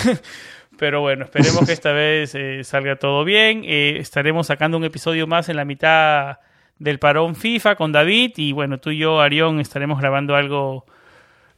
Pero 0.78 1.00
bueno, 1.00 1.24
esperemos 1.24 1.66
que 1.66 1.72
esta 1.72 1.92
vez 1.92 2.34
eh, 2.34 2.62
salga 2.62 2.96
todo 2.96 3.24
bien. 3.24 3.62
Eh, 3.64 3.96
estaremos 3.98 4.46
sacando 4.46 4.76
un 4.76 4.84
episodio 4.84 5.26
más 5.26 5.48
en 5.48 5.56
la 5.56 5.64
mitad 5.64 6.38
del 6.78 6.98
parón 6.98 7.34
FIFA 7.34 7.76
con 7.76 7.92
David. 7.92 8.32
Y 8.36 8.52
bueno, 8.52 8.78
tú 8.78 8.90
y 8.90 8.98
yo, 8.98 9.20
Arión, 9.20 9.58
estaremos 9.58 9.98
grabando 9.98 10.36
algo 10.36 10.86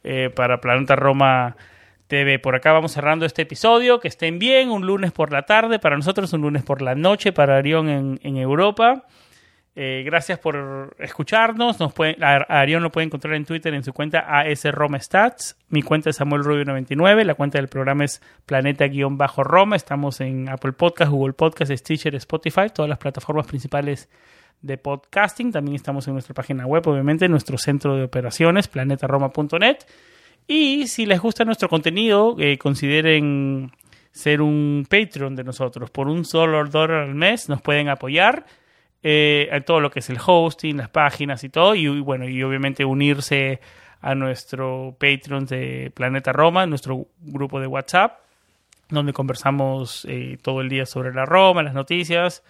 eh, 0.03 0.29
para 0.35 0.61
Planeta 0.61 0.95
Roma 0.95 1.55
TV. 2.09 2.39
Por 2.39 2.55
acá 2.55 2.73
vamos 2.73 2.91
cerrando 2.91 3.25
este 3.25 3.43
episodio. 3.43 3.99
Que 3.99 4.09
estén 4.09 4.39
bien, 4.39 4.69
un 4.69 4.85
lunes 4.85 5.11
por 5.11 5.31
la 5.31 5.43
tarde 5.43 5.79
para 5.79 5.95
nosotros, 5.95 6.33
un 6.33 6.41
lunes 6.41 6.63
por 6.63 6.81
la 6.81 6.95
noche 6.95 7.31
para 7.31 7.55
Arión 7.57 8.19
en, 8.21 8.37
Europa. 8.37 9.05
Eh, 9.75 10.01
gracias 10.05 10.39
por 10.39 10.95
escucharnos. 10.99 11.79
Nos 11.79 11.93
Arión 12.19 12.83
lo 12.83 12.91
puede 12.91 13.05
encontrar 13.05 13.35
en 13.35 13.45
Twitter 13.45 13.73
en 13.73 13.83
su 13.83 13.93
cuenta 13.93 14.19
ASRomaStats. 14.19 15.55
Mi 15.69 15.83
cuenta 15.83 16.09
es 16.09 16.15
Samuel 16.15 16.43
Rubio 16.43 16.65
99. 16.65 17.23
La 17.23 17.35
cuenta 17.35 17.59
del 17.59 17.67
programa 17.67 18.05
es 18.05 18.21
Planeta-Roma. 18.45 19.75
Estamos 19.75 20.19
en 20.19 20.49
Apple 20.49 20.73
Podcast, 20.73 21.11
Google 21.11 21.33
Podcast, 21.33 21.71
Stitcher, 21.71 22.15
Spotify, 22.15 22.69
todas 22.73 22.89
las 22.89 22.97
plataformas 22.97 23.45
principales 23.45 24.09
de 24.61 24.77
podcasting. 24.77 25.51
También 25.51 25.75
estamos 25.75 26.07
en 26.07 26.13
nuestra 26.13 26.33
página 26.33 26.65
web, 26.65 26.87
obviamente, 26.87 27.25
en 27.25 27.31
nuestro 27.31 27.57
centro 27.57 27.95
de 27.95 28.03
operaciones, 28.03 28.67
planetaroma.net. 28.67 29.77
Y 30.47 30.87
si 30.87 31.05
les 31.05 31.19
gusta 31.19 31.45
nuestro 31.45 31.69
contenido, 31.69 32.35
eh, 32.39 32.57
consideren 32.57 33.71
ser 34.11 34.41
un 34.41 34.87
Patreon 34.89 35.35
de 35.35 35.43
nosotros. 35.43 35.91
Por 35.91 36.07
un 36.07 36.25
solo 36.25 36.63
dólar 36.65 37.03
al 37.03 37.15
mes 37.15 37.49
nos 37.49 37.61
pueden 37.61 37.89
apoyar 37.89 38.45
eh, 39.03 39.61
todo 39.65 39.79
lo 39.79 39.91
que 39.91 39.99
es 39.99 40.09
el 40.09 40.17
hosting, 40.23 40.77
las 40.77 40.89
páginas 40.89 41.43
y 41.43 41.49
todo, 41.49 41.75
y, 41.75 41.87
bueno, 41.99 42.27
y 42.27 42.41
obviamente 42.43 42.83
unirse 42.83 43.59
a 44.01 44.15
nuestro 44.15 44.95
Patreon 44.99 45.45
de 45.45 45.91
Planeta 45.93 46.31
Roma, 46.31 46.65
nuestro 46.65 47.07
grupo 47.21 47.59
de 47.59 47.67
WhatsApp, 47.67 48.19
donde 48.89 49.13
conversamos 49.13 50.05
eh, 50.09 50.37
todo 50.41 50.61
el 50.61 50.69
día 50.69 50.85
sobre 50.85 51.13
la 51.13 51.25
Roma, 51.25 51.63
las 51.63 51.73
noticias 51.73 52.43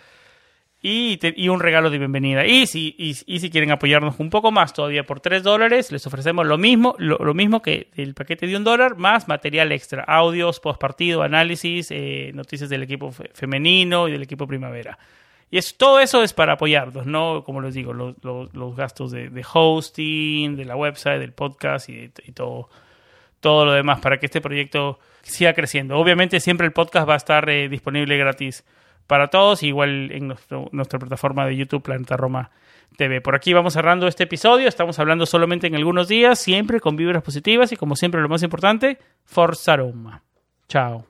y, 0.82 1.20
y 1.36 1.50
un 1.50 1.60
regalo 1.60 1.90
de 1.90 1.98
bienvenida. 1.98 2.46
Y 2.46 2.66
si, 2.66 2.96
y, 2.98 3.14
si 3.14 3.50
quieren 3.50 3.72
apoyarnos 3.72 4.20
un 4.20 4.30
poco 4.30 4.52
más 4.52 4.74
todavía 4.74 5.06
por 5.06 5.20
3 5.20 5.44
dólares, 5.44 5.92
les 5.92 6.06
ofrecemos 6.08 6.48
lo 6.48 6.58
mismo, 6.58 6.96
lo, 6.98 7.34
mismo 7.34 7.62
que 7.62 7.90
el 7.96 8.14
paquete 8.14 8.48
de 8.48 8.56
un 8.56 8.64
dólar, 8.64 8.96
más 8.98 9.28
material 9.28 9.72
extra, 9.72 10.04
audios, 10.04 10.60
post 10.60 10.80
partido, 10.80 11.22
análisis, 11.22 11.92
eh, 11.92 12.32
noticias 12.34 12.70
del 12.70 12.84
equipo 12.84 13.12
femenino 13.34 14.08
y 14.08 14.14
del 14.14 14.24
equipo 14.24 14.48
primavera. 14.48 14.98
Y 15.52 15.58
es, 15.58 15.76
todo 15.76 16.00
eso 16.00 16.24
es 16.24 16.32
para 16.34 16.54
apoyarlos, 16.54 17.08
¿no? 17.08 17.44
Como 17.44 17.60
les 17.60 17.74
digo, 17.74 17.92
los, 17.92 18.16
los, 18.22 18.76
gastos 18.76 19.12
de, 19.12 19.46
hosting, 19.52 20.56
de 20.56 20.64
la 20.64 20.76
website, 20.76 21.20
del 21.20 21.34
podcast 21.34 21.90
y, 21.90 22.10
todo, 22.34 22.70
todo 23.40 23.66
lo 23.66 23.74
demás 23.74 24.00
para 24.00 24.20
que 24.20 24.28
este 24.28 24.42
proyecto 24.42 25.00
siga 25.24 25.54
creciendo. 25.54 25.98
Obviamente 25.98 26.40
siempre 26.40 26.68
el 26.68 26.72
podcast 26.72 27.10
va 27.10 27.16
a 27.16 27.18
estar 27.18 27.50
eh, 27.50 27.68
disponible 27.68 28.16
gratis 28.18 28.64
para 29.10 29.30
todos, 29.30 29.64
igual 29.64 30.12
en 30.12 30.28
nuestra 30.72 31.00
plataforma 31.00 31.48
de 31.48 31.58
YouTube, 31.58 31.82
Planeta 31.82 32.16
Roma 32.16 32.52
TV. 32.96 33.22
Por 33.22 33.34
aquí 33.34 33.54
vamos 33.54 33.74
cerrando 33.74 34.08
este 34.08 34.26
episodio, 34.26 34.68
estamos 34.68 35.00
hablando 35.00 35.26
solamente 35.26 35.66
en 35.66 35.74
algunos 35.74 36.08
días, 36.08 36.38
siempre 36.38 36.80
con 36.80 36.96
vibras 36.96 37.24
positivas 37.24 37.72
y 37.72 37.76
como 37.76 37.96
siempre 37.96 38.22
lo 38.22 38.30
más 38.30 38.44
importante, 38.44 39.00
Forza 39.26 39.78
Roma. 39.78 40.22
Chao. 40.68 41.08